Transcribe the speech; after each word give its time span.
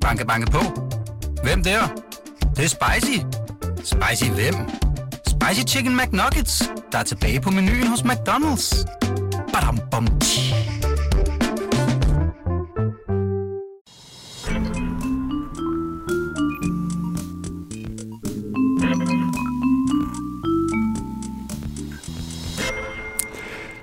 Banke, 0.00 0.26
banke 0.26 0.50
på. 0.50 0.58
Hvem 1.42 1.62
der? 1.62 1.80
Det, 2.40 2.56
det 2.56 2.64
er 2.64 2.68
spicy. 2.68 3.18
Spicy 3.84 4.30
hvem? 4.30 4.54
Spicy 5.26 5.74
Chicken 5.74 5.96
McNuggets, 5.96 6.70
der 6.92 6.98
er 6.98 7.02
tilbage 7.02 7.40
på 7.40 7.50
menuen 7.50 7.86
hos 7.86 8.00
McDonald's. 8.00 8.84
Badum, 9.52 9.78
bom, 9.90 10.06
tji. 10.20 10.54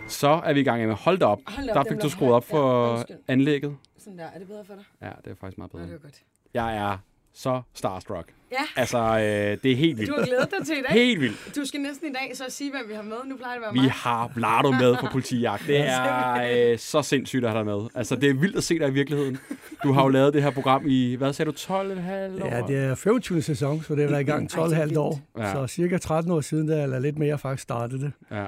Så 0.07 0.41
er 0.45 0.53
vi 0.53 0.59
i 0.59 0.63
gang 0.63 0.87
med. 0.87 0.95
Hold 0.95 1.17
da 1.17 1.25
op. 1.25 1.39
Hold 1.47 1.69
op, 1.69 1.75
der 1.75 1.83
den 1.83 1.93
fik 1.93 2.01
du 2.01 2.09
skruet 2.09 2.33
op 2.33 2.45
for 2.49 2.97
Ja, 2.97 3.03
anlægget. 3.27 3.75
Sådan 4.07 4.19
der. 4.19 4.25
Er 4.35 4.39
det 4.39 4.47
bedre 4.47 4.65
for 4.65 4.73
dig? 4.73 4.83
Ja, 5.01 5.09
det 5.25 5.31
er 5.31 5.35
faktisk 5.35 5.57
meget 5.57 5.73
Nå, 5.73 5.77
bedre. 5.79 5.87
det 5.87 5.93
var 5.93 5.99
godt. 6.09 6.21
Jeg 6.53 6.77
er 6.77 6.97
så 7.33 7.61
starstruck. 7.73 8.27
Ja, 8.51 8.57
Altså, 8.75 8.97
øh, 8.97 9.57
det 9.63 9.71
er 9.71 9.75
helt 9.75 9.97
vildt. 9.97 10.09
du 10.11 10.15
har 10.19 10.25
glædet 10.25 10.51
dig 10.59 10.65
til 10.67 10.77
i 10.77 10.81
dag. 10.81 10.91
Helt 10.91 11.21
vildt. 11.21 11.55
Du 11.55 11.65
skal 11.65 11.81
næsten 11.81 12.09
i 12.09 12.13
dag 12.13 12.31
så 12.37 12.43
sige, 12.49 12.71
hvem 12.71 12.89
vi 12.89 12.93
har 12.93 13.01
med. 13.01 13.15
Nu 13.25 13.37
plejer 13.37 13.53
det 13.53 13.57
at 13.57 13.61
være 13.61 13.73
Vi 13.73 13.79
mig. 13.79 13.91
har 13.91 14.31
Vlado 14.35 14.71
med 14.71 14.95
på 14.97 15.07
politijagt. 15.11 15.63
Det 15.67 15.79
er 15.97 16.71
øh, 16.71 16.77
så 16.79 17.01
sindssygt 17.01 17.45
at 17.45 17.51
have 17.51 17.57
dig 17.65 17.65
med. 17.77 17.87
Altså, 17.95 18.15
det 18.15 18.29
er 18.29 18.33
vildt 18.33 18.55
at 18.57 18.63
se 18.63 18.79
dig 18.79 18.87
i 18.87 18.91
virkeligheden. 18.91 19.37
Du 19.83 19.91
har 19.91 20.03
jo 20.03 20.09
lavet 20.09 20.33
det 20.33 20.43
her 20.43 20.49
program 20.51 20.83
i, 20.87 21.15
hvad 21.15 21.33
sagde 21.33 21.51
du, 21.51 21.55
12,5 21.57 21.73
år? 21.73 22.47
Ja, 22.55 22.61
det 22.67 22.77
er 22.77 22.95
25. 22.95 23.41
sæson, 23.41 23.81
så 23.81 23.95
det 23.95 24.03
har 24.03 24.09
været 24.09 24.21
i 24.21 24.25
gang 24.25 24.51
12,5 24.53 24.97
år. 24.99 25.19
Ja. 25.37 25.51
Så 25.53 25.67
cirka 25.67 25.97
13 25.97 26.31
år 26.31 26.41
siden, 26.41 26.67
der, 26.67 26.83
eller 26.83 26.99
lidt 26.99 27.17
mere 27.17 27.37
faktisk 27.37 27.63
startede 27.63 28.01
det. 28.01 28.11
Ja. 28.31 28.43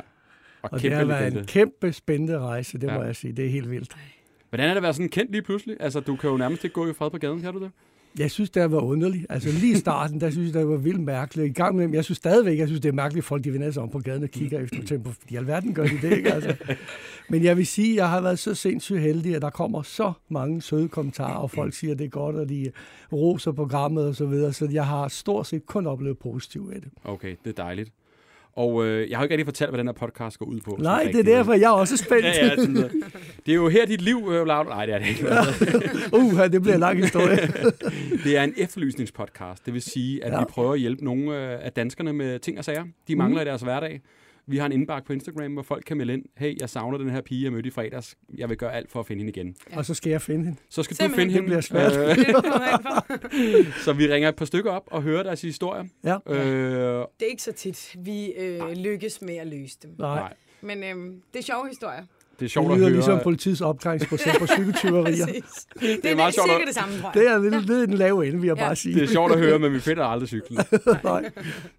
Og, 0.62 0.70
Og 0.74 0.82
det 0.82 0.94
har 0.94 1.06
været 1.06 1.34
en 1.38 1.46
kæmpe 1.46 1.94
spændende 1.94 2.40
rejse, 2.40 2.78
det 2.78 2.88
Ja. 2.88 2.98
må 2.98 3.04
jeg 3.04 3.16
sige. 3.16 3.34
Det 3.34 3.46
er 3.46 3.50
helt 3.50 3.72
vildt. 3.72 3.96
Hvordan 4.50 4.66
er 4.66 4.70
det 4.70 4.78
at 4.78 4.84
være 4.84 4.94
sådan 4.94 5.10
kendt 5.10 5.32
lige 5.32 5.42
pludselig? 5.42 5.78
Altså, 5.80 6.00
du 6.00 6.16
kan 6.16 6.30
jo 6.30 6.38
nærmest 6.38 6.64
ikke 6.64 6.74
gå 6.74 6.90
i 6.90 6.94
fred 6.94 7.10
på 7.10 7.18
gaden, 7.18 7.42
kan 7.42 7.54
du 7.54 7.60
det? 7.60 7.72
Jeg 8.20 8.32
synes, 8.32 8.50
det 8.50 8.72
var 8.72 8.80
underligt. 8.80 9.26
Altså 9.30 9.50
lige 9.52 9.74
i 9.74 9.76
starten, 9.76 10.22
der 10.22 10.30
synes 10.32 10.54
jeg, 10.54 10.62
det 10.62 10.70
var 10.70 10.78
vildt 10.78 11.02
mærkeligt. 11.02 11.50
I 11.50 11.54
gang 11.54 11.76
med, 11.76 11.90
jeg 11.94 12.04
synes 12.04 12.18
stadigvæk, 12.18 12.58
jeg 12.58 12.68
synes, 12.68 12.82
det 12.82 12.90
er 12.90 12.94
mærkeligt, 12.94 13.24
at 13.24 13.28
folk 13.28 13.44
de 13.44 13.54
vender 13.54 13.72
sig 13.72 13.84
om 13.84 13.90
på 13.90 14.00
gaden 14.00 14.24
og 14.24 14.30
kigger 14.30 14.60
efter 14.60 14.84
tempo. 14.86 15.10
I 15.30 15.36
alverden 15.36 15.74
gør 15.74 15.84
de 15.84 16.02
det, 16.02 16.18
ikke? 16.18 16.34
Altså. 16.34 16.56
Men 17.30 17.44
jeg 17.44 17.58
vil 17.58 17.68
sige, 17.68 17.92
at 17.92 17.98
jeg 17.98 18.10
har 18.10 18.22
været 18.22 18.40
så 18.40 18.56
sindssygt 18.56 19.00
heldig, 19.00 19.36
at 19.36 19.42
der 19.42 19.50
kommer 19.50 19.82
så 19.82 20.14
mange 20.30 20.62
søde 20.62 20.88
kommentarer, 20.88 21.38
og 21.38 21.52
folk 21.52 21.74
siger, 21.74 21.92
at 21.94 22.00
det 22.00 22.06
er 22.06 22.10
godt, 22.10 22.36
og 22.36 22.50
de 22.50 22.72
roser 23.14 23.52
programmet 23.52 24.08
og 24.08 24.16
så 24.16 24.26
videre. 24.26 24.54
Så 24.54 24.68
jeg 24.72 24.86
har 24.88 25.08
stort 25.08 25.48
set 25.48 25.66
kun 25.66 25.88
oplevet 25.88 26.18
positivt 26.18 26.74
af 26.74 26.82
det. 26.82 26.92
Okay, 27.04 27.36
det 27.44 27.50
er 27.50 27.64
dejligt. 27.64 27.92
Og 28.56 28.86
øh, 28.86 29.10
jeg 29.10 29.18
har 29.18 29.24
ikke 29.24 29.34
rigtig 29.34 29.46
fortalt, 29.46 29.72
hvad 29.72 29.78
den 29.78 29.88
her 29.88 29.94
podcast 29.94 30.40
går 30.40 30.46
ud 30.46 30.60
på. 30.60 30.78
Nej, 30.80 31.04
det 31.04 31.20
er 31.20 31.24
derfor, 31.24 31.54
jeg 31.54 31.64
er 31.64 31.70
også 31.70 31.98
spændt. 31.98 32.26
Ja, 32.26 32.46
ja, 32.46 32.56
sådan 32.56 32.74
noget. 32.74 32.92
Det 33.46 33.52
er 33.52 33.56
jo 33.56 33.70
her 33.70 33.86
dit 33.86 34.02
liv, 34.02 34.30
øh, 34.32 34.44
Vlado. 34.44 34.64
Nej, 34.70 34.86
det 34.86 34.96
er 34.96 35.00
det 35.00 35.08
ikke. 35.08 35.26
uh, 36.18 36.52
det 36.52 36.62
bliver 36.62 36.74
en 36.74 36.80
lang 36.80 36.98
historie. 37.02 37.38
Det 38.24 38.38
er 38.38 38.44
en 38.44 38.54
efterlysningspodcast. 38.58 39.66
Det 39.66 39.74
vil 39.74 39.82
sige, 39.82 40.24
at 40.26 40.34
Ja. 40.34 40.40
vi 40.40 40.46
prøver 40.50 40.74
at 40.74 40.80
hjælpe 40.80 41.06
nogle 41.06 41.24
øh, 41.54 41.66
af 41.66 41.72
danskerne 41.72 42.14
med 42.14 42.40
ting 42.40 42.58
og 42.58 42.66
sager. 42.66 42.84
De 43.08 43.16
mangler 43.16 43.42
i 43.42 43.46
deres 43.46 43.62
hverdag. 43.62 44.02
Vi 44.50 44.58
har 44.58 44.66
en 44.66 44.72
indbakke 44.72 45.08
på 45.08 45.14
Instagram, 45.14 45.54
hvor 45.54 45.62
folk 45.64 45.84
kan 45.88 45.98
melde 45.98 46.14
ind. 46.14 46.26
Hey, 46.38 46.56
jeg 46.62 46.70
savner 46.70 46.98
den 46.98 47.10
her 47.10 47.22
pige, 47.22 47.44
jeg 47.44 47.52
mødte 47.54 47.68
i 47.68 47.72
fredags. 47.72 48.16
Jeg 48.38 48.50
vil 48.50 48.58
gøre 48.58 48.74
alt 48.74 48.92
for 48.92 49.00
at 49.00 49.06
finde 49.08 49.24
hende 49.24 49.40
igen. 49.40 49.56
og 49.74 49.86
så 49.86 49.94
skal 49.94 50.10
jeg 50.10 50.22
finde 50.22 50.46
hende. 50.46 50.58
Så 50.70 50.84
skal 50.84 50.96
Simpelthen, 50.98 51.28
du 51.28 51.34
finde 51.34 51.56
det 51.56 51.70
hende. 51.70 51.82
bliver 51.82 51.90
svært. 51.92 52.10
Øh, 52.10 52.16
Det 52.16 52.28
er 52.30 53.66
det, 53.66 53.74
så 53.86 53.94
vi 53.94 54.14
ringer 54.14 54.30
et 54.30 54.36
par 54.36 54.46
stykker 54.46 54.72
op 54.72 54.84
og 54.92 55.02
hører 55.04 55.24
deres 55.24 55.42
historier. 55.42 55.84
Ja. 56.04 56.18
Øh, 56.28 56.36
Det 56.40 57.26
er 57.26 57.30
ikke 57.30 57.44
så 57.44 57.52
tit, 57.52 57.96
vi 58.00 58.32
øh, 58.32 58.72
lykkes 58.72 59.22
med 59.22 59.36
at 59.36 59.48
løse 59.48 59.78
dem. 59.84 59.92
Nej, 59.98 60.16
nej, 60.20 60.34
Men 60.62 60.84
øh, 60.84 61.14
det 61.34 61.40
er 61.40 61.44
sjove 61.44 61.68
historier. 61.68 62.04
Det 62.40 62.46
er 62.46 62.50
sjovt 62.50 62.66
det 62.68 62.72
at 62.74 62.78
lyder 62.78 62.88
høre. 62.90 62.96
ligesom 62.96 63.20
politiets 63.24 63.62
opklaringsprocent 63.62 64.40
på 64.40 64.48
cykeltyverier. 64.48 65.26
Det, 65.82 66.00
det 66.04 66.12
er 66.12 66.16
meget 66.16 66.34
sjovt 66.34 66.50
at- 66.52 66.62
det 66.68 66.76
samme, 66.76 67.00
tror 67.00 67.12
jeg. 67.16 67.22
Det 67.22 67.32
er 67.32 67.38
lidt, 67.60 67.68
lidt 67.68 67.90
en 67.90 67.98
lav 67.98 68.20
ende, 68.20 68.40
vil 68.40 68.48
jeg 68.48 68.58
Ja. 68.58 68.64
bare 68.66 68.76
sige. 68.76 68.96
Det 68.96 69.04
er 69.04 69.08
sjovt 69.08 69.32
at 69.32 69.40
høre, 69.40 69.60
men 69.60 69.74
vi 69.74 69.80
finder 69.80 70.04
aldrig 70.06 70.28
cyklen. 70.30 70.60
Nej. 71.04 71.32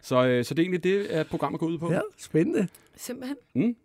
Så, 0.03 0.25
øh, 0.27 0.45
så 0.45 0.55
det 0.55 0.59
er 0.63 0.65
egentlig 0.65 0.85
det, 0.85 1.07
at 1.07 1.27
programmet 1.27 1.61
går 1.61 1.67
ud 1.67 1.79
på. 1.79 1.93
Ja, 1.93 2.01
spændende. 2.19 2.69
Simpelthen. 2.97 3.37
Mm. 3.55 3.77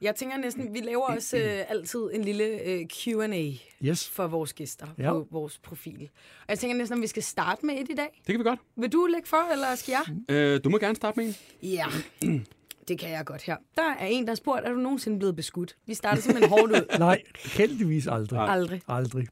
Jeg 0.00 0.14
tænker 0.16 0.36
næsten, 0.36 0.74
vi 0.74 0.78
laver 0.80 1.02
også 1.06 1.36
øh, 1.36 1.70
altid 1.70 2.00
en 2.12 2.24
lille 2.24 2.44
øh, 2.66 2.80
Q&A 2.86 3.50
Yes. 3.84 4.08
for 4.08 4.26
vores 4.26 4.52
gæster 4.52 4.86
Ja. 4.98 5.10
på 5.12 5.26
vores 5.30 5.58
profil. 5.58 6.08
Og 6.40 6.44
jeg 6.48 6.58
tænker 6.58 6.76
næsten, 6.76 6.94
om 6.98 7.02
vi 7.02 7.06
skal 7.06 7.22
starte 7.22 7.66
med 7.66 7.74
et 7.74 7.86
i 7.90 7.94
dag. 7.94 8.22
Det 8.26 8.32
kan 8.32 8.38
vi 8.38 8.44
godt. 8.44 8.60
Vil 8.76 8.92
du 8.92 9.06
lægge 9.06 9.28
for, 9.28 9.52
eller 9.52 9.74
skal 9.74 9.92
jeg? 10.28 10.34
Øh, 10.36 10.60
du 10.64 10.68
må 10.70 10.78
gerne 10.78 10.96
starte 10.96 11.20
med 11.20 11.26
en. 11.26 11.34
Ja, 11.62 11.86
det 12.88 12.98
kan 12.98 13.10
jeg 13.10 13.24
godt 13.24 13.42
her. 13.42 13.56
Der 13.76 13.94
er 13.98 14.06
en, 14.06 14.24
der 14.24 14.30
har 14.30 14.34
spurgt, 14.36 14.64
er 14.66 14.70
du 14.72 14.78
nogensinde 14.78 15.18
blevet 15.18 15.36
beskudt? 15.36 15.76
Vi 15.86 15.94
starter 15.94 16.22
simpelthen 16.22 16.50
hårdt 16.50 16.72
ud. 16.72 16.96
Nej, 16.98 17.22
heldigvis 17.44 18.06
aldrig. 18.06 18.36
Nej. 18.36 18.54
Aldrig. 18.54 18.80
Aldrig. 18.88 19.28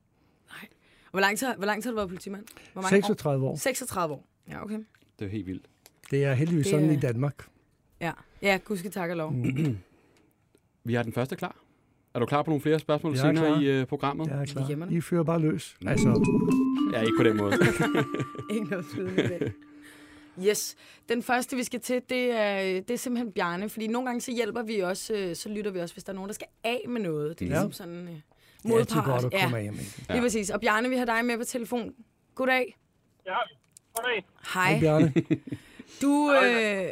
Hvor 1.11 1.21
lang 1.21 1.39
tid, 1.39 1.49
hvor 1.57 1.67
lang 1.67 1.83
tid 1.83 1.91
har 1.91 1.93
du 1.93 1.97
været 1.97 2.09
politimand? 2.09 2.45
Hvor 2.73 2.83
mange 2.83 2.97
år? 2.97 3.01
36 3.01 3.47
år. 3.47 3.57
36 3.57 4.15
år. 4.15 4.27
Ja, 4.49 4.63
okay. 4.65 4.79
Det 5.19 5.25
er 5.25 5.29
helt 5.31 5.47
vildt. 5.47 5.67
Det 6.11 6.25
er 6.25 6.35
heldigvis 6.35 6.67
Det 6.67 6.71
sådan 6.71 6.91
er- 6.91 6.93
i 6.93 6.97
Danmark. 6.97 7.47
Ja, 8.01 8.13
ja 8.43 8.59
gudske 8.65 8.89
tak 8.89 9.11
og 9.11 9.17
lov. 9.17 9.35
Vi 10.85 10.95
har 10.95 11.03
den 11.03 11.13
første 11.13 11.37
klar. 11.37 11.57
Er 12.15 12.19
du 12.19 12.27
klar 12.27 12.43
på 12.43 12.51
nogle 12.51 12.61
flere 12.63 12.79
spørgsmål 12.79 13.13
Jeg 13.13 13.19
er 13.19 13.23
senere 13.35 13.47
klar. 13.47 13.61
i 13.61 13.65
øh, 13.81 13.87
programmet? 13.87 14.27
Jeg 14.29 14.41
er 14.41 14.45
klar. 14.45 14.89
I 14.91 15.01
fører 15.01 15.23
bare 15.23 15.39
løs. 15.41 15.77
Altså, 15.87 16.09
Ja, 16.93 17.01
ikke 17.01 17.13
på 17.19 17.23
den 17.25 17.37
måde. 17.37 17.53
Ikke 18.55 18.65
noget. 18.71 19.53
Yes. 20.49 20.77
Den 21.09 21.23
første, 21.23 21.57
vi 21.57 21.65
skal 21.65 21.81
til, 21.81 22.03
det 22.09 22.31
er, 22.31 22.81
det 22.81 22.91
er 22.91 22.97
simpelthen 22.97 23.33
Bjarne. 23.33 23.69
Fordi 23.69 23.87
nogle 23.87 24.07
gange 24.07 24.21
så 24.21 24.33
hjælper 24.33 24.63
vi 24.63 24.79
også, 24.79 25.15
øh, 25.15 25.37
så 25.37 25.49
lytter 25.49 25.71
vi 25.71 25.79
også, 25.81 25.95
hvis 25.95 26.05
der 26.05 26.13
er 26.13 26.15
nogen, 26.15 26.29
der 26.29 26.35
skal 26.35 26.47
af 26.65 26.81
med 26.89 27.01
noget. 27.01 27.39
Det 27.39 27.45
er 27.45 27.49
Ja. 27.49 27.55
ligesom 27.55 27.73
sådan 27.73 28.03
øh, 28.09 28.09
det 28.09 28.23
er 28.65 28.69
modpart. 28.69 29.05
godt 29.05 29.35
at 29.35 29.41
komme 29.43 29.59
af 29.59 29.73
med. 29.73 29.81
Ja. 30.09 30.15
Lige 30.15 30.23
præcis. 30.23 30.51
Og 30.51 30.61
Bjarne, 30.61 30.89
vi 30.89 30.97
har 30.97 31.05
dig 31.05 31.25
med 31.25 31.39
på 31.39 31.45
telefon. 31.45 31.95
Goddag. 32.35 32.77
Ja, 33.27 33.35
goddag. 33.95 34.25
Hej. 34.55 34.71
Hej, 34.73 34.81
Bjarne. 34.81 35.13
Du, 36.03 36.33
øh, 36.35 36.89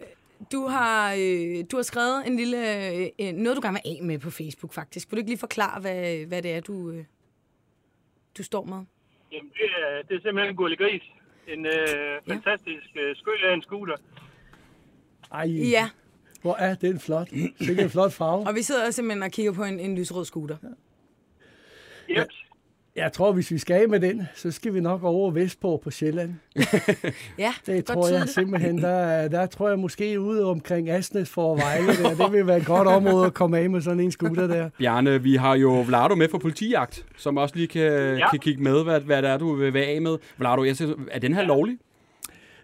du, 0.53 0.67
har, 0.67 1.15
øh, 1.19 1.65
du 1.71 1.77
har 1.77 1.83
skrevet 1.83 2.27
en 2.27 2.37
lille, 2.37 2.87
øh, 2.95 3.07
øh, 3.21 3.33
noget, 3.33 3.57
du 3.57 3.61
gerne 3.63 3.79
vil 3.85 3.97
af 3.99 4.03
med 4.05 4.19
på 4.19 4.31
Facebook, 4.31 4.73
faktisk. 4.73 5.11
Vil 5.11 5.17
du 5.17 5.19
ikke 5.21 5.31
lige 5.31 5.39
forklare, 5.39 5.81
hvad, 5.81 6.27
hvad 6.27 6.43
det 6.43 6.51
er, 6.53 6.61
du, 6.61 6.91
øh, 6.91 7.05
du 8.39 8.43
står 8.43 8.65
med? 8.65 8.85
Jamen, 9.33 9.51
det 9.51 9.65
er, 9.65 10.03
det 10.09 10.17
er 10.17 10.21
simpelthen 10.23 10.57
Gurli 10.57 10.77
Gris. 10.77 11.03
En 11.49 11.67
øh, 11.67 11.73
fantastisk 12.29 12.87
øh, 12.97 13.17
skøl 13.17 13.35
af 13.51 13.55
en 13.55 13.63
scooter. 13.63 13.97
Ej, 15.33 15.47
Ja, 15.47 15.91
hvor 16.43 16.55
er 16.55 16.75
den 16.75 17.01
flot. 17.01 17.29
Sikkert 17.61 17.85
en 17.85 17.91
flot 17.91 18.13
farve. 18.13 18.47
og 18.47 18.55
vi 18.55 18.63
sidder 18.63 18.91
simpelthen 18.91 19.23
og 19.23 19.31
kigger 19.31 19.53
på 19.53 19.65
en, 19.65 19.81
en 19.81 19.99
lysrød 19.99 20.25
scooter. 20.25 20.57
Yep. 22.11 22.27
Jeg 22.97 23.13
tror, 23.13 23.33
hvis 23.33 23.51
vi 23.51 23.59
skal 23.59 23.83
af 23.83 23.89
med 23.89 24.01
den, 24.01 24.23
så 24.35 24.51
skal 24.51 24.75
vi 24.75 24.81
nok 24.81 25.03
over 25.03 25.31
vestpå 25.31 25.81
på 25.85 25.91
Sjælland. 25.91 26.35
Ja, 27.39 27.53
Det 27.67 27.87
godt 27.87 27.87
tror 27.87 28.09
jeg 28.09 28.29
simpelthen, 28.29 28.79
der, 28.79 29.29
der 29.29 29.47
tror 29.47 29.69
jeg 29.69 29.79
måske 29.79 30.21
ude 30.21 30.45
omkring 30.45 30.91
Asnes 30.91 31.31
for 31.31 31.57
Vejle. 31.57 31.87
Der. 31.87 32.25
Det 32.25 32.33
vil 32.33 32.47
være 32.47 32.57
et 32.57 32.67
godt 32.67 32.89
område 32.89 33.27
at 33.27 33.35
komme 33.35 33.59
af 33.59 33.71
med 33.71 33.81
sådan 33.81 34.01
en 34.01 34.11
scooter 34.11 34.47
der. 34.47 34.71
Bjarne, 34.79 35.23
vi 35.23 35.37
har 35.37 35.55
jo 35.55 35.81
Vlado 35.81 36.15
med 36.15 36.29
for 36.29 36.39
politijagt, 36.39 37.07
som 37.17 37.37
også 37.37 37.57
lige 37.57 37.67
kan, 37.69 37.83
ja. 37.83 38.15
Ja. 38.15 38.31
kan 38.31 38.39
kigge 38.39 38.63
med, 38.63 38.85
hvad, 38.85 39.01
hvad 39.01 39.23
det 39.23 39.31
er, 39.31 39.39
du 39.39 39.55
vil 39.55 39.75
være 39.75 39.87
af 39.87 40.03
med. 40.03 40.17
Vlado, 40.39 40.65
jeg 40.65 40.77
siger, 40.77 40.95
er 41.11 41.19
den 41.19 41.35
her 41.35 41.43
lovlig? 41.43 41.79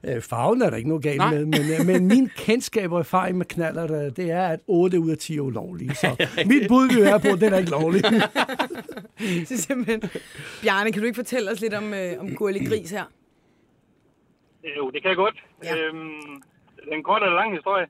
Øh, 0.04 0.22
farven 0.22 0.62
er 0.62 0.70
der 0.70 0.76
ikke 0.76 0.88
noget 0.88 1.04
galt 1.04 1.18
Nej. 1.18 1.34
med, 1.34 1.44
men, 1.44 1.60
øh, 1.80 1.86
men 1.86 2.06
min 2.06 2.30
kendskab 2.36 2.92
og 2.92 2.98
erfaring 2.98 3.38
med 3.38 3.46
knaller, 3.46 3.86
der, 3.86 4.10
det 4.10 4.30
er, 4.30 4.46
at 4.48 4.60
8 4.66 5.00
ud 5.00 5.10
af 5.10 5.18
10 5.18 5.36
er 5.36 5.40
ulovlige. 5.40 5.94
Så 5.94 6.26
mit 6.52 6.68
bud 6.68 6.88
vil 6.94 7.04
være 7.04 7.20
på, 7.20 7.28
at 7.28 7.40
den 7.40 7.52
er 7.52 7.58
ikke 7.58 7.70
lovlig. 7.70 8.02
Er 9.50 9.56
simpelthen... 9.56 10.00
Bjarne, 10.62 10.92
kan 10.92 11.00
du 11.02 11.06
ikke 11.06 11.16
fortælle 11.16 11.50
os 11.50 11.60
lidt 11.60 11.74
om, 11.74 11.94
øh, 11.94 12.20
om 12.20 12.34
Gurli 12.34 12.64
Gris 12.68 12.90
her? 12.90 13.04
Jo, 14.76 14.90
det 14.90 15.02
kan 15.02 15.08
jeg 15.08 15.16
godt. 15.16 15.36
Ja. 15.64 15.76
Ja. 15.76 15.82
Øhm, 15.82 16.42
det 16.76 16.88
er 16.92 16.96
en 16.96 17.02
kort 17.02 17.22
eller 17.22 17.36
lang 17.36 17.54
historie. 17.54 17.86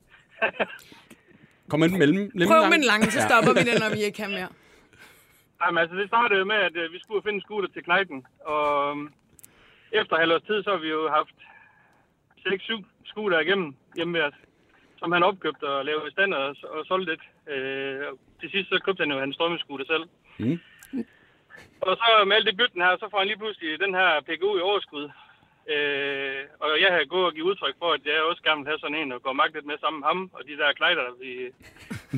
Kom 1.70 1.80
med 1.80 1.88
den 1.88 1.98
mellem, 1.98 2.22
Prøv 2.50 2.62
med 2.72 2.78
den 2.78 2.84
lange, 2.92 3.06
så 3.10 3.20
stopper 3.28 3.52
vi 3.58 3.62
den, 3.70 3.76
når 3.84 3.90
vi 3.96 4.00
ikke 4.06 4.16
kan 4.22 4.30
mere. 4.30 4.50
Jamen, 5.60 5.78
altså, 5.82 5.96
det 6.00 6.06
startede 6.12 6.44
med, 6.52 6.58
at 6.68 6.76
øh, 6.82 6.92
vi 6.94 6.98
skulle 7.04 7.22
finde 7.22 7.38
en 7.40 7.46
scooter 7.46 7.70
til 7.72 7.82
knejten. 7.88 8.18
Og 8.54 8.64
øhm, 8.90 9.06
efter 10.00 10.14
halvårs 10.22 10.46
tid, 10.48 10.58
så 10.64 10.70
har 10.74 10.82
vi 10.86 10.90
jo 10.96 11.02
haft 11.18 11.36
6-7 12.46 12.84
scooter 13.04 13.40
igennem 13.40 13.74
hjemme 13.96 14.18
ved 14.18 14.24
os, 14.24 14.34
som 14.98 15.12
han 15.12 15.22
opkøbte 15.22 15.64
og 15.68 15.84
lavede 15.84 16.08
i 16.08 16.10
stand 16.10 16.34
og, 16.34 16.56
og 16.62 16.86
solgte 16.86 17.12
lidt. 17.12 17.24
Øh, 17.52 18.06
til 18.40 18.50
sidst 18.50 18.68
så 18.68 18.80
købte 18.84 19.02
han 19.02 19.12
jo 19.12 19.18
hans 19.20 19.36
drømmescooter 19.36 19.84
selv. 19.84 20.04
Mm. 20.38 20.58
Og 21.80 21.96
så 21.96 22.24
med 22.26 22.36
alt 22.36 22.46
det 22.46 22.56
bytten 22.56 22.82
her, 22.82 22.96
så 22.96 23.08
får 23.10 23.18
han 23.18 23.26
lige 23.26 23.38
pludselig 23.38 23.80
den 23.80 23.94
her 23.94 24.20
PGU 24.20 24.58
i 24.58 24.60
overskud. 24.60 25.10
Øh, 25.74 26.40
og 26.60 26.70
jeg 26.82 26.90
har 26.92 27.04
gået 27.04 27.26
og 27.26 27.32
givet 27.32 27.46
udtryk 27.50 27.74
for, 27.78 27.92
at 27.92 28.06
jeg 28.06 28.22
også 28.22 28.42
gerne 28.42 28.60
vil 28.60 28.70
have 28.70 28.78
sådan 28.78 28.96
en, 28.96 29.12
og 29.12 29.22
gå 29.22 29.32
magt 29.32 29.54
lidt 29.54 29.66
med 29.66 29.78
sammen 29.78 30.00
med 30.00 30.08
ham, 30.08 30.30
og 30.32 30.40
de 30.48 30.56
der 30.56 30.72
klejder, 30.72 31.02
der, 31.02 31.14
vi, 31.20 31.30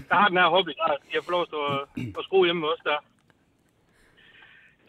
der 0.08 0.14
har 0.14 0.28
den 0.28 0.38
her 0.38 0.48
hobby, 0.48 0.72
der 0.80 0.88
de 1.06 1.14
har 1.14 1.22
fået 1.22 1.36
lov 1.36 1.42
at 1.42 1.48
stå 1.48 1.60
og, 1.72 1.88
og 2.16 2.24
skrue 2.24 2.46
hjemme 2.46 2.60
med 2.60 2.68
os 2.68 2.84
der. 2.84 2.98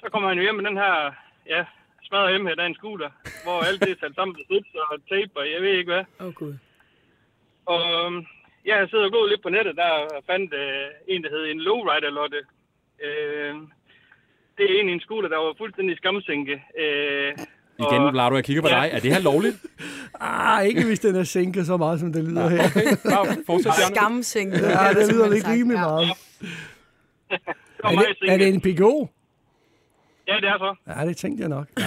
Så 0.01 0.09
kommer 0.09 0.29
han 0.29 0.37
jo 0.37 0.43
hjem 0.43 0.55
med 0.55 0.65
den 0.65 0.77
her, 0.77 1.11
ja, 1.45 1.65
smadret 2.09 2.31
hjemme 2.31 2.49
her, 2.49 2.55
en 2.65 2.79
scooter, 2.81 3.09
hvor 3.43 3.57
alt 3.67 3.79
det 3.83 3.91
er 3.91 3.99
sat 4.01 4.15
sammen 4.15 4.33
med 4.37 4.45
slips 4.47 4.71
og 4.83 4.97
tape, 5.11 5.31
og 5.39 5.45
jeg 5.53 5.59
ved 5.65 5.73
ikke 5.79 5.91
hvad. 5.93 6.03
Åh, 6.19 6.25
oh, 6.27 6.33
Gud. 6.39 6.53
Og 7.73 7.81
øhm, 8.05 8.19
jeg 8.67 8.75
har 8.79 8.87
siddet 8.87 9.05
og 9.05 9.11
gået 9.17 9.29
lidt 9.31 9.43
på 9.43 9.49
nettet, 9.49 9.75
der 9.81 9.89
og 10.17 10.21
fandt 10.31 10.49
øh, 10.63 10.87
en, 11.13 11.23
der 11.23 11.29
hed 11.35 11.43
en 11.53 11.59
lowrider-lotte. 11.67 12.41
Øh, 13.05 13.53
det 14.57 14.63
er 14.67 14.73
en 14.79 14.89
i 14.89 14.93
en 14.97 15.05
skole, 15.07 15.29
der 15.29 15.37
var 15.37 15.53
fuldstændig 15.57 15.97
skamsænke. 15.97 16.55
Øh, 16.83 17.31
Igen, 17.85 18.01
og- 18.05 18.11
Vlado, 18.13 18.35
jeg 18.35 18.43
kigger 18.45 18.61
på 18.61 18.67
Ja. 18.67 18.75
dig. 18.81 18.89
Er 18.95 18.99
det 18.99 19.13
her 19.13 19.21
lovligt? 19.31 19.57
Ah, 20.21 20.65
ikke 20.65 20.85
hvis 20.85 20.99
den 20.99 21.15
er 21.15 21.23
sænket 21.23 21.65
så 21.65 21.77
meget, 21.77 21.99
som 21.99 22.13
det 22.13 22.23
lyder 22.23 22.49
her. 22.49 22.63
Okay, 23.19 23.35
fortsæt. 23.45 23.73
Skamsænket. 23.95 24.61
Ja, 24.61 24.93
det 24.99 25.13
lyder 25.13 25.29
lidt 25.29 25.47
rimelig 25.47 25.75
Ja. 25.75 25.81
meget. 25.87 26.07
det 27.29 27.83
var 27.83 27.89
Er 27.89 28.13
det, 28.21 28.29
er 28.33 28.37
det 28.37 28.47
en 28.47 28.61
PGO? 28.61 29.07
Ja, 30.29 30.35
det 30.43 30.49
er 30.53 30.57
så. 30.65 30.71
Ja, 30.87 31.07
det 31.07 31.17
tænkte 31.17 31.41
jeg 31.41 31.49
nok. 31.49 31.67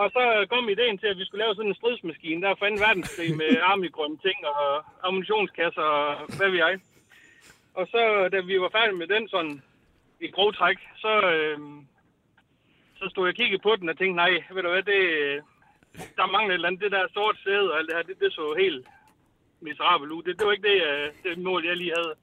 Og 0.00 0.10
så 0.10 0.46
kom 0.50 0.68
ideen 0.68 0.98
til, 0.98 1.06
at 1.06 1.18
vi 1.18 1.24
skulle 1.24 1.44
lave 1.44 1.54
sådan 1.54 1.70
en 1.70 1.80
stridsmaskine, 1.80 2.42
der 2.42 2.48
er 2.50 2.58
for 2.58 2.68
2. 2.68 2.74
verdenskrig 2.86 3.36
med 3.36 3.50
armigrønne 3.70 4.18
ting 4.26 4.38
og 4.46 4.84
ammunitionskasser 5.06 5.82
og 5.82 6.36
hvad 6.36 6.48
ved 6.50 6.58
jeg. 6.58 6.74
Og 7.74 7.86
så, 7.92 8.28
da 8.32 8.40
vi 8.40 8.60
var 8.60 8.70
færdige 8.76 9.00
med 9.02 9.06
den 9.06 9.28
sådan 9.28 9.62
i 10.20 10.28
grov 10.30 10.52
træk, 10.52 10.78
så, 10.96 11.12
øh, 11.34 11.58
så 12.98 13.04
stod 13.10 13.26
jeg 13.26 13.34
og 13.34 13.40
kiggede 13.40 13.62
på 13.62 13.76
den 13.76 13.88
og 13.88 13.98
tænkte, 13.98 14.16
nej, 14.16 14.32
ved 14.54 14.62
du 14.62 14.70
hvad, 14.70 14.82
det, 14.82 15.02
der 16.16 16.26
mangler 16.34 16.52
et 16.52 16.58
eller 16.58 16.68
andet. 16.68 16.82
Det 16.82 16.92
der 16.92 17.14
sort 17.14 17.38
sæde 17.44 17.72
og 17.72 17.78
alt 17.78 17.88
det 17.88 17.96
her, 17.96 18.02
det, 18.02 18.20
det 18.20 18.32
så 18.32 18.54
helt 18.58 18.86
miserabelt 19.60 20.12
ud. 20.12 20.22
Det, 20.22 20.38
det 20.38 20.46
var 20.46 20.52
ikke 20.52 20.68
det, 20.72 20.78
øh, 20.90 21.06
det 21.24 21.38
mål, 21.38 21.66
jeg 21.66 21.76
lige 21.76 21.96
havde. 21.98 22.14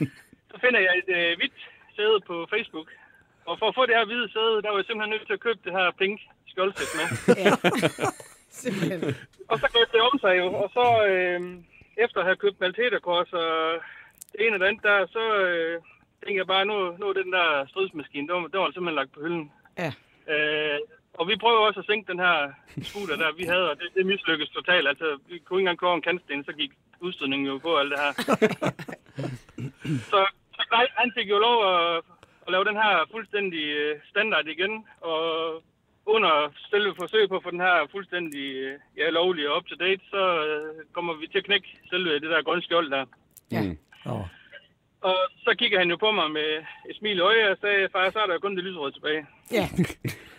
så 0.50 0.56
finder 0.64 0.80
jeg 0.80 0.94
et 1.02 1.10
øh, 1.18 1.36
hvidt 1.38 1.58
sæde 1.96 2.20
på 2.26 2.46
Facebook. 2.50 2.88
Og 3.48 3.54
for 3.58 3.68
at 3.68 3.76
få 3.78 3.86
det 3.86 3.96
her 3.98 4.06
hvide 4.10 4.32
sæde, 4.32 4.62
der 4.62 4.70
var 4.70 4.78
jeg 4.78 4.86
simpelthen 4.86 5.14
nødt 5.14 5.26
til 5.26 5.38
at 5.38 5.44
købe 5.46 5.60
det 5.64 5.72
her 5.78 5.86
pink 6.00 6.20
skjoldsæt 6.50 6.92
med. 6.98 7.06
Ja. 7.44 7.50
Simpelthen. 8.62 9.00
Og 9.50 9.56
så 9.62 9.66
gik 9.74 9.88
det 9.92 10.00
om 10.08 10.18
sig 10.24 10.34
jo, 10.42 10.46
og 10.62 10.68
så 10.76 10.86
øh, 11.10 11.40
efter 12.04 12.18
at 12.20 12.26
have 12.26 12.42
købt 12.44 12.60
Malteterkors 12.60 13.32
og 13.32 13.50
det 14.32 14.38
ene 14.46 14.56
og 14.56 14.60
det 14.60 14.66
andet 14.66 14.82
der, 14.82 15.06
så 15.16 15.24
øh, 15.44 15.74
tænkte 16.20 16.40
jeg 16.42 16.46
bare, 16.46 16.64
nu, 16.70 16.76
nu 17.00 17.04
er 17.08 17.12
den 17.22 17.32
der 17.32 17.66
stridsmaskine, 17.70 18.28
den 18.28 18.42
var, 18.42 18.48
den 18.52 18.60
var 18.60 18.70
simpelthen 18.70 19.00
lagt 19.00 19.12
på 19.12 19.20
hylden. 19.20 19.52
Ja. 19.78 19.90
Øh, 20.32 20.78
og 21.18 21.28
vi 21.28 21.36
prøvede 21.36 21.66
også 21.66 21.80
at 21.80 21.86
sænke 21.86 22.12
den 22.12 22.20
her 22.26 22.36
scooter 22.88 23.16
der, 23.16 23.38
vi 23.40 23.44
havde, 23.52 23.70
og 23.70 23.76
det, 23.80 23.88
det 23.96 24.06
mislykkedes 24.06 24.50
totalt. 24.50 24.88
Altså, 24.88 25.18
vi 25.28 25.38
kunne 25.38 25.58
ikke 25.58 25.64
engang 25.64 25.78
køre 25.78 25.94
en 25.94 26.06
kantsten, 26.08 26.44
så 26.44 26.52
gik 26.52 26.72
udstødningen 27.00 27.46
jo 27.46 27.58
på 27.58 27.78
alt 27.78 27.92
det 27.92 28.00
her. 28.04 28.12
så, 30.12 30.20
så 30.54 30.62
han 31.02 31.12
fik 31.16 31.28
jo 31.30 31.38
lov 31.38 31.58
at, 31.72 32.02
at 32.46 32.52
lave 32.52 32.64
den 32.64 32.76
her 32.76 33.08
fuldstændig 33.10 33.64
øh, 33.80 34.00
standard 34.10 34.46
igen, 34.46 34.84
og 35.00 35.22
under 36.06 36.52
selve 36.70 36.94
forsøg 37.00 37.28
på 37.28 37.36
at 37.36 37.42
få 37.42 37.50
den 37.50 37.60
her 37.60 37.86
fuldstændig 37.92 38.46
øh, 38.64 38.78
ja, 38.96 39.10
lovlig 39.10 39.48
og 39.48 39.56
up-to-date, 39.56 40.02
så 40.10 40.22
øh, 40.46 40.84
kommer 40.92 41.14
vi 41.14 41.26
til 41.26 41.38
at 41.38 41.44
knække 41.44 41.68
selve 41.90 42.14
det 42.14 42.30
der 42.32 42.42
grønne 42.42 42.62
skjold 42.62 42.90
der. 42.90 43.04
Ja. 43.52 43.62
Mm. 43.62 43.78
Åh. 44.06 44.26
Og 45.00 45.16
så 45.44 45.54
kigger 45.58 45.78
han 45.78 45.90
jo 45.90 45.96
på 45.96 46.10
mig 46.10 46.30
med 46.30 46.50
et 46.90 46.96
smil 46.98 47.16
i 47.16 47.20
øje 47.20 47.50
og 47.50 47.56
sagde, 47.60 47.88
far, 47.92 48.10
så 48.10 48.18
er 48.18 48.26
der 48.26 48.34
jo 48.34 48.40
kun 48.40 48.56
det 48.56 48.64
lyserøde 48.64 48.92
tilbage. 48.92 49.26
Ja. 49.52 49.68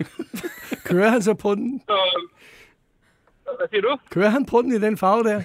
Kører 0.90 1.10
han 1.10 1.22
så 1.22 1.34
på 1.34 1.56
den? 1.56 1.82
Så, 1.90 1.98
hvad 3.58 3.68
siger 3.70 3.82
du? 3.82 3.98
Kører 4.10 4.30
han 4.30 4.46
på 4.46 4.62
den 4.62 4.72
i 4.72 4.80
den 4.80 4.98
farve 4.98 5.24
der? 5.24 5.42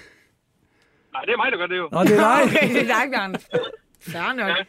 Nej, 1.13 1.23
det 1.25 1.33
er 1.33 1.37
mig, 1.37 1.53
der 1.53 1.59
gør 1.59 1.67
det 1.67 1.79
jo. 1.79 1.89
Nå, 1.93 2.01
det 2.03 2.13
er 2.13 2.17
dig. 2.17 2.43
Okay, 2.47 2.69
det 2.69 2.91
er 2.91 2.95
dig, 3.01 3.11
Bjarne. 3.13 3.39
Fair 4.01 4.33
nok. 4.33 4.49
Ja. 4.49 4.65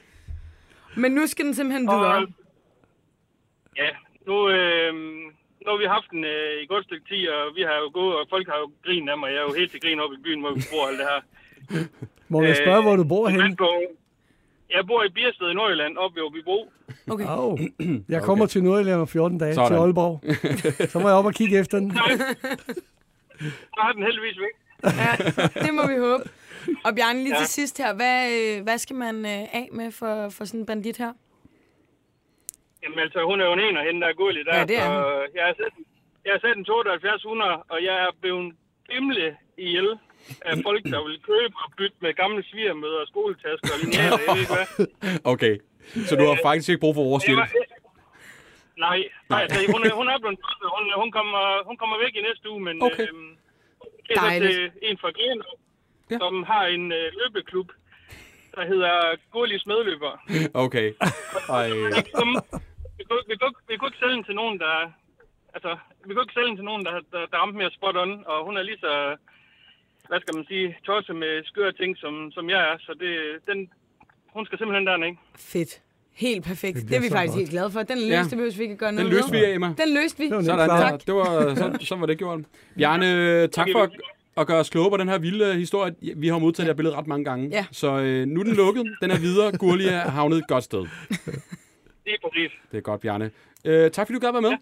Men 0.96 1.12
nu 1.12 1.28
skal 1.28 1.46
den 1.46 1.54
simpelthen 1.54 1.90
Og, 1.90 2.00
videre. 2.00 2.28
ja, 3.78 3.90
nu, 4.28 4.50
øh, 4.50 4.94
nu 5.64 5.68
har 5.72 5.78
vi 5.78 5.86
haft 5.86 6.10
den 6.12 6.24
øh, 6.24 6.64
i 6.64 6.66
godt 6.66 6.86
stykke 6.86 7.06
tid, 7.10 7.30
og 7.30 7.56
vi 7.56 7.62
har 7.62 7.76
jo 7.84 7.90
gået, 7.94 8.16
og 8.20 8.26
folk 8.30 8.48
har 8.48 8.58
jo 8.58 8.72
grinet 8.86 9.10
af 9.12 9.18
mig. 9.18 9.28
Jeg 9.30 9.38
er 9.38 9.48
jo 9.50 9.54
helt 9.54 9.72
til 9.72 9.82
grin 9.82 10.00
oppe 10.00 10.16
i 10.16 10.22
byen, 10.24 10.40
hvor 10.42 10.52
vi 10.54 10.62
bor 10.72 10.88
alt 10.88 11.00
det 11.00 11.08
her. 11.14 11.22
Må 12.28 12.42
jeg 12.44 12.56
spørge, 12.56 12.82
hvor 12.82 12.96
du 12.96 13.04
bor 13.04 13.28
henne? 13.28 13.58
Jeg 14.76 14.88
bor 14.88 15.04
i 15.04 15.10
Biersted 15.10 15.50
i 15.50 15.54
Nordjylland, 15.54 15.98
oppe 15.98 16.16
ved 16.16 16.24
Åbybro. 16.24 16.72
Okay. 17.12 17.26
Au. 17.28 17.58
Jeg 18.16 18.22
kommer 18.22 18.46
til 18.46 18.64
Nordjylland 18.64 19.02
om 19.02 19.08
14 19.08 19.38
dage 19.38 19.54
Sådan. 19.54 19.70
til 19.72 19.76
Aalborg. 19.76 20.22
Så 20.90 21.00
må 21.00 21.08
jeg 21.08 21.18
op 21.18 21.26
og 21.26 21.34
kigge 21.34 21.60
efter 21.60 21.80
den. 21.80 21.92
Så 21.92 23.80
er 23.88 23.92
den 23.96 24.04
heldigvis 24.04 24.38
væk. 24.40 24.56
Ja, 24.84 25.12
det 25.66 25.74
må 25.74 25.88
vi 25.88 25.98
håbe. 26.00 26.24
Og 26.86 26.92
Bjarne, 26.96 27.20
lige 27.24 27.36
Ja. 27.36 27.40
til 27.42 27.48
sidst 27.48 27.78
her. 27.78 27.94
Hvad, 28.00 28.18
øh, 28.40 28.64
hvad 28.64 28.78
skal 28.78 28.96
man 28.96 29.16
øh, 29.26 29.42
af 29.62 29.68
med 29.72 29.92
for, 29.92 30.30
for 30.30 30.44
sådan 30.46 30.60
en 30.60 30.66
bandit 30.66 30.98
her? 30.98 31.14
Jamen 32.84 33.00
altså, 33.00 33.20
hun 33.30 33.42
er 33.42 33.46
jo 33.46 33.54
en 33.54 33.60
ener, 33.60 33.84
hende 33.88 34.02
der 34.02 34.08
er 34.08 34.14
gullig 34.24 34.46
der. 34.46 34.56
Ja, 34.58 34.66
det 34.66 34.78
er 34.78 34.86
så 34.86 34.94
hun. 34.94 35.36
jeg 35.38 35.46
har 35.50 35.56
sat, 35.62 35.74
jeg 36.26 36.32
har 36.36 36.40
sat 36.46 36.58
en 36.58 36.66
7200, 36.66 37.64
og 37.74 37.78
jeg 37.88 37.96
er 38.06 38.12
blevet 38.22 38.56
bimle 38.90 39.28
ihjel 39.58 39.90
af 40.50 40.54
folk, 40.68 40.84
der 40.94 41.02
vil 41.08 41.18
købe 41.32 41.54
og 41.64 41.70
bytte 41.78 41.98
med 42.04 42.14
gamle 42.22 42.44
svigermøder, 42.50 43.02
skoletasker 43.12 43.70
og 43.74 43.80
linealer, 43.82 44.18
jeg 44.26 44.28
ved 44.36 44.42
ikke 44.44 44.56
hvad. 44.60 44.68
Okay, 45.34 45.54
så 46.08 46.14
du 46.20 46.24
har 46.30 46.38
faktisk 46.50 46.70
ikke 46.70 46.84
brug 46.86 46.96
for 46.96 47.04
vores 47.12 47.24
hjælp. 47.30 47.40
nej, 48.86 49.00
nej, 49.34 49.42
altså, 49.46 49.58
hun, 49.74 49.82
er, 49.88 49.94
hun 50.02 50.08
er 50.14 50.18
blevet 50.24 50.40
hun, 50.76 50.84
hun, 51.02 51.10
kommer, 51.18 51.42
hun 51.70 51.76
kommer 51.82 51.96
væk 52.04 52.14
i 52.20 52.22
næste 52.30 52.46
uge, 52.54 52.62
men 52.68 52.76
Okay. 52.88 53.08
øhm, 53.08 53.32
det 54.08 54.14
er 54.18 54.22
Dejligt. 54.22 54.74
en 54.90 54.98
fra 55.02 55.10
Grenå, 55.18 55.50
Ja. 56.12 56.16
ja. 56.16 56.20
som 56.24 56.44
har 56.52 56.66
en 56.76 56.86
øh, 56.92 57.06
løbeklub, 57.20 57.70
der 58.56 58.64
hedder 58.72 58.94
Gurlis 59.32 59.66
Medløber. 59.66 60.14
Okay. 60.66 60.88
Ej, 61.58 61.70
vi, 61.70 62.12
kunne, 62.18 62.36
vi, 62.98 63.04
kunne, 63.10 63.54
vi, 63.70 63.76
kunne, 63.78 63.90
ikke 63.90 64.02
sælge 64.04 64.16
den 64.18 64.24
til 64.24 64.36
nogen, 64.42 64.60
der... 64.60 64.76
Altså, 65.56 65.72
vi 66.06 66.14
kunne 66.14 66.24
ikke 66.26 66.38
sælge 66.38 66.48
den 66.50 66.58
til 66.60 66.66
nogen, 66.70 66.86
der, 66.86 66.92
der, 67.14 67.22
der 67.32 67.38
ramte 67.42 67.58
mere 67.58 67.72
spot 67.78 67.96
on, 68.04 68.12
og 68.32 68.46
hun 68.48 68.58
er 68.58 68.64
lige 68.70 68.80
så, 68.86 68.94
hvad 70.10 70.20
skal 70.22 70.36
man 70.36 70.46
sige, 70.52 70.68
tosset 70.86 71.16
med 71.16 71.34
skøre 71.52 71.72
ting, 71.72 71.98
som, 71.98 72.14
som 72.36 72.50
jeg 72.50 72.62
er, 72.72 72.76
så 72.86 72.92
det, 73.04 73.12
den, 73.50 73.70
hun 74.36 74.46
skal 74.46 74.58
simpelthen 74.58 74.88
derned, 74.88 75.08
ikke? 75.08 75.22
Fedt. 75.54 75.82
Helt 76.14 76.46
perfekt. 76.46 76.76
Det, 76.78 76.90
det 76.90 76.96
er 76.98 77.02
vi 77.02 77.10
faktisk 77.10 77.32
godt. 77.34 77.40
helt 77.40 77.50
glade 77.50 77.72
for. 77.72 77.84
Den 77.84 77.98
Ja. 78.00 78.18
løste 78.18 78.36
behøver 78.36 78.58
vi 78.58 78.62
ikke 78.64 78.74
at 78.74 78.80
gøre 78.80 78.90
den 78.92 78.96
noget 78.96 79.14
løste 79.14 79.32
vi. 79.32 79.46
Emma. 79.46 79.68
Den 79.84 79.90
løste 79.94 80.18
vi. 80.22 80.26
Det 80.30 80.36
var 80.36 80.42
Sådan 80.44 80.70
der. 80.70 80.98
Det 80.98 81.14
var, 81.16 81.56
så, 81.56 81.86
så 81.86 81.96
var 81.96 82.06
det 82.06 82.18
gjort. 82.18 82.40
Bjarne, 82.78 83.48
tak 83.48 83.68
for 83.72 83.90
at, 84.38 84.48
gøre 84.48 84.60
os 84.60 84.70
kloge 84.70 84.90
på 84.90 84.98
den 84.98 85.10
her 85.10 85.18
vilde 85.18 85.56
historie. 85.56 85.96
Vi 86.16 86.28
har 86.28 86.40
modtaget 86.40 86.58
det 86.58 86.74
her 86.74 86.78
billede 86.78 86.96
ret 86.96 87.08
mange 87.08 87.26
gange. 87.26 87.50
Ja. 87.52 87.66
Så 87.72 88.00
øh, 88.00 88.28
nu 88.28 88.40
er 88.40 88.44
den 88.44 88.56
lukket. 88.56 88.98
Den 89.02 89.12
er 89.12 89.20
videre. 89.20 89.52
Gurli 89.58 89.88
er 89.88 90.00
havnet 90.10 90.38
et 90.38 90.48
godt 90.48 90.64
sted. 90.64 90.80
Lige 92.06 92.18
præcis. 92.24 92.52
Det 92.72 92.78
er 92.78 92.82
godt, 92.82 93.02
Bjarne. 93.02 93.32
Øh, 93.66 93.92
tak 93.92 94.08
fordi 94.08 94.20
du 94.20 94.20
gad 94.20 94.32
være 94.32 94.42
med. 94.42 94.54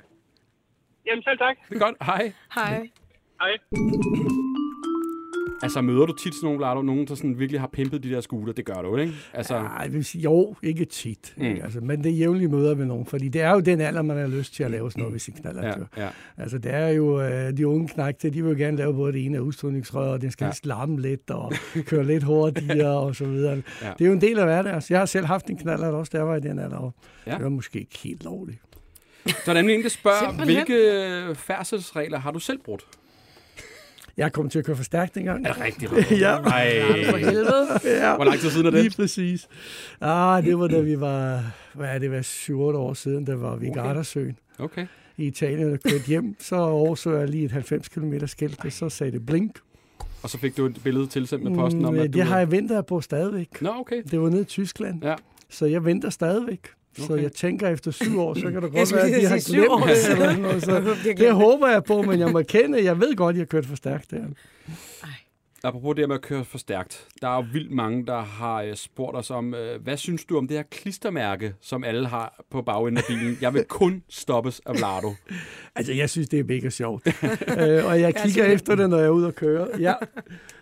Jamen 1.05 1.23
selv 1.23 1.37
tak. 1.37 1.57
Det 1.69 1.75
er 1.75 1.79
godt. 1.79 1.95
Hej. 2.01 2.33
Hej. 2.55 2.89
Hej. 3.41 4.45
Altså, 5.63 5.81
møder 5.81 6.05
du 6.05 6.13
tit 6.13 6.33
sådan 6.35 6.45
nogle, 6.45 6.57
Vlado, 6.57 6.81
nogen, 6.81 7.07
der 7.07 7.15
sådan 7.15 7.39
virkelig 7.39 7.59
har 7.61 7.67
pimpet 7.67 8.03
de 8.03 8.09
der 8.09 8.21
scooter? 8.21 8.53
Det 8.53 8.65
gør 8.65 8.81
du, 8.81 8.97
ikke? 8.97 9.13
Altså, 9.33 9.53
Nej, 9.53 9.81
jeg 9.83 9.93
vil 9.93 10.05
sige, 10.05 10.21
jo, 10.21 10.55
ikke 10.63 10.85
tit. 10.85 11.33
Mm. 11.37 11.43
Ikke? 11.45 11.63
Altså, 11.63 11.79
men 11.81 12.03
det 12.03 12.11
er 12.11 12.15
jævnlige 12.15 12.47
møder 12.47 12.75
med 12.75 12.85
nogen, 12.85 13.05
fordi 13.05 13.27
det 13.29 13.41
er 13.41 13.51
jo 13.51 13.59
den 13.59 13.81
alder, 13.81 14.01
man 14.01 14.17
har 14.17 14.27
lyst 14.27 14.53
til 14.53 14.63
at 14.63 14.71
lave 14.71 14.91
sådan 14.91 15.01
noget 15.01 15.13
ved 15.13 15.19
sin 15.19 15.33
knaller. 15.33 15.67
ja, 15.97 16.03
ja. 16.03 16.09
Altså, 16.37 16.57
det 16.57 16.73
er 16.73 16.87
jo 16.87 17.21
øh, 17.21 17.57
de 17.57 17.67
unge 17.67 17.87
knægte, 17.87 18.29
de 18.29 18.43
vil 18.43 18.49
jo 18.51 18.57
gerne 18.57 18.77
lave 18.77 18.93
både 18.93 19.13
det 19.13 19.25
ene 19.25 19.37
af 19.37 19.41
udstrådningsrør, 19.41 20.11
og 20.11 20.21
den 20.21 20.31
skal 20.31 20.45
Ja. 20.45 20.47
ja. 20.49 20.53
slarme 20.53 21.01
lidt, 21.01 21.29
og 21.31 21.53
køre 21.85 22.05
lidt 22.05 22.23
hurtigere, 22.23 22.99
og 22.99 23.15
så 23.15 23.25
videre. 23.25 23.53
Ja. 23.55 23.61
Ja. 23.87 23.93
Det 23.97 24.01
er 24.01 24.05
jo 24.05 24.13
en 24.13 24.21
del 24.21 24.39
af 24.39 24.45
hverdagen. 24.45 24.75
Altså, 24.75 24.93
jeg 24.93 25.01
har 25.01 25.05
selv 25.05 25.25
haft 25.25 25.49
en 25.49 25.57
knaller 25.57 25.87
også, 25.87 26.17
der 26.17 26.23
var 26.23 26.35
i 26.35 26.39
den 26.39 26.59
alder. 26.59 26.77
og 26.77 26.93
Ja. 27.27 27.33
Det 27.35 27.43
var 27.43 27.49
måske 27.49 27.79
ikke 27.79 27.97
helt 28.03 28.23
lovligt. 28.23 28.59
Så 29.25 29.35
er 29.47 29.53
der 29.53 29.53
nemlig 29.53 29.75
en, 29.75 29.83
der 29.83 29.89
spørger, 29.89 30.31
hvilke 30.45 31.35
færdselsregler 31.39 32.19
har 32.19 32.31
du 32.31 32.39
selv 32.39 32.59
brudt? 32.65 32.85
Jeg 34.19 34.31
kom 34.33 34.49
til 34.49 34.59
at 34.59 34.65
køre 34.65 34.75
for 34.75 34.83
stærkt. 34.83 35.17
Er 35.17 35.37
det 35.37 35.61
rigtigt? 35.61 35.91
ja, 36.23 36.35
Ej. 36.37 36.81
For 37.09 37.17
helvede. 37.17 37.67
ja. 38.05 38.15
Hvor 38.15 38.23
lang 38.25 38.39
tid 38.39 38.49
siden 38.49 38.65
er 38.65 38.71
det? 38.71 38.81
Lige 38.81 38.95
præcis. 38.95 39.47
Ah, 40.01 40.43
det 40.45 40.59
var 40.59 40.67
da 40.67 40.79
vi 40.79 40.99
var, 40.99 41.41
hvad 41.73 41.87
er 41.89 41.99
det, 41.99 42.11
var 42.11 42.21
7 42.21 42.61
år 42.61 42.93
siden, 42.93 43.27
der 43.27 43.35
var 43.35 43.55
vi 43.55 43.65
i 43.65 43.69
Okay. 43.69 43.81
Gardasøen 43.81 44.37
Okay. 44.59 44.85
i 45.17 45.25
Italien 45.25 45.73
og 45.73 45.79
kørte 45.79 46.03
hjem. 46.07 46.35
Så 46.39 46.55
overså 46.55 47.11
jeg 47.17 47.27
lige 47.29 47.45
et 47.45 47.51
90 47.51 47.87
km 47.89 48.13
skilt, 48.25 48.65
og 48.65 48.71
så 48.71 48.89
sagde 48.89 49.11
det 49.11 49.25
blink. 49.25 49.59
Og 50.23 50.29
så 50.29 50.37
fik 50.37 50.57
du 50.57 50.65
et 50.65 50.79
billede 50.83 51.07
tilsendt 51.07 51.43
med 51.43 51.55
posten 51.55 51.85
om, 51.85 51.93
Mm, 51.93 51.99
at 51.99 52.13
du... 52.13 52.17
det 52.17 52.27
har 52.27 52.37
jeg 52.37 52.51
ventet 52.51 52.85
på 52.85 53.01
stadigvæk. 53.01 53.61
Nå, 53.61 53.69
okay. 53.79 54.01
Det 54.11 54.21
var 54.21 54.29
nede 54.29 54.41
i 54.41 54.45
Tyskland, 54.45 55.03
Ja. 55.03 55.15
så 55.49 55.65
jeg 55.65 55.85
venter 55.85 56.09
stadigvæk. 56.09 56.67
Så 56.99 57.13
Okay. 57.13 57.23
jeg 57.23 57.31
tænker, 57.31 57.67
efter 57.69 57.91
syv 57.91 58.19
år, 58.19 58.33
så 58.33 58.41
kan 58.41 58.55
det 58.55 58.61
Jeg 58.63 58.71
godt 58.71 58.93
være, 58.93 59.05
at 59.15 59.21
de 59.21 59.27
har 59.27 59.39
syv 59.39 59.61
år 59.69 59.85
glemt 59.85 59.99
det. 59.99 60.11
Eller 60.11 60.37
noget, 60.37 60.63
så 60.63 60.71
Jeg 60.81 60.95
det 61.03 61.15
glemt 61.17 61.33
håber 61.33 61.67
jeg 61.67 61.83
på, 61.83 62.01
men 62.01 62.19
jeg 62.19 62.29
må 62.31 62.41
kende, 62.43 62.83
jeg 62.83 62.99
ved 62.99 63.15
godt, 63.15 63.33
at 63.33 63.37
jeg 63.37 63.41
har 63.41 63.45
kørt 63.45 63.65
for 63.65 63.75
stærkt 63.75 64.11
der. 64.11 64.23
Apropos 65.63 65.95
det 65.95 66.01
her 66.01 66.07
med 66.07 66.15
at 66.15 66.21
køre 66.21 66.45
for 66.45 66.57
stærkt. 66.57 67.07
Der 67.21 67.27
er 67.27 67.35
jo 67.35 67.45
vildt 67.53 67.71
mange, 67.71 68.05
der 68.05 68.21
har 68.21 68.61
øh, 68.63 68.75
spurgt 68.75 69.17
os 69.17 69.31
om, 69.31 69.53
øh, 69.53 69.81
hvad 69.83 69.97
synes 69.97 70.25
du 70.25 70.37
om 70.37 70.47
det 70.47 70.57
her 70.57 70.63
klistermærke, 70.71 71.53
som 71.61 71.83
alle 71.83 72.07
har 72.07 72.43
på 72.51 72.61
bagenden 72.61 72.97
af 72.97 73.03
bilen? 73.07 73.37
Jeg 73.41 73.53
vil 73.53 73.63
kun 73.63 74.03
stoppes 74.09 74.61
af 74.65 74.73
Vlado. 74.75 75.13
Altså, 75.75 75.93
jeg 75.93 76.09
synes, 76.09 76.29
det 76.29 76.39
er 76.39 76.43
mega 76.43 76.69
sjovt. 76.69 77.07
øh, 77.59 77.85
og 77.85 78.01
jeg 78.01 78.15
kigger 78.15 78.45
efter 78.45 78.75
det, 78.75 78.89
når 78.89 78.97
jeg 78.97 79.05
er 79.05 79.09
ude 79.09 79.27
og 79.27 79.35
køre. 79.35 79.67
Ja. 79.79 79.93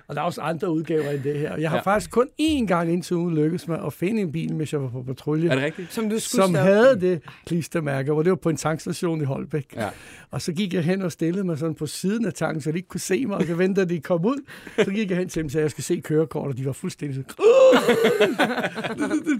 Og 0.07 0.15
der 0.15 0.21
er 0.21 0.25
også 0.25 0.41
andre 0.41 0.71
udgaver 0.71 1.09
end 1.11 1.23
det 1.23 1.39
her. 1.39 1.57
Jeg 1.57 1.69
har 1.69 1.77
Ja. 1.77 1.81
faktisk 1.83 2.11
kun 2.11 2.27
én 2.41 2.65
gang 2.65 2.91
indtil 2.93 3.15
ugen 3.15 3.35
lykkes 3.35 3.67
mig 3.67 3.85
at 3.85 3.93
finde 3.93 4.21
en 4.21 4.31
bil, 4.31 4.55
mens 4.55 4.73
jeg 4.73 4.81
var 4.81 4.89
på 4.89 5.03
patrulje. 5.03 5.49
Er 5.49 5.55
det 5.55 5.63
rigtigt? 5.63 5.93
Som 5.93 6.03
du 6.09 6.19
skulle 6.19 6.21
som 6.43 6.53
stoppe. 6.53 6.57
havde 6.57 7.01
det 7.01 7.21
klistermærke, 7.45 8.11
hvor 8.13 8.23
det 8.23 8.29
var 8.29 8.35
på 8.35 8.49
en 8.49 8.57
tankstation 8.57 9.21
i 9.21 9.23
Holbæk. 9.23 9.65
Ja. 9.75 9.87
Og 10.31 10.41
så 10.41 10.51
gik 10.53 10.73
jeg 10.73 10.83
hen 10.83 11.01
og 11.01 11.11
stillede 11.11 11.43
mig 11.43 11.57
sådan 11.57 11.75
på 11.75 11.85
siden 11.85 12.25
af 12.25 12.33
tanken, 12.33 12.61
så 12.61 12.71
de 12.71 12.77
ikke 12.77 12.87
kunne 12.89 12.99
se 12.99 13.25
mig, 13.25 13.37
og 13.37 13.43
så 13.43 13.53
ventede 13.55 13.89
de 13.89 13.99
kom 13.99 14.25
ud. 14.25 14.37
Så 14.85 14.91
gik 14.91 15.09
jeg 15.09 15.17
hen 15.17 15.29
til 15.29 15.39
dem 15.39 15.45
og 15.45 15.51
sagde, 15.51 15.61
at 15.61 15.65
jeg 15.65 15.71
skal 15.71 15.83
se 15.83 15.99
kørekort, 16.03 16.47
og 16.51 16.57
de 16.57 16.65
var 16.65 16.71
fuldstændig 16.71 17.15
sådan, 17.15 17.35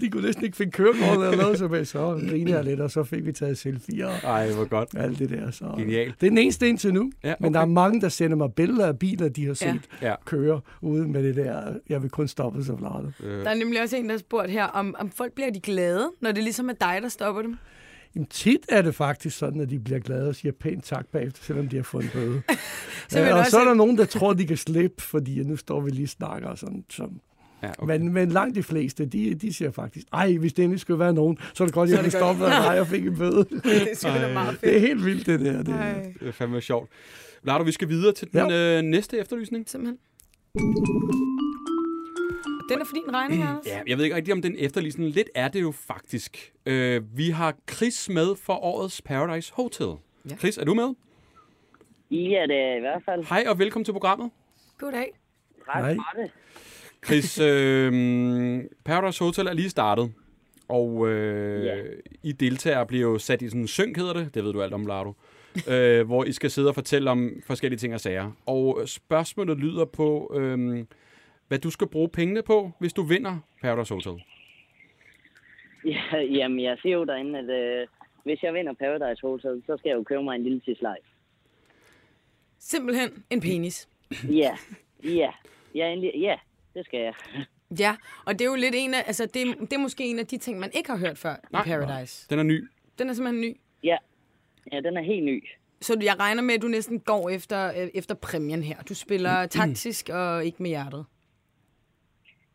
de 0.00 0.10
kunne 0.10 0.22
næsten 0.26 0.44
ikke 0.44 0.56
finde 0.56 0.72
kørekort 0.72 1.24
eller 1.24 1.36
noget, 1.42 1.58
så, 1.58 1.84
så 1.84 2.26
grinede 2.30 2.56
jeg 2.56 2.64
lidt, 2.64 2.80
og 2.80 2.90
så 2.90 3.04
fik 3.04 3.26
vi 3.26 3.32
taget 3.32 3.58
selfie 3.58 4.06
og 4.08 4.12
Ej, 4.24 4.52
hvor 4.52 4.64
godt. 4.68 4.88
alt 4.96 5.18
det 5.18 5.30
der. 5.30 5.50
Så. 5.50 5.64
Genialt. 5.78 6.20
Det 6.20 6.26
er 6.26 6.30
den 6.30 6.38
eneste 6.38 6.68
indtil 6.68 6.94
nu, 6.94 7.10
Ja, 7.24 7.34
men 7.40 7.54
der 7.54 7.60
er 7.60 7.66
mange, 7.66 8.00
der 8.00 8.08
sender 8.08 8.36
mig 8.36 8.52
billeder 8.52 8.86
af 8.86 8.98
biler, 8.98 9.28
de 9.28 9.46
har 9.46 9.54
set 9.54 9.80
Ja. 10.02 10.08
Ja. 10.08 10.14
Køre 10.60 10.90
ude 10.90 11.08
med 11.08 11.22
det 11.22 11.36
der, 11.36 11.74
jeg 11.88 12.02
vil 12.02 12.10
kun 12.10 12.28
stoppe 12.28 12.64
så 12.64 12.76
flot. 12.76 13.04
Øh, 13.22 13.44
Der 13.44 13.50
er 13.50 13.54
nemlig 13.54 13.82
også 13.82 13.96
en, 13.96 14.04
der 14.04 14.10
har 14.12 14.18
spurgt 14.18 14.50
her, 14.50 14.64
om, 14.64 14.94
om 14.98 15.10
folk 15.10 15.32
bliver 15.32 15.50
de 15.50 15.60
glade, 15.60 16.10
når 16.20 16.32
det 16.32 16.42
ligesom 16.44 16.68
er 16.68 16.72
dig, 16.72 16.98
der 17.02 17.08
stopper 17.08 17.42
dem. 17.42 17.56
Jamen, 18.14 18.26
tit 18.26 18.66
er 18.68 18.82
det 18.82 18.94
faktisk 18.94 19.38
sådan, 19.38 19.60
at 19.60 19.70
de 19.70 19.78
bliver 19.78 20.00
glade 20.00 20.28
og 20.28 20.34
siger 20.34 20.52
pænt 20.52 20.84
tak 20.84 21.06
bagefter, 21.06 21.42
selvom 21.44 21.68
de 21.68 21.76
har 21.76 21.82
fået 21.82 22.04
en 22.04 22.10
bøde. 22.14 22.42
Så 23.08 23.18
ja, 23.18 23.28
du 23.28 23.32
og 23.32 23.38
også 23.38 23.50
så 23.50 23.58
er 23.58 23.64
der 23.64 23.74
nogen, 23.74 23.98
der 23.98 24.04
tror, 24.04 24.32
de 24.32 24.46
kan 24.46 24.56
slippe, 24.56 25.02
fordi 25.02 25.42
nu 25.44 25.56
står 25.56 25.80
vi 25.80 25.90
lige 25.90 26.04
og 26.04 26.08
snakker 26.08 26.48
og 26.48 26.58
sådan. 26.58 26.84
sådan. 26.90 27.20
ja, 27.62 27.70
okay. 27.78 27.98
Men, 27.98 28.12
men 28.12 28.28
langt 28.28 28.54
de 28.56 28.62
fleste, 28.62 29.06
de, 29.06 29.34
de 29.34 29.52
siger 29.52 29.70
faktisk, 29.70 30.06
ej, 30.12 30.36
hvis 30.36 30.52
det 30.52 30.62
endelig 30.64 30.80
skulle 30.80 30.98
være 30.98 31.12
nogen, 31.12 31.38
så 31.54 31.64
er 31.64 31.66
det 31.66 31.74
godt, 31.74 31.90
at 31.90 31.96
jeg 32.12 32.22
af 32.22 32.62
dig 32.72 32.80
og 32.80 32.86
fik 32.86 33.06
en 33.06 33.16
bøde. 33.16 33.44
Det 33.64 34.04
er 34.04 34.32
meget 34.32 34.48
fedt. 34.50 34.60
det 34.60 34.76
er 34.76 34.80
helt 34.80 35.04
vildt, 35.04 35.26
det 35.26 35.40
der. 35.40 35.62
Det. 35.62 35.74
Ej, 35.74 36.12
Det 36.20 36.28
er 36.28 36.32
fandme 36.32 36.60
sjovt. 36.60 36.90
Lardo, 37.42 37.64
vi 37.64 37.72
skal 37.72 37.88
videre 37.88 38.12
til 38.12 38.32
den 38.32 38.50
øh, 38.52 38.82
næste 38.82 39.18
efterlysning. 39.18 39.68
simpelthen. 39.68 39.98
Den 42.68 42.80
er 42.80 42.84
for 42.84 42.94
din 42.94 43.14
regning, 43.14 43.42
Anders. 43.42 43.66
Ja, 43.66 43.80
jeg 43.86 43.96
ved 43.98 44.04
ikke 44.04 44.16
rigtig, 44.16 44.34
om 44.34 44.42
den 44.42 44.54
efterlysning 44.58 45.10
lidt 45.10 45.30
er 45.34 45.48
det 45.48 45.60
jo 45.62 45.70
faktisk. 45.72 46.52
Øh, 46.66 47.02
vi 47.16 47.30
har 47.30 47.54
Chris 47.70 48.08
med 48.08 48.36
for 48.36 48.52
årets 48.52 49.02
Paradise 49.02 49.52
Hotel. 49.54 49.88
Ja. 50.30 50.36
Chris, 50.36 50.58
er 50.58 50.64
du 50.64 50.74
med? 50.74 50.94
Ja, 52.10 52.46
det 52.48 52.56
er 52.56 52.76
i 52.76 52.80
hvert 52.80 53.02
fald. 53.04 53.24
Hej 53.28 53.44
og 53.48 53.58
velkommen 53.58 53.84
til 53.84 53.92
programmet. 53.92 54.30
Goddag. 54.78 55.18
Tak 55.66 55.82
Hej. 55.84 55.94
for 55.94 56.20
det. 56.22 56.30
Chris, 57.06 57.38
øh, 57.48 58.64
Paradise 58.84 59.24
Hotel 59.24 59.46
er 59.46 59.52
lige 59.52 59.70
startet, 59.70 60.12
og 60.68 61.08
øh, 61.08 61.64
Ja. 61.64 61.76
I 62.22 62.32
deltagere 62.32 62.86
bliver 62.86 63.02
jo 63.02 63.18
sat 63.18 63.42
i 63.42 63.48
sådan 63.48 63.60
en 63.60 63.68
synk, 63.68 63.96
hedder 63.96 64.12
det. 64.12 64.34
Det 64.34 64.44
ved 64.44 64.52
du 64.52 64.62
alt 64.62 64.74
om, 64.74 64.86
Lardo. 64.86 65.12
Øh, 65.68 66.06
hvor 66.06 66.24
I 66.24 66.32
skal 66.32 66.50
sidde 66.50 66.68
og 66.68 66.74
fortælle 66.74 67.10
om 67.10 67.42
forskellige 67.46 67.78
ting 67.78 67.94
og 67.94 68.00
sager. 68.00 68.32
Og 68.46 68.82
spørgsmålet 68.86 69.58
lyder 69.58 69.84
på, 69.84 70.32
øh, 70.36 70.84
hvad 71.48 71.58
du 71.58 71.70
skal 71.70 71.88
bruge 71.88 72.08
pengene 72.08 72.42
på, 72.42 72.70
hvis 72.78 72.92
du 72.92 73.02
vinder 73.02 73.38
Paradise 73.62 73.94
Hotel. 73.94 74.22
Ja, 75.84 76.18
jamen, 76.20 76.62
jeg 76.62 76.78
siger 76.82 76.96
jo 76.96 77.04
derinde, 77.04 77.38
at 77.38 77.50
øh, 77.50 77.86
hvis 78.24 78.42
jeg 78.42 78.54
vinder 78.54 78.72
Paradise 78.72 79.22
Hotel, 79.22 79.62
så 79.66 79.76
skal 79.78 79.88
jeg 79.88 79.96
jo 79.96 80.02
købe 80.02 80.22
mig 80.22 80.34
en 80.34 80.42
lille 80.42 80.60
tislej. 80.60 80.96
Simpelthen 82.58 83.24
en 83.30 83.40
penis. 83.40 83.88
Ja, 84.28 84.56
ja, 85.04 85.30
ja, 85.74 85.94
ja, 86.14 86.36
det 86.74 86.84
skal 86.84 87.00
jeg. 87.00 87.14
Ja, 87.78 87.96
og 88.26 88.32
det 88.32 88.40
er 88.40 88.50
jo 88.50 88.56
lidt 88.56 88.74
en 88.78 88.94
af, 88.94 89.02
altså 89.06 89.26
det, 89.26 89.56
det 89.60 89.72
er 89.72 89.78
måske 89.78 90.04
en 90.04 90.18
af 90.18 90.26
de 90.26 90.38
ting, 90.38 90.58
man 90.58 90.70
ikke 90.74 90.90
har 90.90 90.98
hørt 90.98 91.18
før 91.18 91.34
Nej. 91.52 91.62
i 91.62 91.64
Paradise. 91.64 92.26
Den 92.30 92.38
er 92.38 92.42
ny. 92.42 92.68
Den 92.98 93.08
er 93.10 93.12
simpelthen 93.14 93.40
ny. 93.40 93.56
Ja, 93.82 93.96
ja 94.72 94.80
den 94.80 94.96
er 94.96 95.02
helt 95.02 95.24
ny. 95.24 95.44
Så 95.80 95.98
jeg 96.02 96.18
regner 96.20 96.42
med, 96.42 96.54
at 96.54 96.62
du 96.62 96.68
næsten 96.68 97.00
går 97.00 97.28
efter, 97.28 97.68
øh, 97.68 97.88
efter 97.94 98.14
præmien 98.14 98.62
her. 98.62 98.76
Du 98.88 98.94
spiller 98.94 99.46
taktisk 99.46 100.08
og 100.08 100.44
ikke 100.44 100.62
med 100.62 100.70
hjertet. 100.70 101.04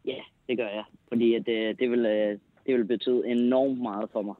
Ja, 0.05 0.21
det 0.47 0.57
gør 0.57 0.67
jeg. 0.67 0.83
Fordi 1.07 1.33
at, 1.33 1.47
øh, 1.47 1.75
det, 1.79 1.91
vil, 1.91 2.05
øh, 2.05 2.39
det 2.65 2.75
vil 2.75 2.85
betyde 2.85 3.27
enormt 3.27 3.81
meget 3.81 4.09
for 4.11 4.21
mig. 4.21 4.35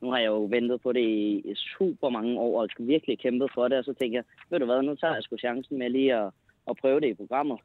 Nu 0.00 0.10
har 0.10 0.18
jeg 0.18 0.26
jo 0.26 0.44
ventet 0.44 0.80
på 0.80 0.92
det 0.92 1.00
i 1.00 1.42
i 1.50 1.54
super 1.54 2.08
mange 2.08 2.38
år, 2.40 2.62
og 2.62 2.68
virkelig 2.78 3.18
kæmpet 3.18 3.50
for 3.54 3.68
det, 3.68 3.78
og 3.78 3.84
så 3.84 3.92
tænker 3.92 4.18
jeg, 4.18 4.24
ved 4.50 4.58
du 4.58 4.64
hvad, 4.64 4.82
nu 4.82 4.94
tager 4.94 5.14
jeg 5.14 5.22
sgu 5.22 5.36
chancen 5.36 5.78
med 5.78 5.90
lige 5.90 6.14
at, 6.14 6.30
at 6.70 6.76
prøve 6.76 7.00
det 7.00 7.08
i 7.08 7.14
programmet. 7.14 7.58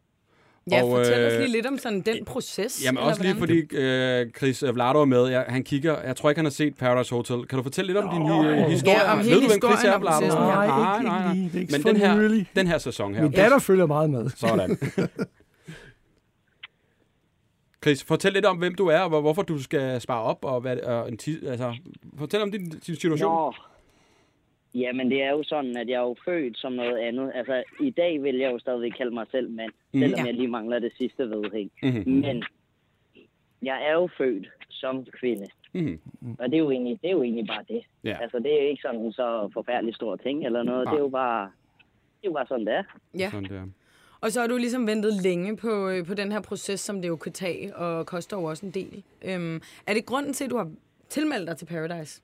Ja, 0.72 0.84
Og, 0.84 0.90
fortæl 0.90 1.26
os 1.28 1.34
øh, 1.34 1.40
lige 1.40 1.52
lidt 1.52 1.66
om 1.66 1.78
sådan 1.78 2.02
den 2.02 2.26
proces. 2.26 2.82
Jamen 2.86 2.98
eller 2.98 3.10
også 3.10 3.22
lige 3.24 3.34
hvordan? 3.34 3.68
fordi 3.70 3.78
øh, 3.78 4.30
Chris 4.38 4.64
Vlado 4.74 5.02
er 5.02 5.06
med. 5.06 5.26
Jeg, 5.28 5.46
han 5.48 5.64
kigger, 5.64 6.02
jeg 6.02 6.16
tror 6.16 6.30
ikke, 6.30 6.40
han 6.40 6.46
har 6.46 6.50
set 6.52 6.76
Paradise 6.78 7.16
Hotel. 7.16 7.46
Kan 7.46 7.58
du 7.58 7.64
fortælle 7.64 7.88
lidt 7.94 7.98
om 8.06 8.10
din 8.14 8.22
øh, 8.32 8.68
historie? 8.70 8.98
Ja, 8.98 9.12
om 9.12 9.18
Ved 9.18 9.26
hele 9.26 9.36
du, 9.42 9.48
hvem 9.48 9.50
Chris 9.62 9.72
historien 9.72 9.86
er, 9.92 9.96
om 9.96 10.02
Vlado? 10.02 10.16
processen. 10.16 10.42
Nej, 10.42 10.68
nej, 10.68 11.04
nej, 11.04 11.24
nej. 11.24 11.34
ikke 11.46 11.58
er 11.58 11.62
ikke 11.62 11.72
Men 11.72 11.84
den 11.84 11.96
her, 11.96 12.16
nylig. 12.18 12.48
den 12.56 12.68
her 12.68 12.78
sæson 12.78 13.16
her. 13.16 13.22
Min 13.24 13.32
datter 13.32 13.60
følger 13.60 13.86
meget 13.86 14.10
med. 14.10 14.30
Sådan. 14.36 14.78
Chris, 17.84 18.04
fortæl 18.04 18.34
lidt 18.34 18.46
om, 18.46 18.58
hvem 18.58 18.76
du 18.76 18.88
er, 18.88 19.00
og 19.00 19.10
hvor- 19.10 19.22
hvorfor 19.22 19.42
du 19.42 19.64
skal 19.64 20.02
spare 20.02 20.22
op, 20.22 20.38
og 20.46 20.62
hvad, 20.62 20.78
og 20.80 21.10
en 21.12 21.20
altså, 21.48 21.76
fortæl 22.18 22.42
om 22.42 22.52
din, 22.52 22.70
din 22.70 22.96
situation. 22.96 23.32
Nå. 23.34 23.54
Jamen, 24.76 25.12
det 25.12 25.24
er 25.24 25.30
jo 25.32 25.44
sådan, 25.44 25.78
at 25.78 25.88
jeg 25.90 25.96
er 25.96 26.02
jo 26.02 26.16
født 26.26 26.58
som 26.58 26.72
noget 26.74 26.98
andet. 26.98 27.32
Altså, 27.36 27.64
i 27.80 27.90
dag 27.90 28.24
vil 28.24 28.36
jeg 28.36 28.52
jo 28.52 28.60
stadigvæk 28.60 28.92
kalde 28.98 29.14
mig 29.14 29.26
selv 29.32 29.50
mand, 29.52 29.72
Mhm. 29.94 30.02
selvom 30.02 30.20
Ja. 30.20 30.26
jeg 30.26 30.34
lige 30.34 30.48
mangler 30.48 30.80
det 30.80 30.92
sidste 30.98 31.30
vedhæng. 31.30 31.72
Mhm. 31.84 32.04
Men 32.12 32.44
jeg 33.62 33.88
er 33.90 33.94
jo 33.94 34.10
født 34.18 34.48
som 34.70 35.06
kvinde. 35.20 35.48
Mhm. 35.74 36.00
Og 36.40 36.46
det 36.50 36.54
er 36.54 36.60
jo 36.60 36.72
egentlig, 36.72 37.00
det 37.02 37.08
er 37.08 37.12
jo 37.12 37.24
egentlig 37.24 37.48
bare 37.48 37.64
det. 37.68 37.82
Ja. 38.04 38.18
Altså, 38.22 38.40
det 38.40 38.54
er 38.60 38.64
jo 38.64 38.70
ikke 38.70 38.82
sådan 38.82 39.12
så 39.12 39.50
forfærdelig 39.54 39.96
stor 39.96 40.16
ting 40.16 40.46
eller 40.46 40.64
noget. 40.64 40.86
Nej. 40.86 40.94
Det 40.94 41.00
er 41.00 41.04
jo 41.04 41.10
bare, 41.10 41.44
det 42.22 42.24
er 42.24 42.30
jo 42.30 42.34
bare 42.34 42.48
sådan, 42.48 42.66
det 42.66 42.74
er. 42.74 42.84
Ja, 43.18 43.30
Sådan 43.32 43.50
der. 43.50 43.64
og 44.22 44.32
så 44.32 44.40
har 44.42 44.48
du 44.48 44.58
ligesom 44.58 44.88
ventet 44.88 45.14
længe 45.24 45.58
på, 45.58 45.90
øh, 45.90 46.06
på 46.06 46.14
den 46.14 46.32
her 46.32 46.42
proces, 46.42 46.80
som 46.80 47.02
det 47.02 47.08
jo 47.08 47.16
kan 47.16 47.32
tage, 47.32 47.76
og 47.76 48.06
koster 48.06 48.38
jo 48.38 48.44
også 48.44 48.66
en 48.66 48.72
del. 48.72 49.04
Øhm, 49.26 49.62
er 49.88 49.94
det 49.94 50.06
grunden 50.06 50.34
til, 50.34 50.44
at 50.46 50.50
du 50.52 50.58
har 50.58 50.72
tilmeldt 51.10 51.48
dig 51.48 51.58
til 51.58 51.66
Paradise? 51.66 52.22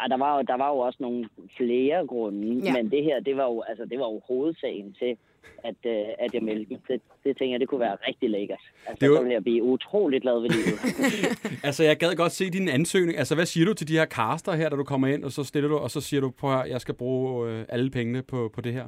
Ej, 0.00 0.06
der 0.08 0.16
var, 0.16 0.36
jo, 0.36 0.42
der 0.48 0.56
var 0.56 0.68
jo 0.68 0.78
også 0.78 0.98
nogle 1.00 1.28
flere 1.56 2.06
grunde, 2.06 2.60
Ja. 2.64 2.72
men 2.72 2.90
det 2.90 3.04
her, 3.04 3.20
det 3.20 3.36
var 3.36 3.44
jo, 3.44 3.62
altså, 3.68 3.84
det 3.84 3.98
var 3.98 4.04
jo 4.12 4.20
hovedsagen 4.28 4.92
til, 4.98 5.16
at, 5.64 5.74
øh, 5.86 6.04
at 6.18 6.34
jeg 6.34 6.42
meldte 6.42 6.66
mig. 6.72 6.80
Det, 6.88 7.00
det 7.24 7.38
tænker 7.38 7.52
jeg, 7.54 7.60
det 7.60 7.68
kunne 7.68 7.80
være 7.80 7.96
rigtig 8.08 8.30
lækkert. 8.30 8.60
Altså, 8.86 9.00
Det 9.00 9.10
var- 9.10 9.16
så 9.16 9.22
ville 9.22 9.34
jeg 9.34 9.42
blive 9.42 9.62
utroligt 9.62 10.22
glad 10.22 10.40
ved 10.40 10.50
livet. 10.50 10.78
Altså, 11.68 11.84
jeg 11.84 11.96
gad 11.96 12.14
godt 12.16 12.32
se 12.32 12.50
din 12.50 12.68
ansøgning. 12.68 13.18
Altså, 13.18 13.34
hvad 13.34 13.46
siger 13.46 13.66
du 13.66 13.74
til 13.74 13.88
de 13.88 13.92
her 13.98 14.06
caster 14.06 14.52
her, 14.52 14.68
da 14.68 14.76
du 14.76 14.84
kommer 14.84 15.08
ind, 15.08 15.24
og 15.24 15.32
så 15.32 15.44
stiller 15.44 15.68
du, 15.68 15.76
og 15.76 15.90
så 15.90 16.00
siger 16.00 16.20
du, 16.20 16.30
på 16.30 16.50
her, 16.50 16.64
jeg 16.64 16.80
skal 16.80 16.94
bruge 16.94 17.50
øh, 17.50 17.64
alle 17.68 17.90
pengene 17.90 18.22
på, 18.22 18.50
på 18.54 18.60
det 18.60 18.72
her? 18.72 18.84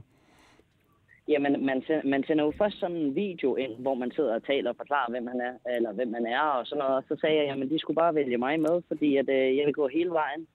Jamen, 1.28 1.66
man, 1.66 1.82
sender, 1.86 2.02
man 2.04 2.24
sender 2.26 2.44
jo 2.44 2.52
først 2.58 2.80
sådan 2.80 2.96
en 2.96 3.14
video 3.14 3.56
ind, 3.56 3.72
hvor 3.78 3.94
man 3.94 4.10
sidder 4.10 4.34
og 4.34 4.44
taler 4.44 4.70
og 4.70 4.76
forklarer, 4.76 5.10
hvem 5.10 5.26
han 5.26 5.40
er, 5.40 5.74
eller 5.76 5.92
hvem 5.92 6.08
man 6.08 6.26
er, 6.26 6.40
og 6.40 6.66
sådan 6.66 6.78
noget. 6.78 6.96
Og 6.96 7.04
så 7.08 7.16
sagde 7.20 7.36
jeg, 7.36 7.46
jamen, 7.46 7.70
de 7.70 7.78
skulle 7.78 7.94
bare 7.94 8.14
vælge 8.14 8.38
mig 8.38 8.60
med, 8.60 8.82
fordi 8.88 9.16
at, 9.16 9.28
øh, 9.28 9.56
jeg 9.56 9.66
vil 9.66 9.74
gå 9.74 9.88
hele 9.88 10.10
vejen. 10.10 10.46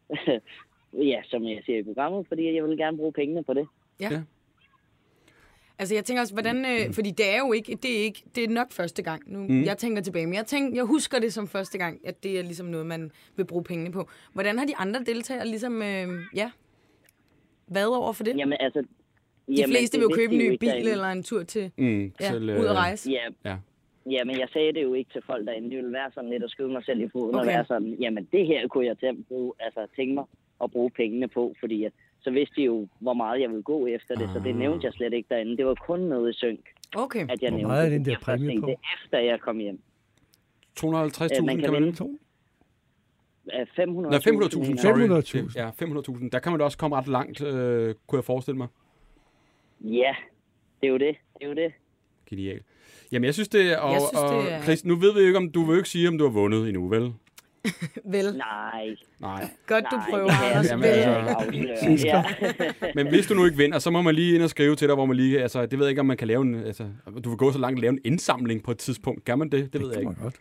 ja, 1.11 1.21
som 1.25 1.43
jeg 1.43 1.61
siger 1.65 1.79
i 1.79 1.83
programmet, 1.83 2.27
fordi 2.27 2.55
jeg 2.55 2.63
vil 2.63 2.77
gerne 2.77 2.97
bruge 2.97 3.13
pengene 3.13 3.43
på 3.43 3.53
det. 3.53 3.67
Ja. 3.99 4.09
Ja. 4.11 4.21
Altså, 5.79 5.95
jeg 5.95 6.05
tænker 6.05 6.21
også, 6.21 6.33
hvordan... 6.33 6.65
Øh, 6.65 6.93
fordi 6.93 7.11
det 7.11 7.35
er 7.35 7.37
jo 7.37 7.51
ikke... 7.51 7.75
Det 7.75 7.99
er, 7.99 8.03
ikke, 8.03 8.23
det 8.35 8.43
er 8.43 8.47
nok 8.47 8.71
første 8.71 9.03
gang. 9.03 9.21
Nu, 9.33 9.39
mm. 9.39 9.63
Jeg 9.63 9.77
tænker 9.77 10.01
tilbage, 10.01 10.25
men 10.25 10.35
jeg, 10.35 10.45
tænker, 10.45 10.75
jeg 10.75 10.83
husker 10.83 11.19
det 11.19 11.33
som 11.33 11.47
første 11.47 11.77
gang, 11.77 12.07
at 12.07 12.23
det 12.23 12.39
er 12.39 12.43
ligesom 12.43 12.67
noget, 12.67 12.85
man 12.85 13.11
vil 13.35 13.45
bruge 13.45 13.63
pengene 13.63 13.91
på. 13.91 14.09
Hvordan 14.33 14.59
har 14.59 14.65
de 14.65 14.75
andre 14.75 14.99
deltagere 14.99 15.47
ligesom... 15.47 15.81
Øh, 15.81 16.07
ja, 16.35 16.51
været 17.67 17.95
over 17.95 18.13
for 18.13 18.23
det? 18.23 18.37
Jamen, 18.37 18.57
altså... 18.59 18.83
De 19.47 19.63
fleste 19.67 19.97
vil 19.97 20.03
jo 20.03 20.11
købe 20.15 20.33
en 20.33 20.39
ny 20.39 20.57
bil 20.59 20.87
eller 20.87 21.07
en 21.11 21.23
tur 21.23 21.43
til 21.43 21.71
Mm, 21.77 22.11
ja, 22.21 22.29
til, 22.31 22.49
ud 22.59 22.65
at 22.65 22.75
rejse. 22.75 23.11
Ja, 23.11 23.49
Ja. 23.51 23.57
Ja, 24.11 24.23
men 24.23 24.39
jeg 24.39 24.47
sagde 24.53 24.73
det 24.73 24.83
jo 24.83 24.93
ikke 24.93 25.11
til 25.13 25.21
folk 25.25 25.45
derinde. 25.47 25.69
Det 25.69 25.77
ville 25.77 25.93
være 25.93 26.11
sådan 26.13 26.29
lidt 26.29 26.43
at 26.43 26.49
skyde 26.49 26.67
mig 26.67 26.83
selv 26.85 27.01
i 27.01 27.09
foden 27.11 27.35
Okay. 27.35 27.39
og 27.39 27.47
være 27.47 27.65
sådan, 27.65 27.95
jamen 27.99 28.27
det 28.31 28.45
her 28.47 28.67
kunne 28.67 28.85
jeg 28.85 28.97
til 28.99 29.05
at 29.05 29.15
bruge, 29.27 29.53
altså 29.59 29.87
tænke 29.95 30.13
mig 30.13 30.23
at 30.63 30.71
bruge 30.71 30.89
pengene 30.89 31.27
på, 31.27 31.55
fordi 31.59 31.83
at, 31.83 31.91
så 32.21 32.31
vidste 32.31 32.55
de 32.55 32.61
jo, 32.63 32.87
hvor 32.99 33.13
meget 33.13 33.41
jeg 33.41 33.49
ville 33.49 33.63
gå 33.63 33.87
efter 33.87 34.15
det, 34.15 34.29
så 34.33 34.39
det 34.43 34.55
nævnte 34.55 34.85
jeg 34.85 34.93
slet 34.93 35.13
ikke 35.13 35.29
derinde. 35.29 35.57
Det 35.57 35.65
var 35.65 35.75
kun 35.87 35.99
noget 35.99 36.29
i 36.29 36.37
synk, 36.37 36.59
Okay. 36.95 37.27
at 37.29 37.41
jeg 37.41 37.49
Hvor 37.49 37.57
nævnte 37.57 37.67
meget 37.67 37.85
er 37.85 37.89
det. 37.89 37.99
den 37.99 38.05
der 38.05 38.19
præmie 38.19 38.61
på? 38.61 38.67
det 38.67 38.75
efter 39.03 39.19
jeg 39.19 39.39
kom 39.39 39.57
hjem. 39.57 39.79
250.000 40.79 40.83
Øh, 40.83 41.45
man 41.45 41.55
kan 41.55 41.63
kan 41.63 41.73
man... 41.73 41.83
vinde 41.83 41.97
To. 41.97 42.19
Øh, 43.59 43.67
500 43.75 44.11
Nej, 44.11 44.19
500.000, 44.19 44.81
sorry. 44.81 45.47
500.000. 45.49 45.53
Ja, 45.55 45.69
500.000. 46.23 46.29
Der 46.29 46.39
kan 46.39 46.51
man 46.51 46.59
da 46.59 46.65
også 46.65 46.77
komme 46.77 46.95
ret 46.95 47.07
langt, 47.07 47.41
øh, 47.41 47.95
kunne 48.07 48.17
jeg 48.17 48.23
forestille 48.23 48.57
mig. 48.57 48.67
Ja, 49.83 50.15
det 50.81 50.87
er 50.87 50.91
jo 50.91 50.97
det. 50.97 51.15
Det 51.33 51.43
er 51.43 51.47
jo 51.47 51.53
det. 51.55 51.71
Genialt. 52.29 52.63
Jamen, 53.11 53.25
jeg 53.25 53.33
synes 53.33 53.49
det 53.49 53.71
er... 53.71 53.77
Og, 53.77 53.93
Jeg 53.93 54.01
synes, 54.01 54.23
og, 54.23 54.43
det 54.43 54.53
er- 54.53 54.61
Chris, 54.63 54.85
nu 54.85 54.95
ved 54.95 55.13
vi 55.13 55.19
jo 55.19 55.25
ikke, 55.25 55.37
om 55.37 55.51
du 55.51 55.63
vil 55.63 55.73
jo 55.73 55.77
ikke 55.77 55.89
sige, 55.89 56.07
om 56.07 56.17
du 56.17 56.23
har 56.23 56.31
vundet 56.31 56.67
endnu, 56.69 56.87
vel? 56.87 57.13
Vel, 58.15 58.37
Nej, 58.37 58.95
Nej. 59.19 59.49
godt 59.67 59.85
du 59.91 59.95
nej, 59.95 60.05
prøver, 60.09 60.27
det 60.27 60.35
Anders. 60.43 60.69
Jamen, 60.71 60.85
altså-. 60.85 62.07
Ja. 62.07 62.23
Men 62.95 63.07
hvis 63.07 63.27
du 63.27 63.33
nu 63.33 63.45
ikke 63.45 63.57
vinder, 63.57 63.79
så 63.79 63.91
må 63.91 64.01
man 64.01 64.15
lige 64.15 64.35
ind 64.35 64.43
og 64.43 64.49
skrive 64.49 64.75
til 64.75 64.87
dig, 64.87 64.95
hvor 64.95 65.05
man 65.05 65.15
lige... 65.17 65.41
Altså, 65.41 65.65
det 65.65 65.79
ved 65.79 65.85
jeg 65.85 65.89
ikke, 65.89 65.99
om 65.99 66.05
man 66.05 66.17
kan 66.17 66.27
lave 66.27 66.41
en... 66.41 66.55
Altså, 66.55 66.87
du 67.23 67.29
vil 67.29 67.37
gå 67.37 67.51
så 67.51 67.59
langt 67.59 67.77
og 67.77 67.81
lave 67.81 67.93
en 67.93 67.99
indsamling 68.05 68.63
på 68.63 68.71
et 68.71 68.77
tidspunkt. 68.77 69.25
Kan 69.25 69.39
man 69.39 69.49
det? 69.49 69.73
Det 69.73 69.81
ved 69.81 69.87
jeg 69.87 69.95
Det 69.95 70.09
ikke. 70.09 70.21
godt. 70.21 70.35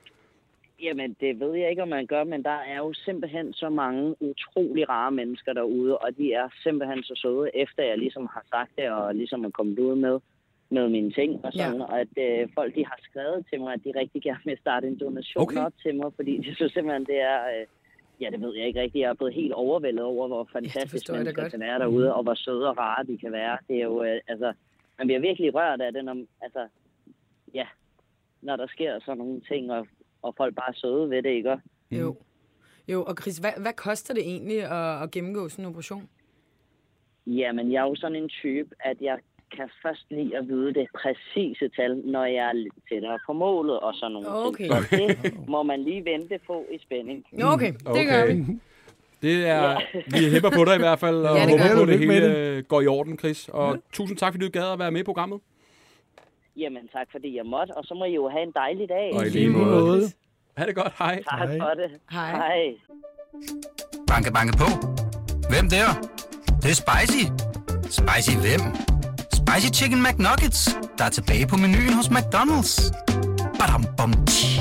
Jamen, 0.82 1.16
det 1.20 1.40
ved 1.40 1.54
jeg 1.54 1.70
ikke, 1.70 1.82
om 1.82 1.88
man 1.88 2.06
gør, 2.06 2.24
men 2.24 2.42
der 2.44 2.58
er 2.72 2.76
jo 2.76 2.92
simpelthen 2.92 3.52
så 3.52 3.68
mange 3.68 4.22
utrolig 4.22 4.88
rare 4.88 5.10
mennesker 5.10 5.52
derude, 5.52 5.98
og 5.98 6.16
de 6.18 6.32
er 6.32 6.48
simpelthen 6.62 7.02
så 7.02 7.14
søde, 7.16 7.50
efter 7.56 7.82
jeg 7.84 7.98
ligesom 7.98 8.28
har 8.34 8.44
sagt 8.50 8.70
det, 8.78 8.90
og 8.90 9.14
ligesom 9.14 9.44
er 9.44 9.50
kommet 9.50 9.78
ud 9.78 9.94
med, 9.96 10.20
med 10.70 10.88
mine 10.88 11.10
ting 11.12 11.44
og 11.44 11.52
sådan, 11.52 11.74
Ja. 11.74 11.78
ja. 11.78 11.84
og 11.84 12.00
at 12.00 12.40
øh, 12.42 12.48
folk 12.54 12.74
de 12.74 12.86
har 12.86 12.98
skrevet 13.02 13.46
til 13.50 13.60
mig, 13.60 13.72
at 13.72 13.80
de 13.84 13.92
rigtig 14.00 14.22
gerne 14.22 14.44
vil 14.44 14.58
starte 14.58 14.86
en 14.88 14.98
donation 14.98 15.42
Okay. 15.42 15.56
op 15.60 15.72
til 15.82 15.94
mig, 15.94 16.12
fordi 16.16 16.36
de 16.38 16.54
synes 16.54 16.72
simpelthen, 16.72 17.04
det 17.04 17.20
er... 17.20 17.38
Øh, 17.44 17.66
ja, 18.20 18.30
det 18.30 18.40
ved 18.40 18.54
jeg 18.56 18.66
ikke 18.66 18.80
rigtigt. 18.80 19.02
Jeg 19.02 19.10
er 19.10 19.14
blevet 19.14 19.34
helt 19.34 19.52
overvældet 19.52 20.04
over, 20.04 20.28
hvor 20.28 20.48
fantastisk 20.52 21.08
da 21.08 21.12
mennesker 21.12 21.48
kan 21.48 21.60
være 21.60 21.78
derude, 21.78 22.14
og 22.14 22.22
hvor 22.22 22.34
søde 22.34 22.68
og 22.68 22.78
rare 22.78 23.04
de 23.06 23.18
kan 23.18 23.32
være. 23.32 23.58
Det 23.68 23.76
er 23.76 23.82
jo, 23.84 24.02
øh, 24.04 24.20
altså, 24.28 24.52
man 24.98 25.06
bliver 25.06 25.20
virkelig 25.20 25.54
rørt 25.54 25.80
af 25.80 25.92
det, 25.92 26.04
når, 26.04 26.16
altså, 26.42 26.68
ja, 27.54 27.66
når 28.42 28.56
der 28.56 28.66
sker 28.66 28.98
sådan 29.00 29.18
nogle 29.18 29.40
ting, 29.40 29.72
og, 29.72 29.86
og 30.22 30.34
folk 30.36 30.54
bare 30.54 30.68
er 30.68 30.76
søde 30.76 31.10
ved 31.10 31.22
det, 31.22 31.30
ikke? 31.30 31.56
Jo. 31.90 32.16
Jo, 32.88 33.04
og 33.04 33.14
Chris, 33.20 33.38
hvad, 33.38 33.50
hvad 33.56 33.72
koster 33.72 34.14
det 34.14 34.22
egentlig 34.22 34.62
at, 34.62 35.02
at 35.02 35.10
gennemgå 35.10 35.48
sådan 35.48 35.64
en 35.64 35.68
operation? 35.70 36.08
Jamen, 37.26 37.72
jeg 37.72 37.78
er 37.84 37.88
jo 37.88 37.94
sådan 37.94 38.16
en 38.16 38.28
type, 38.28 38.68
at 38.80 38.96
jeg 39.00 39.18
kan 39.56 39.68
først 39.82 40.06
lide 40.10 40.36
at 40.36 40.48
vide 40.48 40.74
det 40.74 40.86
præcise 41.02 41.68
tal, 41.76 41.96
når 41.96 42.24
jeg 42.24 42.44
er 42.48 42.52
lidt 42.52 42.74
tættere 42.88 43.18
på 43.26 43.32
målet 43.32 43.80
og 43.80 43.94
sådan 43.94 44.12
nogle 44.12 44.28
Okay. 44.28 44.68
ting. 44.68 44.72
Så 44.72 45.18
det 45.22 45.48
må 45.48 45.62
man 45.62 45.82
lige 45.82 46.04
vente 46.04 46.38
på 46.46 46.66
i 46.72 46.78
spænding. 46.78 47.24
Jo, 47.40 47.46
okay, 47.46 47.72
det 47.72 48.06
gør 48.10 48.26
vi. 48.26 48.44
Det 49.22 49.46
er, 49.48 49.80
vi 50.06 50.30
hæpper 50.30 50.50
på 50.50 50.64
dig 50.64 50.74
i 50.74 50.78
hvert 50.78 50.98
fald, 50.98 51.16
og 51.16 51.36
Ja, 51.36 51.46
det 51.46 51.60
håber 51.60 51.74
på, 51.76 51.82
at 51.82 51.88
det 51.88 51.98
hele 51.98 52.38
øh, 52.38 52.62
går 52.62 52.80
i 52.80 52.86
orden, 52.86 53.18
Chris. 53.18 53.48
Og 53.48 53.78
tusind 53.92 54.18
tak, 54.18 54.32
fordi 54.32 54.44
du 54.46 54.50
gad 54.52 54.72
at 54.72 54.78
være 54.78 54.90
med 54.90 55.00
i 55.00 55.04
programmet. 55.04 55.40
Jamen, 56.56 56.88
tak 56.92 57.06
fordi 57.10 57.36
jeg 57.36 57.46
måtte, 57.46 57.72
og 57.76 57.84
så 57.84 57.94
må 57.94 58.04
I 58.04 58.14
jo 58.14 58.28
have 58.28 58.42
en 58.42 58.52
dejlig 58.54 58.88
dag. 58.88 59.10
Og 59.14 59.26
i 59.26 59.28
lige 59.28 59.48
måde. 59.50 59.64
måde. 59.64 60.02
Ha' 60.56 60.66
det 60.66 60.74
godt. 60.74 60.92
Hej. 60.98 61.22
Tak 61.30 61.48
Hej. 61.48 61.58
for 61.58 61.74
det. 61.80 61.90
Hej. 62.10 62.30
Hej. 62.30 62.60
Banke, 64.06 64.32
banke 64.32 64.52
på. 64.58 64.68
Hvem 65.50 65.68
der? 65.74 65.88
Det, 66.46 66.62
det 66.62 66.70
er 66.70 66.78
spicy. 66.84 67.22
Spicy 68.00 68.34
hvem? 68.44 68.62
Spicy 69.40 69.70
Chicken 69.78 70.00
McNuggets, 70.06 70.78
der 70.98 71.04
er 71.04 71.10
tilbage 71.18 71.46
på 71.46 71.56
menuen 71.56 71.92
hos 71.92 72.08
McDonald's. 72.08 72.74
Badum, 73.58 73.84
bom, 73.98 74.12
tji. 74.26 74.58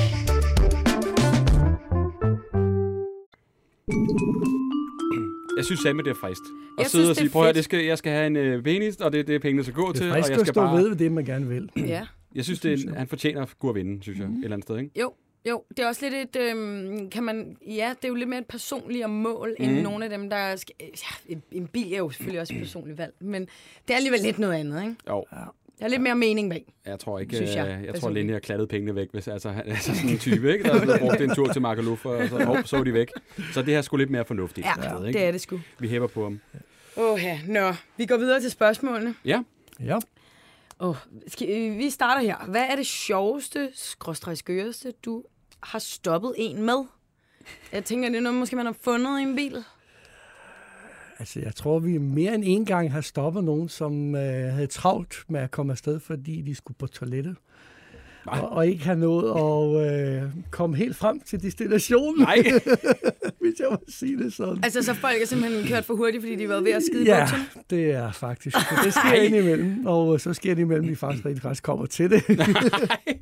Jeg 5.62 5.66
synes 5.66 5.80
sammen, 5.82 6.06
det 6.06 6.12
er 6.12 6.16
frist. 6.16 6.42
Og 6.78 6.84
Jeg 6.84 6.86
sidde 6.90 7.06
synes, 7.06 7.10
og 7.10 7.16
det 7.16 7.22
er 7.22 7.26
sige, 7.26 7.32
prøv 7.32 7.48
at 7.48 7.56
det 7.56 7.64
skal, 7.64 7.86
jeg 7.86 7.98
skal 7.98 8.12
have 8.12 8.28
en 8.28 8.36
øh, 8.36 8.64
penis, 8.64 8.96
og 8.96 9.12
det 9.14 9.20
er 9.20 9.24
det, 9.24 9.42
pengene 9.42 9.64
skal 9.64 9.74
gå 9.76 9.88
Det 9.88 9.96
til. 9.96 10.06
er 10.06 10.10
Og 10.10 10.16
frisk 10.16 10.30
jeg 10.30 10.40
at 10.40 10.46
skal 10.46 10.54
stå 10.54 10.62
bare... 10.62 10.78
ved 10.78 10.90
ved 10.90 10.96
det, 10.98 11.12
man 11.12 11.26
gerne 11.26 11.48
vil. 11.48 11.70
Ja. 11.78 12.02
Jeg 12.36 12.44
synes, 12.44 12.60
det 12.60 12.74
er, 12.86 12.96
han 12.98 13.08
fortjener 13.08 13.42
at 13.42 13.50
gå 13.60 13.68
og 13.70 13.76
vinde, 13.76 14.04
synes 14.04 14.20
jeg, 14.20 14.28
et 14.28 14.34
eller 14.44 14.54
andet 14.56 14.64
sted, 14.66 14.78
ikke? 14.78 15.00
Jo, 15.00 15.14
jo, 15.50 15.64
det 15.70 15.80
er 15.80 15.88
også 15.88 16.10
lidt 16.10 16.36
et, 16.36 16.42
øhm, 16.42 17.10
kan 17.10 17.24
man, 17.24 17.58
ja, 17.68 17.94
det 17.98 18.06
er 18.06 18.08
jo 18.10 18.16
lidt 18.16 18.30
mere 18.30 18.40
et 18.40 18.46
personligere 18.46 19.08
mål, 19.10 19.56
end 19.60 19.72
Mhm. 19.74 19.82
nogle 19.84 20.04
af 20.06 20.10
dem, 20.10 20.30
der 20.30 20.56
skal, 20.56 20.76
ja, 20.80 21.36
en- 21.52 21.68
bil 21.68 21.94
er 21.94 21.98
jo 21.98 22.10
selvfølgelig 22.10 22.42
også 22.42 22.54
et 22.54 22.60
personligt 22.60 22.98
valg, 22.98 23.14
men 23.20 23.42
det 23.88 23.94
er 23.94 23.96
alligevel 23.96 24.20
lidt 24.24 24.40
noget 24.40 24.54
andet, 24.54 24.82
ikke? 24.84 24.96
Jo, 25.10 25.26
Der 25.82 25.88
er 25.88 25.90
lidt 25.90 26.02
mere 26.02 26.16
mening 26.16 26.50
bag. 26.50 26.74
jeg 26.86 27.00
tror 27.00 27.20
ikke, 27.20 27.36
Synes 27.36 27.56
jeg, 27.56 27.68
jeg, 27.68 27.86
jeg 27.86 28.02
tror. 28.02 28.10
Lenny 28.10 28.32
har 28.34 28.40
klattet 28.40 28.70
pengene 28.70 28.96
væk, 28.96 29.08
hvis 29.12 29.28
altså, 29.28 29.50
han 29.50 29.68
er 29.68 29.76
sådan 29.76 30.10
en 30.10 30.18
type, 30.18 30.54
ikke? 30.54 30.64
Der 30.64 30.92
har 30.92 31.00
brugt 31.00 31.22
en 31.22 31.36
tur 31.36 31.48
til 31.48 31.62
Magaluf, 31.62 32.06
og 32.06 32.30
så, 32.30 32.46
hop, 32.46 32.68
så 32.68 32.78
er 32.78 32.84
de 32.84 32.94
væk. 32.94 33.08
Så 33.54 33.62
det 33.62 33.74
her 33.74 33.82
skulle 33.82 34.02
lidt 34.02 34.12
mere 34.12 34.26
fornuftigt. 34.26 34.68
Ja, 34.68 34.96
andet, 34.96 35.08
ikke? 35.08 35.20
det 35.20 35.28
er 35.28 35.32
det 35.32 35.42
sgu. 35.42 35.60
Vi 35.80 35.88
hæpper 35.88 36.08
på 36.08 36.24
ham. 36.24 36.40
Åh 36.98 37.20
ja, 37.24 37.40
nå, 37.48 37.74
vi 37.98 38.06
går 38.06 38.18
videre 38.18 38.42
til 38.42 38.52
spørgsmålene. 38.52 39.16
Ja, 39.26 39.44
Ja. 39.80 39.98
Oh, 40.80 40.96
skal, 41.28 41.50
øh, 41.50 41.78
vi 41.78 41.90
starter 41.90 42.22
her. 42.22 42.38
Hvad 42.48 42.66
er 42.70 42.76
det 42.76 42.86
sjoveste, 42.86 43.70
skråstreg 43.74 44.38
skøreste, 44.38 44.94
du 45.06 45.24
har 45.64 45.80
stoppet 45.80 46.34
en 46.38 46.62
med? 46.62 46.84
Jeg 47.72 47.84
tænker, 47.86 48.10
det 48.10 48.18
er 48.18 48.22
noget, 48.22 48.38
måske 48.38 48.56
man 48.56 48.66
har 48.66 48.76
fundet 48.82 49.20
i 49.20 49.24
en 49.24 49.36
bil. 49.36 49.64
Altså, 51.22 51.40
jeg 51.40 51.56
tror, 51.56 51.80
vi 51.80 51.98
mere 51.98 52.36
end 52.36 52.44
en 52.46 52.66
gang 52.66 52.92
har 52.92 53.02
stoppet 53.02 53.44
nogen, 53.44 53.70
som 53.70 54.16
øh, 54.16 54.22
havde 54.54 54.68
travlt 54.68 55.24
med 55.30 55.40
at 55.40 55.52
komme 55.52 55.72
afsted, 55.72 56.00
fordi 56.00 56.42
de 56.42 56.56
skulle 56.56 56.78
på 56.80 56.88
toilettet. 56.88 57.36
Og, 58.26 58.50
og 58.50 58.68
ikke 58.68 58.84
have 58.86 59.00
nået 59.00 59.30
at 59.30 60.24
øh, 60.24 60.30
komme 60.52 60.76
helt 60.76 60.96
frem 60.96 61.20
til 61.20 61.42
destinationen, 61.44 62.22
nej. 62.22 62.38
hvis 63.42 63.60
jeg 63.60 63.68
må 63.72 63.78
sige 63.90 64.18
det 64.24 64.34
sådan. 64.34 64.64
Altså, 64.64 64.82
så 64.84 64.94
folk 64.94 65.22
er 65.22 65.26
simpelthen 65.26 65.68
kørt 65.68 65.86
for 65.86 65.96
hurtigt, 65.96 66.24
fordi 66.24 66.36
de 66.36 66.50
været 66.50 66.64
ved 66.64 66.72
at 66.72 66.84
skide 66.92 67.06
Ja, 67.06 67.26
på 67.26 67.32
bukserne? 67.32 67.64
det 67.70 67.92
er 67.92 68.12
faktisk. 68.12 68.58
Det 68.84 68.94
sker 68.94 69.14
indimellem, 69.14 69.86
og 69.86 70.22
så 70.22 70.34
sker 70.34 70.56
det 70.56 70.62
imellem, 70.62 70.86
at 70.86 70.90
vi 70.90 70.96
faktisk 70.96 71.26
rigtig 71.26 71.42
faktisk 71.42 71.64
kommer 71.64 71.86
til 71.86 72.10
det. 72.10 72.30
Nej. 72.38 73.20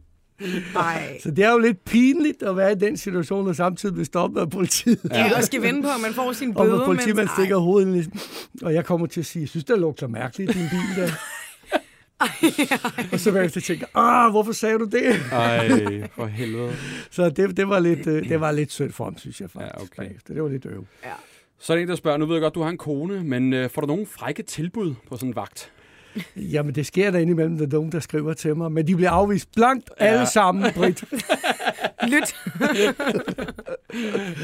Så 1.23 1.31
det 1.31 1.43
er 1.45 1.51
jo 1.51 1.57
lidt 1.57 1.85
pinligt 1.85 2.43
at 2.43 2.57
være 2.57 2.71
i 2.71 2.75
den 2.75 2.97
situation, 2.97 3.47
og 3.47 3.55
samtidig 3.55 3.93
blive 3.93 4.05
stoppet 4.05 4.41
af 4.41 4.49
politiet. 4.49 4.99
Ja, 5.11 5.37
og 5.37 5.43
skal 5.43 5.61
vende 5.61 5.81
på, 5.81 5.87
at 5.87 6.01
man 6.01 6.13
får 6.13 6.33
sin 6.33 6.49
Og 6.57 6.65
bøde. 6.65 6.75
hvor 6.75 6.85
politimanden 6.85 7.15
mens- 7.25 7.31
stikker 7.31 7.57
hovedet 7.57 7.95
ind, 7.95 8.05
i- 8.05 8.65
og 8.65 8.73
jeg 8.73 8.85
kommer 8.85 9.07
til 9.07 9.19
at 9.19 9.25
sige, 9.25 9.41
jeg 9.41 9.49
synes, 9.49 9.63
det 9.65 9.79
lugter 9.79 10.07
mærkeligt, 10.07 10.53
din 10.53 10.65
bil 10.69 11.03
der. 11.03 11.11
og 13.13 13.19
så 13.19 13.31
bagefter 13.31 13.61
tænker 13.61 13.85
jeg, 13.95 14.03
ah, 14.03 14.31
hvorfor 14.31 14.51
sagde 14.51 14.79
du 14.79 14.85
det? 14.85 15.15
Ej, 15.31 15.67
for 16.15 16.25
helvede. 16.25 16.75
Så 17.11 17.29
det, 17.29 17.57
det, 17.57 17.69
var 17.69 17.79
lidt, 17.79 18.07
øh, 18.07 18.29
det 18.29 18.39
var 18.39 18.51
lidt 18.51 18.71
sødt 18.71 18.95
for 18.95 19.03
ham, 19.03 19.17
synes 19.17 19.41
jeg 19.41 19.49
faktisk. 19.51 19.73
Ja, 19.75 19.81
okay. 19.81 19.95
bagefter. 19.97 20.33
Det 20.33 20.43
var 20.43 20.49
lidt 20.49 20.65
øv. 20.65 20.85
Så 21.59 21.73
er 21.73 21.77
der 21.77 21.81
en, 21.81 21.89
der 21.89 21.95
spørger, 21.95 22.17
nu 22.17 22.25
ved 22.25 22.35
jeg 22.35 22.41
godt, 22.41 22.55
du 22.55 22.61
har 22.61 22.69
en 22.69 22.77
kone, 22.77 23.23
men 23.23 23.53
øh, 23.53 23.69
får 23.69 23.81
du 23.81 23.87
nogen 23.87 24.07
frække 24.07 24.43
tilbud 24.43 24.93
på 25.09 25.15
sådan 25.15 25.29
en 25.29 25.35
vagt? 25.35 25.71
Jamen, 26.53 26.75
det 26.75 26.85
sker 26.85 27.11
der 27.11 27.19
indimellem, 27.19 27.57
der 27.57 27.65
er 27.65 27.69
nogen, 27.71 27.91
der 27.91 27.99
skriver 27.99 28.33
til 28.33 28.55
mig, 28.55 28.71
men 28.71 28.87
de 28.87 28.95
bliver 28.95 29.11
afvist 29.11 29.51
blankt 29.55 29.89
Ja. 29.99 30.05
alle 30.05 30.25
sammen, 30.27 30.65
Britt. 30.75 31.03
Lyt. 32.11 32.35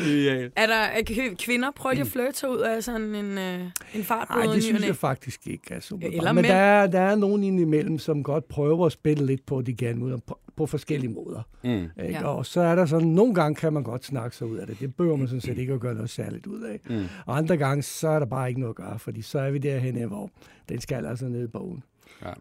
Ja. 0.08 0.48
Er 0.56 0.68
der 0.68 0.76
er 0.76 1.02
kvinder, 1.40 1.72
prøver 1.76 1.94
de 1.96 2.02
at 2.02 2.08
flirte 2.08 2.50
ud 2.50 2.58
af 2.58 2.84
sådan 2.84 3.16
en, 3.16 3.38
øh, 3.38 3.60
en 3.94 4.04
fartbåd? 4.04 4.44
Nej, 4.46 4.54
det 4.54 4.64
synes 4.64 4.86
jeg 4.88 4.96
faktisk 4.96 5.48
ikke 5.48 5.78
super 5.82 6.08
Eller. 6.08 6.32
Men 6.34 6.36
mænd. 6.42 6.46
der 6.54 6.56
er, 6.60 6.88
der 6.88 7.00
er 7.00 7.16
nogen 7.16 7.44
indimellem, 7.44 8.00
som 8.00 8.24
godt 8.24 8.48
prøver 8.48 8.86
at 8.86 8.92
spille 8.92 9.26
lidt 9.26 9.46
på, 9.46 9.62
de 9.62 9.74
gerne 9.74 10.20
på, 10.28 10.40
på 10.58 10.66
forskellige 10.66 11.14
måder. 11.14 11.42
Mm. 11.64 11.70
Ikke? 11.70 12.20
Ja. 12.20 12.28
Og 12.28 12.46
så 12.46 12.62
er 12.62 12.76
der 12.76 12.86
sådan, 12.86 13.08
nogle 13.08 13.34
gange 13.36 13.56
kan 13.56 13.74
man 13.74 13.84
godt 13.84 14.06
snakke 14.06 14.36
sig 14.36 14.48
ud 14.48 14.58
af 14.58 14.68
det. 14.68 14.80
Det 14.80 14.96
behøver 14.96 15.18
man 15.18 15.28
sådan 15.28 15.42
set 15.42 15.58
ikke 15.58 15.74
at 15.74 15.80
gøre 15.80 15.94
noget 15.94 16.10
særligt 16.10 16.46
ud 16.48 16.62
af. 16.62 16.80
Mm. 16.90 17.06
Og 17.26 17.38
andre 17.38 17.58
gange, 17.58 17.84
så 17.84 18.08
er 18.08 18.20
der 18.20 18.26
bare 18.26 18.50
ikke 18.50 18.60
noget 18.60 18.72
at 18.72 18.76
gøre, 18.86 19.00
fordi 19.00 19.22
så 19.22 19.40
er 19.40 19.52
vi 19.52 19.58
derhen, 19.58 20.08
hvor 20.08 20.30
den 20.70 20.82
skal 20.82 21.06
altså 21.06 21.26
ned 21.28 21.44
i 21.44 21.48
bogen. 21.48 21.84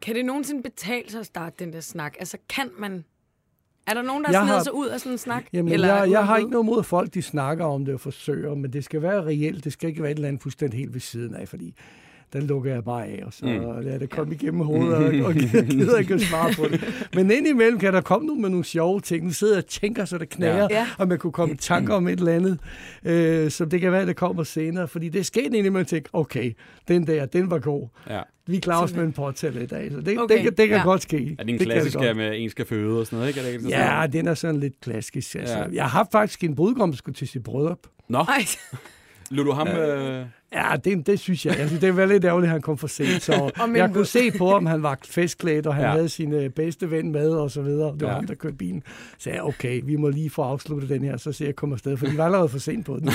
Kan 0.03 0.15
det 0.15 0.25
nogensinde 0.25 0.63
betale 0.63 1.11
sig 1.11 1.21
at 1.21 1.27
starte 1.27 1.57
den 1.65 1.73
der 1.73 1.81
snak? 1.81 2.15
Altså, 2.19 2.39
kan 2.49 2.71
man... 2.79 3.05
Er 3.87 3.95
der 3.95 4.03
nogen, 4.03 4.25
der 4.25 4.31
Jeg 4.31 4.41
snider 4.43 4.57
har- 4.57 4.63
sig 4.63 4.75
ud 4.75 4.87
af 4.87 5.01
sådan 5.01 5.13
en 5.13 5.19
snak? 5.19 5.45
Jamen, 5.53 5.73
Eller 5.73 5.95
jeg, 5.97 6.11
jeg 6.11 6.27
har 6.27 6.37
ikke 6.37 6.51
noget 6.51 6.67
mod, 6.67 6.83
folk 6.83 7.15
de 7.15 7.23
snakker 7.23 7.65
om 7.65 7.85
det 7.85 7.95
og 7.95 8.01
forsøger, 8.01 8.55
men 8.55 8.73
det 8.73 8.85
skal 8.85 9.03
være 9.03 9.25
reelt. 9.25 9.65
Det 9.65 9.73
skal 9.73 9.89
ikke 9.89 10.03
være 10.03 10.11
et 10.11 10.15
eller 10.15 10.29
andet 10.29 10.43
fuldstændig 10.43 10.79
helt 10.79 10.93
ved 10.95 11.01
siden 11.01 11.35
af, 11.35 11.49
fordi 11.49 11.75
der 12.35 12.41
lukker 12.41 12.75
jeg 12.75 12.85
bare 12.85 13.07
af, 13.07 13.23
og 13.27 13.33
så 13.33 13.45
Mm. 13.47 13.83
lader 13.85 13.99
det 13.99 14.11
komme 14.11 14.35
igennem 14.35 14.61
hovedet, 14.61 14.95
og, 14.95 15.27
og 15.27 15.35
gider 15.71 15.99
ikke 15.99 16.15
at 16.15 16.21
svare 16.21 16.53
på 16.55 16.65
det. 16.71 17.09
Men 17.15 17.31
indimellem 17.31 17.79
kan 17.79 17.93
der 17.93 18.01
komme 18.01 18.27
nogle 18.27 18.43
med 18.43 18.51
nogle 18.51 18.65
sjove 18.65 19.01
ting. 19.01 19.25
Nu 19.25 19.33
sidder 19.33 19.55
jeg 19.55 19.63
og 19.65 19.67
tænker, 19.69 20.05
så 20.05 20.19
det 20.19 20.29
knager, 20.29 20.57
Ja. 20.57 20.67
ja. 20.71 20.87
og 20.99 21.09
man 21.09 21.19
kunne 21.19 21.33
komme 21.33 21.55
i 21.55 21.57
tanker 21.57 21.95
om 21.95 22.09
et 22.09 22.19
eller 22.19 22.33
andet, 22.33 22.59
øh, 23.05 23.51
så 23.51 23.65
det 23.65 23.81
kan 23.81 23.93
være, 23.93 24.01
at 24.03 24.09
det 24.09 24.17
kommer 24.17 24.43
senere. 24.43 24.89
Fordi 24.89 25.09
det 25.09 25.19
er 25.19 25.23
sket 25.25 25.45
indimellem, 25.45 25.77
at 25.77 25.87
tænke, 25.87 26.09
okay, 26.13 26.53
den 26.89 27.07
der, 27.07 27.27
den 27.27 27.51
var 27.51 27.59
god. 27.59 27.89
Ja. 28.11 28.21
Vi 28.47 28.59
klarer 28.59 28.83
os 28.85 28.95
med 28.95 29.05
en 29.05 29.13
påtale 29.13 29.63
i 29.63 29.67
dag, 29.67 29.91
så 29.93 30.01
det, 30.01 30.19
Okay, 30.19 30.35
det, 30.35 30.43
kan, 30.43 30.53
det 30.57 30.69
kan 30.69 30.77
ja. 30.77 30.83
godt 30.83 31.03
ske. 31.03 31.37
Er 31.39 31.45
det 31.45 31.53
en 31.53 31.59
det 31.59 31.67
klassisk 31.67 31.97
godt. 31.97 32.17
med, 32.17 32.25
at 32.25 32.41
en 32.41 32.51
skal 32.51 32.67
føde 32.67 33.01
og 33.01 33.07
sådan 33.07 33.17
noget, 33.17 33.29
ikke? 33.29 33.41
Er 33.41 33.45
det 33.45 33.53
ikke 33.53 33.65
sådan 33.65 33.79
Ja, 34.01 34.07
den 34.07 34.29
er 34.29 34.35
sådan 34.35 34.61
lidt 34.61 34.81
klassisk. 34.81 35.35
Altså. 35.35 35.55
Ja. 35.55 35.61
Ja. 35.63 35.67
Jeg 35.73 35.85
har 35.87 36.09
faktisk 36.13 36.45
en 36.45 36.55
brudgom, 36.55 36.91
der 36.91 36.97
skulle 36.97 37.15
til 37.15 37.29
sit 37.29 37.43
bryllup. 37.43 37.79
Nå, 38.09 38.19
Lå 39.31 39.43
du 39.43 39.53
ham... 39.53 39.69
Øh... 39.69 40.27
Ja, 40.53 40.77
det, 40.85 41.07
det 41.07 41.21
synes 41.21 41.47
jeg. 41.47 41.57
Altså, 41.59 41.79
det 41.79 41.97
var 41.97 42.07
lidt 42.07 42.25
ærgerligt, 42.25 42.49
at 42.49 42.53
han 42.53 42.63
kom 42.63 42.79
for 42.79 42.87
sent. 42.87 43.23
Så 43.23 43.51
jeg 43.77 43.91
kunne 43.95 44.07
se 44.07 44.31
på 44.39 44.51
ham, 44.51 44.67
han 44.67 44.83
var 44.83 44.99
festklædt, 45.05 45.67
og 45.67 45.75
han 45.75 45.85
Ja. 45.85 45.91
havde 45.91 46.09
sin 46.09 46.33
øh, 46.33 46.51
bedste 46.51 46.91
ven 46.91 47.13
med, 47.13 47.31
og 47.31 47.51
så 47.51 47.63
videre. 47.63 47.93
Det 47.93 48.01
var 48.03 48.09
Ja. 48.09 48.15
ham, 48.15 48.27
der 48.27 48.35
kørte 48.35 48.57
bilen. 48.57 48.83
Så 49.19 49.31
jeg, 49.31 49.43
okay, 49.43 49.81
vi 49.85 49.97
må 49.97 50.09
lige 50.09 50.31
få 50.31 50.43
afsluttet 50.43 50.89
den 50.91 51.05
her, 51.05 51.17
så 51.17 51.33
ser 51.33 51.45
jeg 51.45 51.57
komme 51.57 51.73
afsted, 51.75 51.97
for 51.97 52.07
de 52.07 52.19
var 52.19 52.25
allerede 52.25 52.49
for 52.49 52.59
sent 52.59 52.87
på 52.87 52.97
den. 53.01 53.11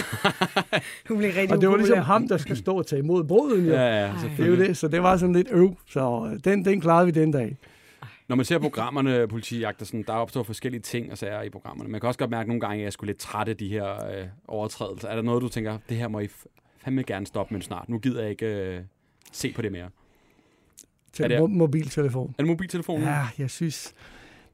hun 1.09 1.17
blev 1.17 1.29
rigtig 1.31 1.51
og 1.55 1.61
det 1.61 1.69
var 1.69 1.77
ligesom 1.77 1.97
ham, 1.97 2.27
der 2.27 2.37
skulle 2.37 2.57
stå 2.57 2.77
og 2.77 2.87
tage 2.87 2.99
imod 2.99 3.23
bruden. 3.23 3.65
Jo. 3.65 3.71
Ja, 3.73 3.81
Ja. 3.81 4.05
ja, 4.05 4.11
Det 4.37 4.45
er 4.45 4.49
jo 4.49 4.55
det, 4.55 4.77
så 4.77 4.87
det 4.87 5.03
var 5.03 5.17
sådan 5.17 5.35
lidt 5.35 5.47
øv. 5.51 5.75
Så 5.89 6.29
øh, 6.33 6.39
den, 6.53 6.65
den 6.65 6.81
klarede 6.81 7.05
vi 7.05 7.11
den 7.11 7.31
dag. 7.31 7.57
Når 8.29 8.35
man 8.35 8.45
ser 8.45 8.59
programmerne, 8.59 9.27
politijagter, 9.27 9.85
sådan, 9.85 10.03
der 10.03 10.13
opstår 10.13 10.43
forskellige 10.43 10.81
ting 10.81 11.11
og 11.11 11.17
sager 11.17 11.41
i 11.41 11.49
programmerne. 11.49 11.89
Man 11.89 12.01
kan 12.01 12.07
også 12.07 12.19
godt 12.19 12.29
mærke 12.31 12.49
nogle 12.49 12.61
gange, 12.61 12.75
at 12.77 12.83
jeg 12.83 12.93
skulle 12.93 13.09
lidt 13.09 13.17
træt 13.19 13.47
af 13.47 13.57
de 13.57 13.67
her 13.69 14.05
øh, 14.19 14.27
overtrædelser. 14.47 15.07
Er 15.07 15.15
der 15.15 15.21
noget, 15.21 15.41
du 15.41 15.49
tænker, 15.49 15.77
det 15.89 15.97
her 15.97 16.07
må 16.07 16.19
I 16.19 16.27
fandme 16.77 17.03
gerne 17.03 17.25
stoppe 17.27 17.53
med 17.53 17.61
snart? 17.61 17.89
Nu 17.89 17.99
gider 17.99 18.21
jeg 18.21 18.29
ikke 18.29 18.45
øh, 18.45 18.81
se 19.31 19.53
på 19.53 19.61
det 19.61 19.71
mere. 19.71 19.89
Til 21.13 21.23
Er 21.23 21.27
det- 21.27 21.39
mo- 21.39 21.47
mobiltelefon. 21.47 22.29
Er 22.37 22.43
det 22.43 22.47
mobiltelefonen? 22.47 23.03
Ja, 23.03 23.27
jeg 23.37 23.49
synes, 23.49 23.93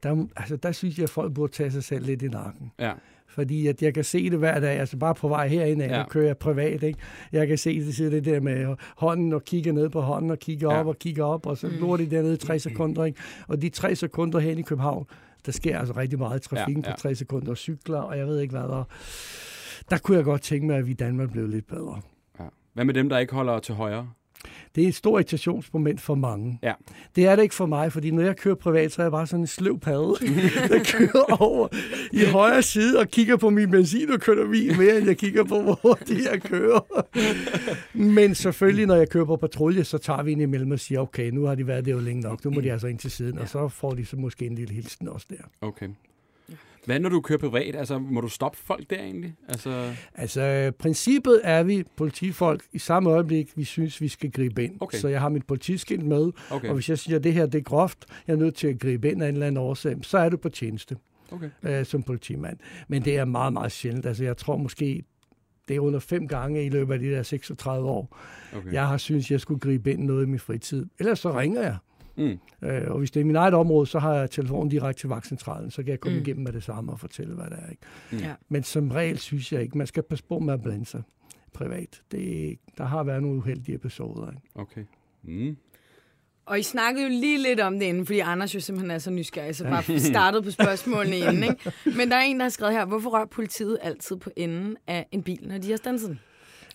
der, 0.02 0.26
altså, 0.36 0.56
der 0.56 0.72
synes 0.72 0.96
jeg, 0.98 1.04
at 1.04 1.10
folk 1.10 1.34
burde 1.34 1.52
tage 1.52 1.70
sig 1.70 1.84
selv 1.84 2.06
lidt 2.06 2.22
i 2.22 2.28
nakken. 2.28 2.72
Ja. 2.78 2.92
Fordi 3.36 3.66
at 3.66 3.82
jeg 3.82 3.94
kan 3.94 4.04
se 4.04 4.30
det 4.30 4.38
hver 4.38 4.60
dag, 4.60 4.78
altså 4.78 4.96
bare 4.96 5.14
på 5.14 5.28
vej 5.28 5.48
herind 5.48 5.82
af, 5.82 5.88
Ja. 5.88 5.98
ja. 5.98 6.08
kører 6.08 6.26
jeg 6.26 6.36
privat, 6.38 6.82
ikke? 6.82 6.98
Jeg 7.32 7.48
kan 7.48 7.58
se 7.58 7.80
det, 7.86 7.94
så 7.96 8.04
det 8.04 8.24
der 8.24 8.40
med 8.40 8.76
hånden 8.96 9.32
og 9.32 9.44
kigge 9.44 9.72
ned 9.72 9.88
på 9.88 10.00
hånden 10.00 10.30
og 10.30 10.38
kigge 10.38 10.72
Ja. 10.72 10.80
op 10.80 10.86
og 10.86 10.98
kigge 10.98 11.24
op, 11.24 11.46
og 11.46 11.56
så 11.58 11.68
lort 11.68 12.00
det 12.00 12.10
dernede 12.10 12.34
i 12.34 12.36
tre 12.36 12.58
sekunder, 12.58 13.04
ikke? 13.04 13.20
Og 13.48 13.62
de 13.62 13.68
tre 13.68 13.94
sekunder 13.94 14.38
hen 14.38 14.58
i 14.58 14.62
København, 14.62 15.06
der 15.46 15.52
sker 15.52 15.78
altså 15.78 15.94
rigtig 15.96 16.18
meget 16.18 16.44
i 16.46 16.48
trafikken 16.48 16.82
Ja, 16.84 16.90
ja. 16.90 16.94
på 16.96 17.00
tre 17.00 17.14
sekunder, 17.14 17.50
og 17.50 17.56
cykler, 17.56 17.98
og 17.98 18.18
jeg 18.18 18.26
ved 18.26 18.40
ikke 18.40 18.52
hvad 18.58 18.68
der. 18.68 18.84
Der 19.90 19.98
kunne 19.98 20.16
jeg 20.16 20.24
godt 20.24 20.42
tænke 20.42 20.66
mig, 20.66 20.76
at 20.76 20.86
vi 20.86 20.90
i 20.90 20.94
Danmark 20.94 21.30
blev 21.32 21.48
lidt 21.48 21.66
bedre. 21.66 22.00
ja. 22.40 22.44
Hvad 22.74 22.84
med 22.84 22.94
dem, 22.94 23.08
der 23.08 23.18
ikke 23.18 23.34
holder 23.34 23.58
til 23.58 23.74
højre? 23.74 24.08
Det 24.74 24.84
er 24.84 24.88
et 24.88 24.94
stort 24.94 25.20
irritationsmoment 25.20 26.00
for 26.00 26.14
mange. 26.14 26.58
Ja. 26.62 26.72
Det 27.16 27.26
er 27.26 27.36
det 27.36 27.42
ikke 27.42 27.54
for 27.54 27.66
mig, 27.66 27.92
fordi 27.92 28.10
når 28.10 28.22
jeg 28.22 28.36
kører 28.36 28.54
privat, 28.54 28.92
så 28.92 29.02
er 29.02 29.04
jeg 29.04 29.12
bare 29.12 29.26
sådan 29.26 29.40
en 29.40 29.46
sløv 29.46 29.78
padde, 29.78 30.14
der 30.74 30.84
kører 30.84 31.42
over 31.42 31.68
i 32.12 32.24
højre 32.24 32.62
side 32.62 32.98
og 32.98 33.08
kigger 33.08 33.36
på 33.36 33.50
min 33.50 33.70
benzin 33.70 34.10
og 34.10 34.20
kører 34.20 34.50
bil 34.50 34.78
mere, 34.78 34.98
end 34.98 35.06
jeg 35.06 35.16
kigger 35.16 35.44
på, 35.44 35.62
hvor 35.62 35.78
hurtigt 35.82 36.28
jeg 36.32 36.42
kører. 36.42 37.06
Men 37.98 38.34
selvfølgelig, 38.34 38.86
når 38.86 38.94
jeg 38.94 39.08
kører 39.08 39.24
på 39.24 39.36
patrulje, 39.36 39.84
så 39.84 39.98
tager 39.98 40.22
vi 40.22 40.32
ind 40.32 40.42
imellem 40.42 40.70
og 40.70 40.80
siger, 40.80 41.00
okay, 41.00 41.30
nu 41.30 41.44
har 41.44 41.54
de 41.54 41.66
været 41.66 41.84
der 41.84 41.92
jo 41.92 41.98
længe 41.98 42.22
nok, 42.22 42.44
nu 42.44 42.50
må 42.50 42.60
de 42.60 42.72
altså 42.72 42.86
ind 42.86 42.98
til 42.98 43.10
siden, 43.10 43.38
og 43.38 43.48
så 43.48 43.68
får 43.68 43.90
de 43.90 44.04
så 44.06 44.16
måske 44.16 44.46
en 44.46 44.54
lille 44.54 44.74
hilsen 44.74 45.08
også 45.08 45.26
der. 45.30 45.66
Okay. 45.66 45.88
Hvad 46.86 47.00
når 47.00 47.08
du 47.08 47.20
kører 47.20 47.38
privat? 47.38 47.76
Altså, 47.76 47.98
må 47.98 48.20
du 48.20 48.28
stoppe 48.28 48.58
folk 48.58 48.90
der 48.90 48.96
egentlig? 48.96 49.34
Altså, 49.48 49.94
Altså, 50.14 50.72
princippet 50.78 51.40
er 51.44 51.62
vi 51.62 51.84
politifolk 51.96 52.64
i 52.72 52.78
samme 52.78 53.10
øjeblik, 53.10 53.56
vi 53.56 53.64
synes, 53.64 54.00
vi 54.00 54.08
skal 54.08 54.30
gribe 54.30 54.64
ind. 54.64 54.76
Okay. 54.80 54.98
Så 54.98 55.08
jeg 55.08 55.20
har 55.20 55.28
mit 55.28 55.46
politiskilt 55.46 56.06
med, 56.06 56.32
okay. 56.50 56.68
Og 56.68 56.74
hvis 56.74 56.88
jeg 56.88 56.98
siger, 56.98 57.16
at 57.16 57.24
det 57.24 57.32
her 57.32 57.46
det 57.46 57.58
er 57.58 57.62
groft, 57.62 58.04
jeg 58.26 58.32
er 58.32 58.38
nødt 58.38 58.54
til 58.54 58.66
at 58.66 58.78
gribe 58.78 59.10
ind 59.10 59.22
af 59.22 59.28
en 59.28 59.34
eller 59.34 59.46
anden 59.46 59.62
årsag, 59.62 59.96
så 60.02 60.18
er 60.18 60.28
du 60.28 60.36
på 60.36 60.48
tjeneste 60.48 60.96
okay. 61.32 61.50
øh, 61.62 61.86
som 61.86 62.02
politimand. 62.02 62.56
Men 62.88 63.04
det 63.04 63.16
er 63.16 63.24
meget, 63.24 63.52
meget 63.52 63.72
sjældent. 63.72 64.06
Altså, 64.06 64.24
jeg 64.24 64.36
tror 64.36 64.56
måske, 64.56 65.04
det 65.68 65.76
er 65.76 65.80
under 65.80 65.98
fem 65.98 66.28
gange 66.28 66.64
i 66.64 66.68
løbet 66.68 66.94
af 66.94 67.00
de 67.00 67.10
der 67.10 67.22
36 67.22 67.88
år, 67.88 68.18
okay. 68.56 68.72
jeg 68.72 68.88
har 68.88 68.96
synes 68.96 69.30
jeg 69.30 69.40
skulle 69.40 69.60
gribe 69.60 69.92
ind 69.92 70.02
noget 70.02 70.26
i 70.26 70.28
min 70.28 70.38
fritid. 70.38 70.86
Ellers 70.98 71.18
så 71.18 71.38
ringer 71.38 71.62
jeg. 71.62 71.76
Mm. 72.16 72.38
Øh, 72.68 72.82
og 72.90 72.98
hvis 72.98 73.10
det 73.10 73.20
er 73.20 73.24
min 73.24 73.36
eget 73.36 73.54
område, 73.54 73.86
så 73.86 73.98
har 73.98 74.14
jeg 74.14 74.30
telefonen 74.30 74.68
direkte 74.68 75.00
til 75.02 75.08
vagtcentralen, 75.08 75.70
så 75.70 75.82
kan 75.82 75.90
jeg 75.90 76.00
komme 76.00 76.18
Mm. 76.18 76.22
igennem 76.22 76.44
med 76.44 76.52
det 76.52 76.62
samme 76.62 76.92
og 76.92 77.00
fortælle, 77.00 77.34
hvad 77.34 77.44
det 77.44 77.58
er. 77.66 77.70
Ikke? 77.70 77.82
Mm. 78.12 78.18
Ja. 78.18 78.32
Men 78.48 78.62
som 78.62 78.90
regel 78.90 79.18
synes 79.18 79.52
jeg 79.52 79.62
ikke, 79.62 79.78
man 79.78 79.86
skal 79.86 80.02
passe 80.02 80.24
på 80.24 80.38
med 80.38 80.54
at 80.54 80.62
blande 80.62 80.86
sig 80.86 81.02
privat. 81.54 82.02
Det, 82.12 82.58
der 82.78 82.84
har 82.84 83.04
været 83.04 83.22
nogle 83.22 83.36
uheldige 83.38 83.74
episoder. 83.74 84.30
Ikke? 84.30 84.42
Okay. 84.54 84.84
Mm. 85.24 85.56
Og 86.46 86.58
I 86.58 86.62
snakkede 86.62 87.04
jo 87.04 87.08
lige 87.10 87.42
lidt 87.42 87.60
om 87.60 87.78
det 87.78 87.86
inden, 87.86 88.06
fordi 88.06 88.18
Anders 88.18 88.54
jo 88.54 88.60
simpelthen 88.60 88.90
er 88.90 88.98
så 88.98 89.10
nysgerrig, 89.10 89.56
så 89.56 89.64
bare 89.64 89.98
startede 90.00 90.42
på 90.42 90.50
spørgsmålene 90.50 91.16
inden. 91.18 91.42
Ikke? 91.42 91.72
Men 91.98 92.10
der 92.10 92.16
er 92.16 92.20
en, 92.20 92.36
der 92.36 92.42
har 92.44 92.50
skrevet 92.50 92.74
her, 92.74 92.84
hvorfor 92.84 93.10
rører 93.10 93.26
politiet 93.26 93.78
altid 93.82 94.16
på 94.16 94.30
enden 94.36 94.76
af 94.86 95.06
en 95.12 95.22
bil, 95.22 95.38
når 95.48 95.58
de 95.58 95.70
har 95.70 95.76
standset 95.76 96.08
den? 96.08 96.20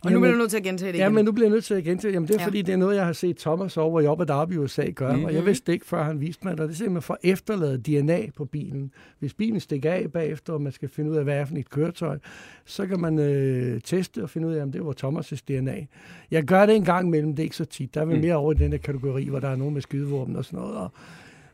Og 0.06 0.12
nu 0.12 0.20
bliver 0.20 0.32
du 0.32 0.38
nødt 0.38 0.50
til 0.50 0.58
at 0.58 0.64
gentage 0.64 0.92
det 0.92 0.98
Ja, 1.00 1.04
igen. 1.04 1.16
men 1.16 1.26
nu 1.26 1.32
bliver 1.32 1.48
jeg 1.48 1.52
nødt 1.52 1.64
til 1.66 1.74
at 1.74 1.84
gentage. 1.84 2.14
Jamen, 2.14 2.28
det 2.28 2.34
er 2.36 2.40
Ja. 2.40 2.42
ja. 2.44 2.48
fordi, 2.48 2.62
det 2.62 2.74
er 2.74 2.78
noget, 2.78 2.96
jeg 2.96 3.06
har 3.06 3.14
set 3.14 3.38
Thomas 3.38 3.78
over 3.78 4.02
i 4.02 4.06
Op 4.08 4.30
Abu 4.30 4.54
i 4.54 4.58
USA 4.58 4.86
gøre, 4.96 5.12
mm-hmm. 5.12 5.26
og 5.26 5.34
jeg 5.34 5.46
vidste 5.46 5.66
det 5.68 5.74
ikke, 5.74 5.86
før 5.86 6.04
han 6.04 6.22
viste 6.22 6.48
mig 6.48 6.58
det. 6.58 6.64
Det 6.64 6.70
er 6.70 6.74
simpelthen 6.78 7.02
for 7.02 7.18
efterlade 7.24 7.78
DNA 7.78 8.20
på 8.38 8.46
bilen. 8.46 8.92
Hvis 9.20 9.34
bilen 9.34 9.60
stikker 9.60 9.92
af 9.92 10.12
bagefter, 10.12 10.54
og 10.54 10.62
man 10.62 10.72
skal 10.72 10.90
finde 10.90 11.12
ud 11.12 11.16
af, 11.16 11.24
hvad 11.24 11.38
er 11.38 11.46
for 11.46 11.56
et 11.56 11.70
køretøj, 11.70 12.18
så 12.66 12.88
kan 12.88 13.00
man 13.00 13.20
øh, 13.20 13.82
teste 13.82 14.24
og 14.24 14.30
finde 14.30 14.48
ud 14.48 14.54
af, 14.54 14.64
om 14.64 14.72
det 14.72 14.86
var 14.86 14.94
Thomas' 15.06 15.40
DNA. 15.48 15.86
Jeg 16.32 16.44
gør 16.44 16.66
det 16.66 16.76
en 16.76 16.86
gang 16.86 17.08
imellem, 17.08 17.32
det 17.36 17.40
er 17.40 17.44
ikke 17.44 17.56
så 17.56 17.66
tit. 17.66 17.94
Der 17.96 18.02
er 18.02 18.06
vi 18.06 18.14
Mm. 18.16 18.22
mere 18.22 18.36
over 18.36 18.52
i 18.52 18.56
den 18.56 18.72
der 18.72 18.78
kategori, 18.78 19.26
hvor 19.30 19.40
der 19.40 19.48
er 19.50 19.56
nogen 19.56 19.74
med 19.74 19.82
skydevåben 19.82 20.36
og 20.36 20.46
sådan 20.46 20.60
noget. 20.60 20.76
Og, 20.78 20.92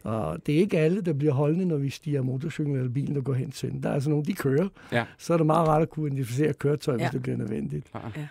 og 0.07 0.45
det 0.45 0.55
er 0.55 0.59
ikke 0.59 0.77
alle, 0.79 1.01
der 1.01 1.13
bliver 1.13 1.33
holdende, 1.33 1.65
når 1.65 1.77
vi 1.77 1.89
stiger 1.89 2.21
motorcyklen 2.21 2.75
eller 2.75 2.89
bilen 2.89 3.17
og 3.17 3.23
går 3.23 3.33
hen 3.33 3.51
til 3.51 3.71
den. 3.71 3.83
Der 3.83 3.89
er 3.89 3.93
altså 3.93 4.09
nogen, 4.09 4.25
de 4.25 4.33
kører. 4.33 4.67
Ja. 4.91 5.05
Så 5.17 5.33
er 5.33 5.37
det 5.37 5.45
meget 5.45 5.67
rart 5.67 5.81
at 5.81 5.89
kunne 5.89 6.07
identificere 6.07 6.53
køretøj, 6.53 6.93
Ja. 6.95 6.99
hvis 7.03 7.11
det 7.11 7.21
bliver 7.21 7.37
nødvendigt. 7.37 7.91
Klar. 7.91 8.11
Ja. 8.15 8.21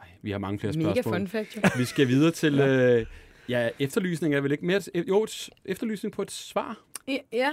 Ej, 0.00 0.06
vi 0.22 0.30
har 0.30 0.38
mange 0.38 0.58
flere 0.58 0.72
Mega 0.76 0.92
spørgsmål. 0.92 1.14
fun 1.18 1.26
fact, 1.28 1.56
jo. 1.56 1.60
Vi 1.78 1.84
skal 1.84 2.08
videre 2.08 2.30
til... 2.30 2.60
Øh, 2.60 3.06
ja, 3.48 3.68
efterlysning 3.78 4.34
er 4.34 4.40
vel 4.40 4.52
ikke 4.52 4.66
mere... 4.66 4.80
Jo, 5.08 5.22
et- 5.22 5.50
efterlysning 5.64 6.12
på 6.12 6.22
et 6.22 6.30
svar. 6.30 6.78
Ja, 7.08 7.16
Ja. 7.32 7.50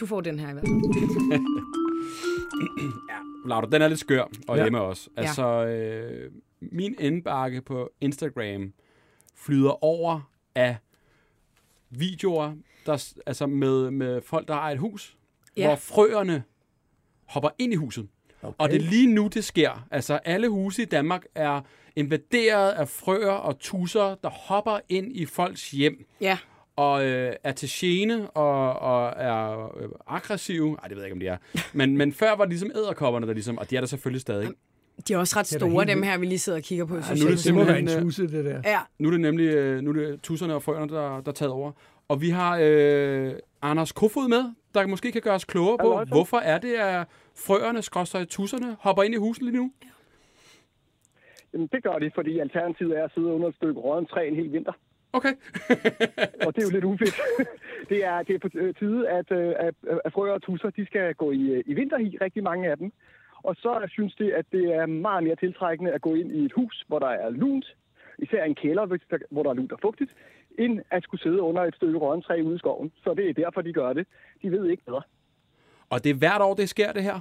Du 0.00 0.06
får 0.06 0.20
den 0.20 0.38
her 0.38 0.50
i 0.50 0.52
hvert 0.52 0.64
fald. 0.68 1.40
Laura, 3.48 3.66
den 3.72 3.82
er 3.82 3.88
lidt 3.88 4.00
skør, 4.00 4.24
og 4.48 4.56
Ja. 4.56 4.62
hjemme 4.62 4.80
også. 4.80 5.08
Ja. 5.16 5.22
Altså, 5.22 5.66
øh, 5.66 6.30
min 6.60 6.94
indbakke 7.00 7.60
på 7.60 7.90
Instagram 8.00 8.72
flyder 9.36 9.84
over 9.84 10.30
af 10.54 10.76
videoer, 11.92 12.52
der, 12.86 13.12
altså 13.26 13.46
med, 13.46 13.90
med 13.90 14.20
folk, 14.22 14.48
der 14.48 14.54
har 14.54 14.70
et 14.70 14.78
hus, 14.78 15.16
Ja. 15.56 15.66
hvor 15.66 15.76
frøerne 15.76 16.42
hopper 17.28 17.50
ind 17.58 17.72
i 17.72 17.76
huset. 17.76 18.08
Okay. 18.42 18.54
Og 18.58 18.70
det 18.70 18.76
er 18.76 18.80
lige 18.90 19.06
nu, 19.14 19.26
det 19.26 19.44
sker. 19.44 19.86
Altså, 19.90 20.14
alle 20.24 20.48
huse 20.48 20.82
i 20.82 20.84
Danmark 20.84 21.24
er 21.34 21.60
invaderet 21.96 22.70
af 22.70 22.88
frøer 22.88 23.30
og 23.30 23.58
tusser, 23.58 24.14
der 24.14 24.28
hopper 24.30 24.78
ind 24.88 25.16
i 25.16 25.26
folks 25.26 25.70
hjem 25.70 26.06
Ja. 26.20 26.38
og 26.76 27.04
øh, 27.04 27.32
er 27.44 27.52
til 27.52 27.68
gene 27.72 28.30
og, 28.30 28.72
og 28.78 29.12
er 29.16 29.76
øh, 29.76 29.88
aggressive. 30.06 30.76
Ej, 30.82 30.88
det 30.88 30.96
ved 30.96 31.02
jeg 31.04 31.06
ikke, 31.06 31.14
om 31.14 31.20
de 31.20 31.26
er. 31.26 31.36
Men, 31.78 31.96
men 31.96 32.12
før 32.12 32.30
var 32.36 32.44
det 32.44 32.48
ligesom 32.50 32.70
æderkopperne, 32.74 33.26
der 33.26 33.32
ligesom, 33.32 33.58
og 33.58 33.70
de 33.70 33.76
er 33.76 33.80
der 33.80 33.86
selvfølgelig 33.88 34.20
stadig. 34.20 34.50
De 35.08 35.12
er 35.14 35.18
også 35.18 35.38
ret 35.38 35.46
store, 35.46 35.70
helt 35.70 35.88
dem 35.88 36.02
her, 36.02 36.18
vi 36.18 36.26
lige 36.26 36.38
sidder 36.38 36.58
og 36.58 36.62
kigger 36.62 36.84
på. 36.84 36.94
i 36.94 36.98
nu 36.98 37.26
er 37.26 37.30
det 37.30 37.44
Det 37.44 37.54
må 37.54 37.64
være 37.64 37.78
en 37.78 37.88
simpelthen, 37.88 38.02
tusse, 38.02 38.22
det 38.22 38.44
der. 38.44 38.62
Ja, 38.64 38.78
Nu 38.98 39.08
er 39.08 39.12
det 39.12 39.20
nemlig 39.20 39.46
øh, 39.54 39.80
nu 39.82 39.90
er 39.90 39.94
det 39.94 40.22
tusserne 40.22 40.54
og 40.54 40.62
frøerne, 40.62 40.92
der, 40.92 41.20
der 41.20 41.28
er 41.28 41.34
taget 41.34 41.52
over. 41.52 41.72
Og 42.08 42.20
vi 42.20 42.30
har 42.30 42.58
øh, 42.62 43.32
Anders 43.62 43.92
Kofod 43.92 44.28
med, 44.28 44.54
der 44.74 44.86
måske 44.86 45.12
kan 45.12 45.22
gøre 45.22 45.34
os 45.34 45.44
klogere 45.44 45.78
på, 45.78 46.00
så. 46.06 46.14
hvorfor 46.14 46.36
er 46.36 46.58
det, 46.58 46.74
at 46.74 47.06
frøerne, 47.36 47.82
skråstrej 47.82 48.24
tusserne, 48.24 48.76
hopper 48.80 49.02
ind 49.02 49.14
i 49.14 49.16
huset 49.16 49.42
lige 49.44 49.56
nu? 49.56 49.72
Jamen, 51.52 51.68
det 51.72 51.82
gør 51.82 51.98
de, 51.98 52.10
fordi 52.14 52.38
alternativet 52.38 52.98
er 52.98 53.04
at 53.04 53.10
sidde 53.14 53.26
under 53.26 53.48
et 53.48 53.54
stykke 53.54 53.80
rådden 53.80 54.06
træ 54.06 54.28
en 54.28 54.36
hel 54.36 54.52
vinter. 54.52 54.72
Okay. 55.12 55.32
Og 56.46 56.54
det 56.54 56.62
er 56.62 56.66
jo 56.68 56.72
lidt 56.72 56.84
ufedt. 56.84 57.16
det, 57.90 58.04
er, 58.04 58.22
det 58.22 58.34
er 58.34 58.38
på 58.38 58.48
tide, 58.78 59.08
at, 59.08 59.30
øh, 59.30 59.54
at, 59.58 59.74
at 60.04 60.12
frøer 60.12 60.32
og 60.32 60.42
tusser, 60.42 60.70
de 60.70 60.86
skal 60.86 61.14
gå 61.14 61.32
i, 61.32 61.42
øh, 61.42 61.64
i 61.66 61.74
vinterhi, 61.74 62.18
rigtig 62.20 62.42
mange 62.42 62.70
af 62.70 62.76
dem. 62.78 62.92
Og 63.42 63.56
så 63.56 63.86
synes 63.88 64.14
de, 64.14 64.34
at 64.34 64.46
det 64.52 64.64
er 64.74 64.86
meget 64.86 65.24
mere 65.24 65.36
tiltrækkende 65.36 65.92
at 65.92 66.00
gå 66.00 66.14
ind 66.14 66.32
i 66.32 66.44
et 66.44 66.52
hus, 66.52 66.84
hvor 66.88 66.98
der 66.98 67.08
er 67.08 67.30
lunt, 67.30 67.76
især 68.18 68.44
en 68.44 68.54
kælder, 68.54 68.86
hvor 69.30 69.42
der 69.42 69.50
er 69.50 69.54
lunt 69.54 69.72
og 69.72 69.78
fugtigt, 69.82 70.14
end 70.58 70.80
at 70.90 71.02
skulle 71.02 71.22
sidde 71.22 71.40
under 71.40 71.62
et 71.62 71.74
stykke 71.74 71.98
rådden 71.98 72.22
træ 72.22 72.42
ude 72.44 72.54
i 72.54 72.58
skoven. 72.58 72.92
Så 73.04 73.14
det 73.14 73.28
er 73.28 73.32
derfor, 73.32 73.60
de 73.60 73.72
gør 73.72 73.92
det. 73.92 74.06
De 74.42 74.50
ved 74.50 74.70
ikke 74.70 74.84
bedre. 74.84 75.02
Og 75.90 76.04
det 76.04 76.10
er 76.10 76.14
hvert 76.14 76.42
år, 76.42 76.54
det 76.54 76.68
sker, 76.68 76.92
det 76.92 77.02
her? 77.02 77.20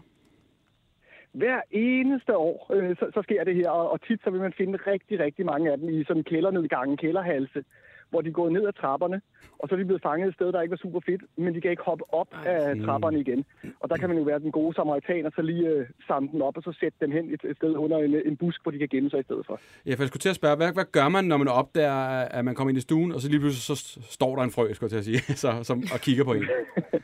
Hver 1.32 1.62
eneste 1.72 2.38
år, 2.38 2.72
øh, 2.74 2.96
så, 2.96 3.12
så 3.14 3.22
sker 3.22 3.44
det 3.44 3.56
her, 3.56 3.70
og, 3.70 3.92
og 3.92 4.02
tit 4.02 4.22
så 4.24 4.30
vil 4.30 4.42
man 4.42 4.54
finde 4.54 4.80
rigtig, 4.88 5.20
rigtig 5.20 5.46
mange 5.46 5.72
af 5.72 5.78
dem 5.78 5.90
i 5.90 6.04
sådan 6.04 6.24
kældernedgangen, 6.24 6.98
kælderhalse, 6.98 7.64
hvor 8.12 8.22
de 8.22 8.32
går 8.32 8.50
ned 8.50 8.68
ad 8.68 8.74
trapperne, 8.74 9.22
og 9.60 9.68
så 9.68 9.76
er 9.76 9.80
de 9.80 9.86
blevet 9.86 10.02
fanget 10.02 10.28
et 10.28 10.36
sted, 10.36 10.52
der 10.52 10.62
ikke 10.62 10.72
var 10.72 10.84
super 10.86 11.00
fedt, 11.06 11.22
men 11.38 11.56
de 11.56 11.62
kan 11.62 11.72
ikke 11.72 11.84
hoppe 11.84 12.04
op 12.14 12.28
af 12.46 12.80
trapperne 12.86 13.20
igen. 13.20 13.46
Og 13.80 13.90
der 13.90 13.98
kan 13.98 14.10
man 14.10 14.18
jo 14.18 14.24
være 14.24 14.40
den 14.40 14.52
gode 14.52 14.76
samaritaner, 14.76 15.30
så 15.36 15.42
lige 15.42 15.68
øh, 15.68 15.86
samle 16.08 16.30
den 16.32 16.42
op, 16.42 16.58
og 16.58 16.64
så 16.64 16.72
sætte 16.80 16.98
den 17.02 17.12
hen 17.12 17.26
et, 17.34 17.42
et 17.50 17.58
sted 17.58 17.74
under 17.76 17.98
en, 17.98 18.16
en 18.26 18.38
busk, 18.38 18.60
hvor 18.64 18.72
de 18.72 18.80
kan 18.80 18.88
gemme 18.88 19.10
sig 19.10 19.20
i 19.20 19.24
stedet 19.24 19.46
for. 19.46 19.60
Ja, 19.86 19.94
for 19.94 20.02
jeg 20.04 20.08
skulle 20.08 20.22
til 20.22 20.30
at 20.30 20.36
spørge, 20.36 20.56
hvad, 20.56 20.74
hvad 20.74 20.92
gør 20.92 21.10
man, 21.10 21.26
når 21.26 21.38
man 21.38 21.48
opdager, 21.48 22.00
at 22.38 22.46
man 22.46 22.56
kommer 22.56 22.70
ind 22.70 22.78
i 22.78 22.82
stuen, 22.82 23.12
og 23.12 23.22
så 23.22 23.30
lige 23.30 23.40
pludselig 23.40 23.78
så 23.78 24.00
står 24.10 24.36
der 24.36 24.44
en 24.44 24.52
frø, 24.52 24.74
skulle 24.74 24.96
jeg 24.96 25.04
til 25.04 25.12
at 25.14 25.24
sige, 25.24 25.36
så, 25.44 25.64
som, 25.64 25.84
og 25.94 26.00
kigger 26.00 26.24
på 26.24 26.34
en? 26.34 26.46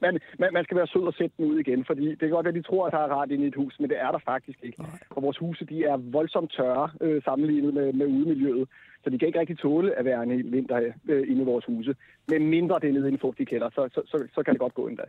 Men 0.00 0.18
man, 0.38 0.50
man 0.52 0.64
skal 0.64 0.76
være 0.76 0.86
sød 0.86 1.02
og 1.02 1.14
sætte 1.14 1.34
den 1.36 1.44
ud 1.50 1.58
igen, 1.58 1.84
fordi 1.84 2.04
det 2.10 2.18
kan 2.18 2.30
godt 2.30 2.44
være, 2.44 2.56
at 2.56 2.60
de 2.62 2.68
tror, 2.68 2.86
at 2.86 2.92
der 2.92 2.98
er 2.98 3.14
rart 3.16 3.30
inde 3.30 3.44
i 3.44 3.48
et 3.48 3.54
hus, 3.54 3.80
men 3.80 3.90
det 3.90 3.98
er 4.00 4.10
der 4.10 4.18
faktisk 4.18 4.58
ikke. 4.62 4.84
Og 5.10 5.22
vores 5.22 5.38
huse, 5.38 5.64
de 5.64 5.84
er 5.84 5.96
voldsomt 5.96 6.52
tørre 6.56 6.90
øh, 7.00 7.22
sammenlignet 7.22 7.74
med, 7.74 7.92
med 7.92 8.06
udemiljøet, 8.06 8.68
så 9.04 9.10
de 9.10 9.18
kan 9.18 9.28
ikke 9.28 9.40
rigtig 9.40 9.58
tåle 9.58 9.98
at 9.98 10.04
være 10.04 10.22
en 10.22 10.30
hel 10.30 10.52
vinter 10.52 10.92
øh, 11.08 11.30
inde 11.30 11.42
i 11.42 11.44
vores 11.44 11.64
huse. 11.64 11.94
Men 12.28 12.46
mindre 12.46 12.78
det 12.80 12.88
er 12.88 12.92
nede 12.92 13.08
i 13.08 13.12
en 13.12 13.18
fugtig 13.18 13.48
kælder, 13.48 13.70
så, 13.70 13.88
så, 13.94 14.00
så, 14.06 14.26
så 14.34 14.42
kan 14.42 14.54
det 14.54 14.60
godt 14.60 14.74
gå 14.74 14.88
endda. 14.88 15.02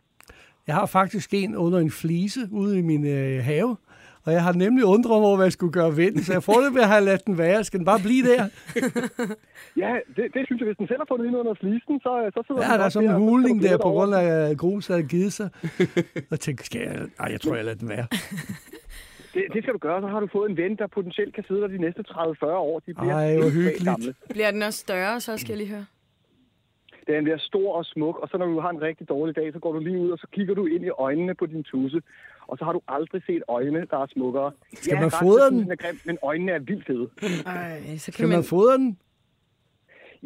Jeg 0.67 0.75
har 0.75 0.85
faktisk 0.85 1.33
en 1.33 1.55
under 1.55 1.79
en 1.79 1.91
flise 1.91 2.39
ude 2.51 2.79
i 2.79 2.81
min 2.81 3.05
øh, 3.05 3.43
have, 3.43 3.77
og 4.25 4.33
jeg 4.33 4.43
har 4.43 4.53
nemlig 4.53 4.85
undret 4.85 5.19
mig 5.19 5.27
over, 5.27 5.35
hvad 5.35 5.45
jeg 5.45 5.51
skulle 5.53 5.73
gøre 5.73 5.97
ved 5.97 6.11
den, 6.11 6.23
så 6.23 6.33
jeg 6.33 6.43
foreløbig 6.43 6.85
har 6.85 6.93
jeg 6.93 7.03
ladet 7.03 7.25
den 7.25 7.37
være. 7.37 7.63
Skal 7.63 7.77
den 7.79 7.85
bare 7.85 7.99
blive 7.99 8.23
der? 8.27 8.43
Ja, 9.83 9.91
det, 10.15 10.33
det 10.33 10.41
synes 10.45 10.59
jeg, 10.59 10.65
hvis 10.65 10.77
den 10.77 10.87
selv 10.87 10.99
har 10.99 11.05
fundet 11.09 11.25
ind 11.25 11.35
under 11.37 11.53
flisen, 11.53 11.99
så, 11.99 12.31
så 12.33 12.43
sidder 12.47 12.61
Ja, 12.61 12.71
den 12.71 12.79
der 12.79 12.85
er 12.85 12.89
sådan 12.89 13.09
en 13.09 13.27
du 13.27 13.47
der 13.47 13.59
glæde 13.59 13.77
på 13.77 13.89
grund 13.95 14.15
af 14.15 14.25
at 14.49 14.57
grus 14.57 14.87
havde 14.87 15.03
givet 15.03 15.33
sig. 15.33 15.49
Og 16.31 16.39
tænkte, 16.39 16.65
skal 16.65 16.81
jeg... 16.81 16.95
Ej, 17.19 17.27
jeg 17.31 17.41
tror, 17.41 17.55
jeg 17.55 17.65
lader 17.65 17.77
den 17.77 17.89
være. 17.89 18.07
Det, 19.33 19.43
det 19.53 19.63
skal 19.63 19.73
du 19.73 19.77
gøre, 19.77 20.01
så 20.01 20.07
har 20.07 20.19
du 20.19 20.27
fået 20.31 20.49
en 20.49 20.57
ven, 20.57 20.75
der 20.75 20.87
potentielt 20.87 21.35
kan 21.35 21.43
sidde 21.47 21.61
der 21.61 21.67
de 21.67 21.77
næste 21.77 22.03
30-40 22.09 22.45
år. 22.45 22.79
De 22.79 22.93
bliver 22.93 23.13
Ej, 23.15 23.37
hvor 23.37 23.49
hyggeligt. 23.49 23.83
gamle. 23.85 24.13
bliver 24.29 24.51
den 24.51 24.61
også 24.61 24.79
større, 24.79 25.19
så 25.19 25.37
skal 25.37 25.49
jeg 25.49 25.57
lige 25.57 25.69
høre. 25.69 25.85
Den 27.07 27.23
bliver 27.23 27.37
stor 27.37 27.75
og 27.77 27.85
smuk, 27.85 28.19
og 28.19 28.27
så 28.29 28.37
når 28.37 28.45
du 28.45 28.59
har 28.59 28.69
en 28.69 28.81
rigtig 28.81 29.09
dårlig 29.09 29.35
dag, 29.35 29.53
så 29.53 29.59
går 29.59 29.71
du 29.73 29.79
lige 29.79 29.99
ud, 29.99 30.09
og 30.09 30.17
så 30.17 30.27
kigger 30.31 30.55
du 30.55 30.65
ind 30.65 30.85
i 30.85 30.89
øjnene 30.89 31.33
på 31.35 31.45
din 31.45 31.63
tusse. 31.63 32.01
Og 32.47 32.57
så 32.57 32.65
har 32.65 32.73
du 32.73 32.81
aldrig 32.87 33.21
set 33.25 33.43
øjne, 33.47 33.87
der 33.91 33.97
er 33.97 34.07
smukkere. 34.13 34.51
Skal 34.73 34.93
ja, 34.95 35.01
man 35.01 35.11
fodre 35.11 35.49
den? 35.49 35.71
Er 35.71 35.75
grim, 35.75 35.99
men 36.05 36.17
øjnene 36.23 36.51
er 36.51 36.59
vildt 36.59 36.85
fede. 36.87 37.07
Ej, 37.45 37.97
så 37.97 38.11
kan 38.11 38.13
Kan 38.17 38.29
man... 38.29 38.37
man 38.37 38.43
fodre 38.43 38.73
den? 38.77 38.97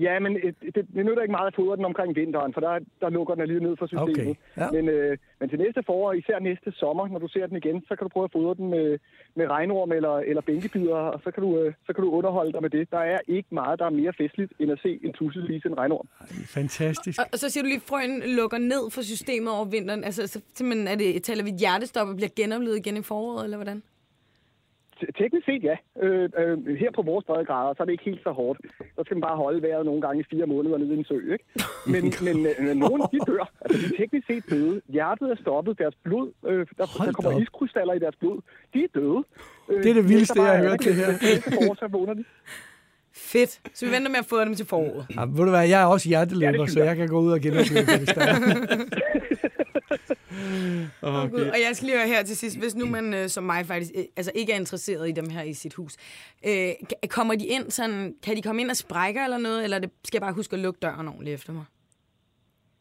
Ja, 0.05 0.19
men 0.19 0.31
øh, 0.43 0.53
det, 0.75 0.83
det 0.95 1.05
nytter 1.05 1.21
ikke 1.21 1.31
meget 1.31 1.47
at 1.47 1.55
fodre 1.55 1.75
den 1.77 1.85
omkring 1.85 2.15
vinteren, 2.15 2.53
for 2.53 2.61
der, 2.61 2.79
der 3.01 3.09
lukker 3.09 3.35
den 3.35 3.47
lige 3.47 3.59
ned 3.59 3.75
for 3.79 3.87
systemet. 3.87 4.19
Okay, 4.19 4.33
ja. 4.57 4.71
Men, 4.71 4.89
øh, 4.89 5.17
men 5.39 5.49
til 5.49 5.59
næste 5.59 5.83
forår, 5.85 6.13
især 6.13 6.39
næste 6.39 6.71
sommer, 6.71 7.07
når 7.07 7.19
du 7.19 7.27
ser 7.27 7.47
den 7.47 7.57
igen, 7.57 7.77
så 7.87 7.95
kan 7.95 8.05
du 8.05 8.09
prøve 8.09 8.23
at 8.23 8.31
fodre 8.31 8.55
den 8.55 8.69
med, 8.69 8.97
med 9.35 9.45
regnorm 9.49 9.91
eller, 9.91 10.15
eller 10.29 10.41
bænkebider, 10.41 10.95
og 10.95 11.19
så 11.23 11.31
kan, 11.31 11.43
du, 11.43 11.59
øh, 11.59 11.73
så 11.85 11.93
kan 11.93 12.03
du 12.03 12.09
underholde 12.11 12.51
dig 12.51 12.61
med 12.61 12.69
det. 12.69 12.91
Der 12.91 13.03
er 13.13 13.19
ikke 13.27 13.49
meget, 13.51 13.79
der 13.79 13.85
er 13.85 13.89
mere 13.89 14.13
festligt, 14.17 14.53
end 14.59 14.71
at 14.71 14.79
se 14.81 14.99
en 15.03 15.13
tusse 15.13 15.43
spise 15.45 15.67
en 15.67 15.77
regnorm. 15.77 16.07
Fantastisk. 16.45 17.19
Og, 17.21 17.25
og 17.33 17.39
så 17.39 17.49
siger 17.49 17.63
du 17.63 17.67
lige, 17.67 17.81
at 17.83 17.89
frøen 17.91 18.23
lukker 18.39 18.57
ned 18.57 18.91
for 18.91 19.01
systemet 19.01 19.53
over 19.53 19.65
vinteren. 19.65 20.03
Altså, 20.03 20.27
så, 20.27 20.41
simpelthen, 20.55 20.87
er 20.87 20.95
det, 20.95 21.23
taler 21.23 21.43
vi 21.43 21.49
et 21.49 21.59
hjertestop 21.59 22.07
og 22.07 22.15
bliver 22.15 22.29
genoplevet 22.35 22.77
igen 22.77 22.97
i 22.97 23.01
foråret, 23.01 23.43
eller 23.43 23.57
hvordan? 23.57 23.83
Teknisk 25.17 25.45
set 25.45 25.63
ja. 25.63 25.75
Øh, 26.05 26.29
øh, 26.41 26.75
her 26.81 26.91
på 26.95 27.01
vores 27.01 27.25
breddegrader, 27.25 27.73
så 27.73 27.83
er 27.83 27.85
det 27.85 27.91
ikke 27.91 28.03
helt 28.11 28.23
så 28.23 28.31
hårdt. 28.31 28.59
Så 28.95 29.01
skal 29.05 29.15
man 29.17 29.21
bare 29.21 29.37
holde 29.37 29.61
vejret 29.61 29.85
nogle 29.85 30.01
gange 30.01 30.19
i 30.21 30.25
fire 30.31 30.45
måneder 30.45 30.77
nede 30.77 30.93
i 30.95 30.97
en 30.97 31.05
sø. 31.05 31.17
Ikke? 31.33 31.45
Men, 31.93 32.03
men 32.27 32.37
øh, 32.59 32.75
nogen 32.75 33.01
de 33.13 33.19
dør. 33.27 33.45
Altså, 33.61 33.77
de 33.81 33.85
er 33.93 33.97
teknisk 33.97 34.27
set 34.27 34.43
døde. 34.49 34.81
Hjertet 34.89 35.31
er 35.31 35.35
stoppet. 35.41 35.77
Deres 35.79 35.95
blod, 36.03 36.31
øh, 36.47 36.65
der, 36.77 36.85
Hold 36.97 37.07
der 37.07 37.13
kommer 37.13 37.33
op. 37.35 37.41
iskrystaller 37.41 37.93
i 37.93 37.99
deres 37.99 38.15
blod. 38.15 38.41
De 38.73 38.79
er 38.83 38.87
døde. 38.95 39.23
Øh, 39.69 39.83
Det 39.83 39.89
er 39.89 39.93
det 39.93 40.03
de 40.03 40.07
vildeste, 40.09 40.41
jeg 40.41 40.51
har 40.57 40.63
hørt, 40.69 40.79
det 40.83 40.95
her. 40.95 41.09
forår, 41.55 41.75
så 41.75 41.87
vågner 41.87 42.13
de. 42.13 42.23
Fedt. 43.13 43.61
Så 43.73 43.85
vi 43.85 43.91
venter 43.91 44.09
med 44.09 44.19
at 44.19 44.25
få 44.25 44.39
dem 44.41 44.53
til 44.55 44.65
foråret. 44.65 45.05
Ja, 45.15 45.21
ved 45.21 45.43
du 45.45 45.49
hvad, 45.49 45.67
jeg 45.67 45.81
er 45.81 45.85
også 45.85 46.09
hjerteløber, 46.09 46.59
Ja, 46.59 46.67
så 46.67 46.79
jeg. 46.79 46.87
jeg 46.87 46.95
kan 46.95 47.07
gå 47.07 47.19
ud 47.19 47.31
og 47.31 47.39
genopleve 47.41 47.85
det, 47.85 47.97
hvis 47.97 48.09
der 48.09 48.21
er. 48.21 48.35
Oh, 51.01 51.31
Gud. 51.31 51.41
Og 51.41 51.57
jeg 51.65 51.71
skal 51.73 51.85
lige 51.85 51.97
høre 51.97 52.07
her 52.07 52.23
til 52.23 52.37
sidst, 52.37 52.59
hvis 52.59 52.75
nu 52.75 52.85
man 52.85 53.13
øh, 53.13 53.27
som 53.29 53.43
mig 53.43 53.65
faktisk 53.65 53.91
øh, 53.95 54.03
altså 54.15 54.31
ikke 54.35 54.53
er 54.53 54.57
interesseret 54.57 55.09
i 55.09 55.11
dem 55.11 55.29
her 55.29 55.41
i 55.41 55.53
sit 55.53 55.73
hus, 55.73 55.97
øh, 56.47 56.69
kommer 57.09 57.35
de 57.35 57.45
ind 57.45 57.71
sådan, 57.71 58.15
kan 58.23 58.35
de 58.35 58.41
komme 58.41 58.61
ind 58.61 58.69
og 58.69 58.77
sprækker 58.77 59.23
eller 59.23 59.37
noget, 59.37 59.63
eller 59.63 59.79
det, 59.79 59.91
skal 60.03 60.17
jeg 60.17 60.21
bare 60.21 60.33
huske 60.33 60.55
at 60.55 60.59
lukke 60.59 60.79
døren 60.79 61.07
ordentligt 61.07 61.33
efter 61.33 61.53
mig? 61.53 61.65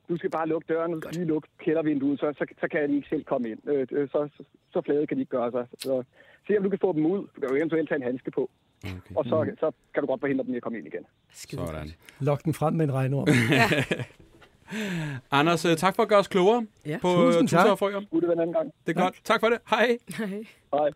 Du 0.08 0.16
skal 0.16 0.30
bare 0.30 0.48
lukke 0.48 0.74
døren, 0.74 0.94
og 0.94 1.12
lige 1.12 1.24
lukke 1.24 1.48
kældervinduet, 1.58 2.20
så, 2.20 2.34
så, 2.38 2.44
så 2.60 2.68
kan 2.68 2.90
de 2.90 2.96
ikke 2.96 3.08
selv 3.08 3.24
komme 3.24 3.50
ind. 3.50 3.68
Øh, 3.68 3.86
øh, 3.92 4.08
så, 4.08 4.28
så, 4.36 4.42
så 4.72 4.82
flade 4.86 5.06
kan 5.06 5.16
de 5.16 5.20
ikke 5.20 5.30
gøre 5.30 5.50
sig. 5.50 5.66
Så 5.78 6.02
se 6.46 6.56
om 6.56 6.62
du 6.62 6.70
kan 6.70 6.78
få 6.78 6.92
dem 6.92 7.06
ud. 7.06 7.18
Du 7.18 7.40
kan 7.40 7.48
jo 7.50 7.56
eventuelt 7.56 7.88
tage 7.88 7.96
en 7.96 8.02
handske 8.02 8.30
på. 8.30 8.50
Okay. 8.84 9.14
Og 9.14 9.24
så, 9.24 9.50
så 9.60 9.70
kan 9.94 10.02
du 10.02 10.06
godt 10.06 10.20
forhindre 10.20 10.44
dem 10.44 10.54
i 10.54 10.56
at 10.56 10.62
komme 10.62 10.78
ind 10.78 10.86
igen. 10.86 11.04
Sådan. 11.32 11.90
Lok 12.20 12.44
den 12.44 12.54
frem 12.54 12.74
med 12.74 12.84
en 12.84 12.92
regnorm. 12.92 13.26
Anders, 15.30 15.64
øh, 15.64 15.76
tak 15.76 15.96
for 15.96 16.02
at 16.02 16.08
gøre 16.08 16.18
os 16.18 16.28
klogere 16.28 16.66
Ja. 16.86 16.98
på 17.02 17.08
Tusind 17.14 17.48
tak. 17.48 17.66
og 17.66 17.78
frøer. 17.78 18.00
Skulle 18.06 18.28
det 18.28 18.34
en 18.34 18.40
anden 18.40 18.54
gang? 18.54 18.72
Det 18.86 18.96
er 18.96 19.00
godt. 19.02 19.14
Tak 19.24 19.40
for 19.40 19.48
det. 19.48 19.58
Hej. 19.70 19.98
godt. 20.18 20.28
Hej. 20.28 20.44
Ej, 20.72 20.88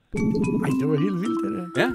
det 0.81 0.89
var 0.89 0.97
helt 0.97 1.21
vildt, 1.21 1.45
det 1.45 1.73
der. 1.77 1.83
Ja, 1.83 1.91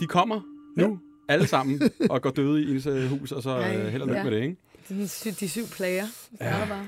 de 0.00 0.06
kommer 0.06 0.40
nu, 0.76 0.98
alle 1.28 1.46
sammen, 1.46 1.80
og 2.10 2.22
går 2.22 2.30
døde 2.30 2.62
i 2.62 2.70
ens 2.74 2.86
øh, 2.86 3.10
hus, 3.10 3.32
og 3.32 3.42
så 3.42 3.50
Ej, 3.50 3.76
øh, 3.76 3.86
held 3.86 4.02
og 4.02 4.08
lykke 4.08 4.18
ja. 4.18 4.24
med 4.24 4.32
det, 4.32 4.42
ikke? 4.42 4.56
Det 4.88 5.26
er 5.26 5.36
de 5.40 5.48
syv 5.48 5.66
plager. 5.76 6.04
Det 6.30 6.38
er 6.40 6.58
der 6.58 6.66
bare. 6.68 6.86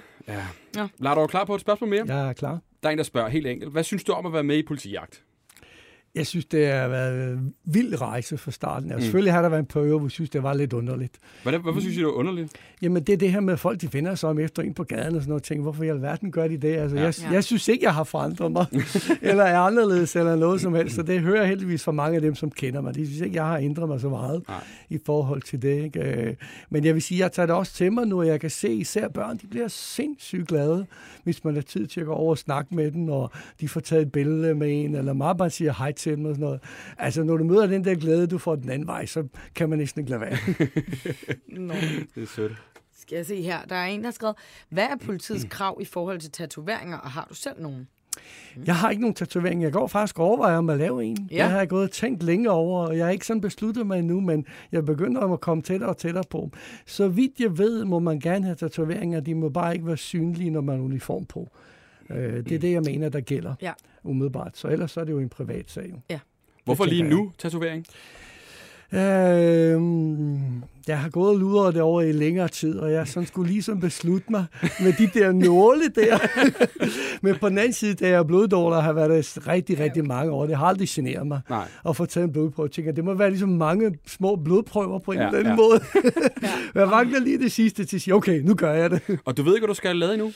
Ja. 0.76 0.88
Lad 0.98 1.14
du 1.14 1.26
klar 1.26 1.44
på 1.44 1.54
et 1.54 1.60
spørgsmål 1.60 1.90
mere? 1.90 2.04
Jeg 2.06 2.28
er 2.28 2.32
klar. 2.32 2.58
Der 2.82 2.88
er 2.88 2.92
en, 2.92 2.98
der 2.98 3.04
spørger 3.04 3.28
helt 3.28 3.46
enkelt. 3.46 3.72
Hvad 3.72 3.84
synes 3.84 4.04
du 4.04 4.12
om 4.12 4.26
at 4.26 4.32
være 4.32 4.42
med 4.44 4.56
i 4.56 4.62
politijagt? 4.62 5.24
Jeg 6.14 6.26
synes, 6.26 6.44
det 6.46 6.66
har 6.66 6.88
været 6.88 7.32
en 7.32 7.54
vild 7.64 8.00
rejse 8.00 8.38
fra 8.38 8.50
starten. 8.50 8.90
Altså, 8.92 9.04
Selvfølgelig 9.04 9.32
har 9.32 9.42
der 9.42 9.48
været 9.48 9.60
en 9.60 9.66
periode, 9.66 9.98
hvor 9.98 10.06
jeg 10.06 10.10
synes, 10.10 10.30
det 10.30 10.42
var 10.42 10.54
lidt 10.54 10.72
underligt. 10.72 11.12
Hvordan, 11.42 11.60
hvorfor 11.60 11.80
synes 11.80 11.96
I, 11.96 11.98
det 11.98 12.04
er 12.04 12.08
underligt? 12.10 12.52
Jamen, 12.82 13.02
det 13.02 13.12
er 13.12 13.16
det 13.16 13.32
her 13.32 13.40
med, 13.40 13.52
at 13.52 13.58
folk 13.60 13.80
de 13.80 13.92
vender 13.92 14.14
sig 14.14 14.28
om 14.30 14.38
efter 14.38 14.62
en 14.62 14.74
på 14.74 14.84
gaden 14.84 15.14
og 15.16 15.22
sådan 15.22 15.28
noget. 15.28 15.42
Tænker, 15.42 15.62
hvorfor 15.62 15.84
i 15.84 15.88
alverden 15.88 16.32
gør 16.32 16.48
de 16.48 16.56
det? 16.56 16.76
Altså, 16.76 16.96
Ja. 16.96 17.02
ja. 17.02 17.06
jeg, 17.06 17.14
Ja. 17.22 17.30
jeg 17.32 17.44
synes 17.44 17.68
ikke, 17.68 17.84
jeg 17.84 17.94
har 17.94 18.04
forandret 18.04 18.52
mig, 18.52 18.66
eller 19.22 19.44
er 19.44 19.58
anderledes, 19.58 20.16
eller 20.16 20.36
noget 20.36 20.60
som 20.60 20.74
helst. 20.74 20.94
Så 20.96 21.02
det 21.02 21.20
hører 21.20 21.40
jeg 21.40 21.48
heldigvis 21.48 21.84
fra 21.84 21.92
mange 21.92 22.16
af 22.16 22.22
dem, 22.22 22.34
som 22.34 22.50
kender 22.50 22.80
mig. 22.80 22.94
De 22.94 23.06
synes 23.06 23.20
ikke, 23.20 23.36
jeg 23.36 23.44
har 23.46 23.58
ændret 23.58 23.88
mig 23.88 24.00
så 24.00 24.08
meget 24.08 24.42
Nej. 24.48 24.64
i 24.90 24.98
forhold 25.06 25.42
til 25.42 25.62
det. 25.62 25.84
Ikke? 25.84 26.00
Øh, 26.00 26.34
Men 26.70 26.84
jeg 26.84 26.94
vil 26.94 27.02
sige, 27.02 27.20
jeg 27.20 27.32
tager 27.32 27.46
det 27.46 27.54
også 27.56 27.72
til 27.74 27.92
mig 27.92 28.06
nu, 28.06 28.18
og 28.20 28.26
jeg 28.26 28.40
kan 28.40 28.50
se 28.50 28.72
især 28.72 29.08
børn, 29.08 29.38
de 29.38 29.46
bliver 29.46 29.68
sindssygt 29.68 30.48
glade, 30.48 30.86
hvis 31.24 31.44
man 31.44 31.54
har 31.54 31.62
tid 31.62 31.86
til 31.86 32.00
at 32.00 32.06
gå 32.06 32.12
over 32.12 32.30
og 32.30 32.38
snakke 32.38 32.74
med 32.74 32.90
dem, 32.90 33.08
og 33.08 33.30
de 33.60 33.68
får 33.68 33.80
taget 33.80 34.02
et 34.02 34.12
billede 34.12 34.54
med 34.54 34.84
en, 34.84 34.94
eller 34.94 35.12
meget 35.12 35.36
bare 35.36 35.50
siger 35.50 35.72
hej 35.78 35.92
til 36.00 36.16
dem 36.16 36.24
og 36.24 36.34
sådan 36.34 36.44
noget. 36.44 36.60
Altså, 36.98 37.22
når 37.22 37.36
du 37.36 37.44
møder 37.44 37.66
den 37.66 37.84
der 37.84 37.94
glæde, 37.94 38.26
du 38.26 38.38
får 38.38 38.56
den 38.56 38.70
anden 38.70 38.86
vej, 38.86 39.06
så 39.06 39.24
kan 39.54 39.68
man 39.68 39.78
næsten 39.78 40.00
ikke 40.00 40.10
lade 40.10 40.20
være. 40.20 40.38
Nå. 41.66 41.74
Det 42.14 42.22
er 42.22 42.26
sødt. 42.26 42.52
Skal 43.00 43.16
jeg 43.16 43.26
se 43.26 43.42
her. 43.42 43.62
Der 43.64 43.76
er 43.76 43.86
en, 43.86 44.00
der 44.00 44.06
har 44.06 44.12
skrevet, 44.12 44.36
hvad 44.68 44.84
er 44.84 44.96
politiets 45.04 45.46
krav 45.56 45.78
i 45.80 45.84
forhold 45.84 46.20
til 46.20 46.30
tatoveringer, 46.30 46.98
og 46.98 47.10
har 47.10 47.26
du 47.28 47.34
selv 47.34 47.62
nogen? 47.62 47.88
Jeg 48.66 48.76
har 48.76 48.90
ikke 48.90 49.00
nogen 49.00 49.14
tatovering. 49.14 49.62
Jeg 49.62 49.72
går 49.72 49.86
faktisk 49.86 50.18
og 50.18 50.26
overvejer 50.26 50.58
om 50.58 50.70
at 50.70 50.78
lave 50.78 51.04
en. 51.04 51.28
Ja. 51.30 51.42
Det 51.42 51.50
har 51.50 51.58
jeg 51.58 51.68
gået 51.68 51.84
og 51.84 51.90
tænkt 51.90 52.22
længe 52.22 52.50
over, 52.50 52.86
og 52.86 52.96
jeg 52.96 53.04
har 53.06 53.12
ikke 53.12 53.26
sådan 53.26 53.40
besluttet 53.40 53.86
mig 53.86 53.98
endnu, 53.98 54.20
men 54.20 54.46
jeg 54.72 54.84
begynder 54.84 55.32
at 55.32 55.40
komme 55.40 55.62
tættere 55.62 55.90
og 55.90 55.96
tættere 55.96 56.24
på. 56.30 56.50
Så 56.86 57.08
vidt 57.08 57.40
jeg 57.40 57.58
ved, 57.58 57.84
må 57.84 57.98
man 57.98 58.20
gerne 58.20 58.44
have 58.44 58.56
tatoveringer. 58.56 59.20
De 59.20 59.34
må 59.34 59.48
bare 59.48 59.74
ikke 59.74 59.86
være 59.86 59.96
synlige, 59.96 60.50
når 60.50 60.60
man 60.60 60.76
har 60.76 60.84
uniform 60.84 61.24
på. 61.24 61.50
Øh, 62.10 62.44
det 62.44 62.52
er 62.52 62.58
det, 62.58 62.72
jeg 62.72 62.82
mener, 62.82 63.08
der 63.08 63.20
gælder 63.20 63.54
Ja. 63.62 63.72
umiddelbart. 64.04 64.56
Så 64.58 64.68
ellers 64.68 64.90
så 64.90 65.00
er 65.00 65.04
det 65.04 65.12
jo 65.12 65.18
en 65.18 65.28
privat 65.28 65.70
sag. 65.70 65.90
jo. 66.10 66.18
Hvorfor 66.64 66.84
lige 66.84 67.02
nu, 67.02 67.32
tatovering? 67.38 67.86
Øh, 68.92 69.80
jeg 70.90 70.98
har 71.00 71.08
gået 71.08 71.28
og 71.30 71.38
ludret 71.38 71.74
det 71.74 71.82
over 71.82 72.02
i 72.02 72.12
længere 72.12 72.48
tid, 72.48 72.78
og 72.78 72.92
jeg 72.92 73.08
sådan 73.08 73.26
skulle 73.26 73.50
ligesom 73.52 73.80
beslutte 73.80 74.26
mig 74.30 74.44
med 74.80 74.92
de 74.92 75.06
der 75.18 75.32
nåle 75.32 75.82
der. 75.94 76.18
Men 77.22 77.34
på 77.40 77.48
den 77.48 77.58
anden 77.58 77.72
side, 77.72 77.94
da 77.94 78.08
jeg 78.08 78.18
er 78.18 78.22
bloddårlig, 78.22 78.82
har 78.82 78.92
været 78.92 79.10
der 79.10 79.48
rigtig, 79.48 79.78
rigtig 79.78 80.06
mange 80.06 80.32
år. 80.32 80.46
Det 80.46 80.56
har 80.56 80.66
aldrig 80.66 80.88
generet 80.88 81.26
mig 81.26 81.40
Nej. 81.50 81.68
at 81.88 81.96
få 81.96 82.06
taget 82.06 82.26
en 82.26 82.32
blodprøve. 82.32 82.66
Jeg 82.66 82.72
tænker, 82.72 82.92
det 82.92 83.04
må 83.04 83.14
være 83.14 83.30
ligesom 83.30 83.48
mange 83.48 83.98
små 84.06 84.36
blodprøver 84.36 84.98
på 84.98 85.12
en 85.12 85.18
Ja, 85.18 85.26
eller 85.26 85.38
anden 85.38 85.50
ja. 85.52 85.56
måde. 85.56 85.80
jeg 86.80 86.88
mangler 86.88 87.20
lige 87.20 87.38
det 87.38 87.52
sidste 87.52 87.84
til 87.84 87.96
at 87.96 88.02
sige, 88.02 88.14
okay, 88.14 88.40
nu 88.40 88.54
gør 88.54 88.72
jeg 88.72 88.90
det. 88.90 89.02
Og 89.24 89.36
du 89.36 89.42
ved 89.42 89.54
ikke, 89.54 89.60
hvad 89.66 89.74
du 89.74 89.76
skal 89.78 89.96
lavet 89.96 90.14
endnu? 90.14 90.32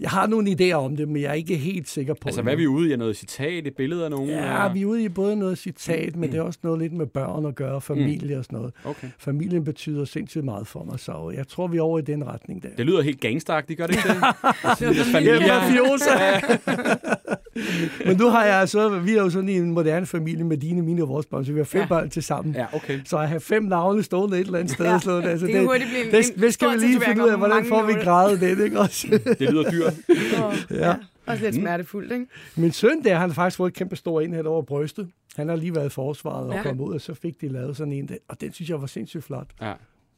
Jeg 0.00 0.10
har 0.10 0.26
nogle 0.26 0.50
idéer 0.60 0.72
om 0.74 0.96
det, 0.96 1.08
men 1.08 1.22
jeg 1.22 1.28
er 1.28 1.34
ikke 1.34 1.56
helt 1.56 1.88
sikker 1.88 2.14
på 2.14 2.20
Altså, 2.28 2.40
det. 2.40 2.44
hvad 2.44 2.52
er 2.52 2.56
vi 2.56 2.66
ude 2.66 2.92
i? 2.92 2.96
Noget 2.96 3.16
citat, 3.16 3.66
et 3.66 3.76
billede 3.76 4.04
af 4.04 4.10
nogen? 4.10 4.28
Ja, 4.30 4.38
eller? 4.38 4.72
vi 4.72 4.82
er 4.82 4.86
ude 4.86 5.04
i 5.04 5.08
både 5.08 5.36
noget 5.36 5.58
citat, 5.58 6.16
men 6.16 6.30
det 6.32 6.38
er 6.38 6.42
også 6.42 6.58
noget 6.62 6.78
lidt 6.80 6.92
med 6.92 7.06
børn 7.06 7.46
at 7.46 7.54
gøre, 7.54 7.80
familie 7.80 8.38
og 8.38 8.44
sådan 8.44 8.58
noget. 8.58 8.74
Okay. 8.84 9.08
Familien 9.18 9.64
betyder 9.64 9.95
sindssygt 10.04 10.44
meget 10.44 10.66
for 10.66 10.84
mig, 10.84 11.00
så 11.00 11.32
jeg 11.36 11.48
tror, 11.48 11.66
vi 11.66 11.76
er 11.76 11.82
over 11.82 11.98
i 11.98 12.02
den 12.02 12.26
retning 12.26 12.62
der. 12.62 12.68
Det 12.76 12.86
lyder 12.86 13.02
helt 13.02 13.20
gangstagtigt, 13.20 13.78
gør 13.78 13.86
det 13.86 13.96
ikke 13.96 14.08
det? 14.08 14.16
Ja. 15.26 16.40
Men 18.06 18.16
nu 18.16 18.26
har 18.28 18.44
jeg 18.44 18.54
altså, 18.54 18.88
vi 18.88 19.12
er 19.16 19.22
jo 19.22 19.30
sådan 19.30 19.48
i 19.48 19.56
en 19.56 19.70
moderne 19.70 20.06
familie 20.06 20.44
med 20.44 20.56
dine, 20.56 20.82
mine 20.82 21.02
og 21.02 21.08
vores 21.08 21.26
børn, 21.26 21.44
så 21.44 21.52
vi 21.52 21.58
har 21.58 21.64
fem 21.64 21.78
Ja. 21.78 21.82
ja. 21.82 21.88
børn 21.88 22.10
til 22.10 22.22
sammen. 22.22 22.54
Ja. 22.54 22.60
Ja, 22.60 22.66
okay. 22.76 23.00
Så 23.04 23.16
at 23.18 23.28
have 23.28 23.40
fem 23.40 23.62
navne 23.62 24.02
stående 24.02 24.38
et 24.40 24.46
eller 24.46 24.58
andet 24.58 24.74
sted. 24.74 24.84
Ja. 24.84 24.92
Ja. 24.92 24.98
Sådan, 24.98 25.30
altså, 25.30 25.46
Det 25.46 25.56
en- 25.56 25.68
det, 25.68 26.34
en 26.36 26.40
det 26.42 26.54
skal 26.54 26.70
vi 26.70 26.76
lige 26.86 27.00
finde 27.00 27.24
ud 27.24 27.28
af, 27.28 27.38
hvordan 27.38 27.64
får 27.68 27.82
vi 27.82 27.92
nåle. 27.92 28.04
gradet 28.04 28.40
det, 28.40 28.64
ikke 28.64 28.80
også? 28.80 29.06
Det 29.38 29.40
lyder 29.40 29.70
dyrt. 29.70 29.94
ja. 30.80 30.94
Også 31.26 31.44
lidt 31.44 31.54
smertefuldt, 31.54 32.12
ikke? 32.12 32.26
Min 32.56 32.72
søn 32.72 33.04
der, 33.04 33.16
han 33.16 33.28
har 33.30 33.34
faktisk 33.34 33.56
fået 33.56 33.70
et 33.70 33.74
kæmpe 33.76 33.96
stor 33.96 34.20
en 34.20 34.34
hen 34.34 34.46
over 34.46 34.62
brystet. 34.62 35.08
Han 35.36 35.48
har 35.48 35.56
lige 35.56 35.74
været 35.74 35.86
i 35.86 35.88
forsvaret 35.88 36.46
og 36.46 36.50
Ja. 36.52 36.56
ja. 36.56 36.62
kommet 36.62 36.84
ud, 36.84 36.94
og 36.94 37.00
så 37.00 37.14
fik 37.14 37.40
de 37.40 37.48
lavet 37.48 37.76
sådan 37.76 37.92
en, 37.92 38.08
der, 38.08 38.16
og 38.28 38.40
den 38.40 38.52
synes 38.52 38.70
jeg 38.70 38.80
var 38.80 38.86
sindssygt 38.86 39.24
flot. 39.24 39.46
Ja. 39.60 39.72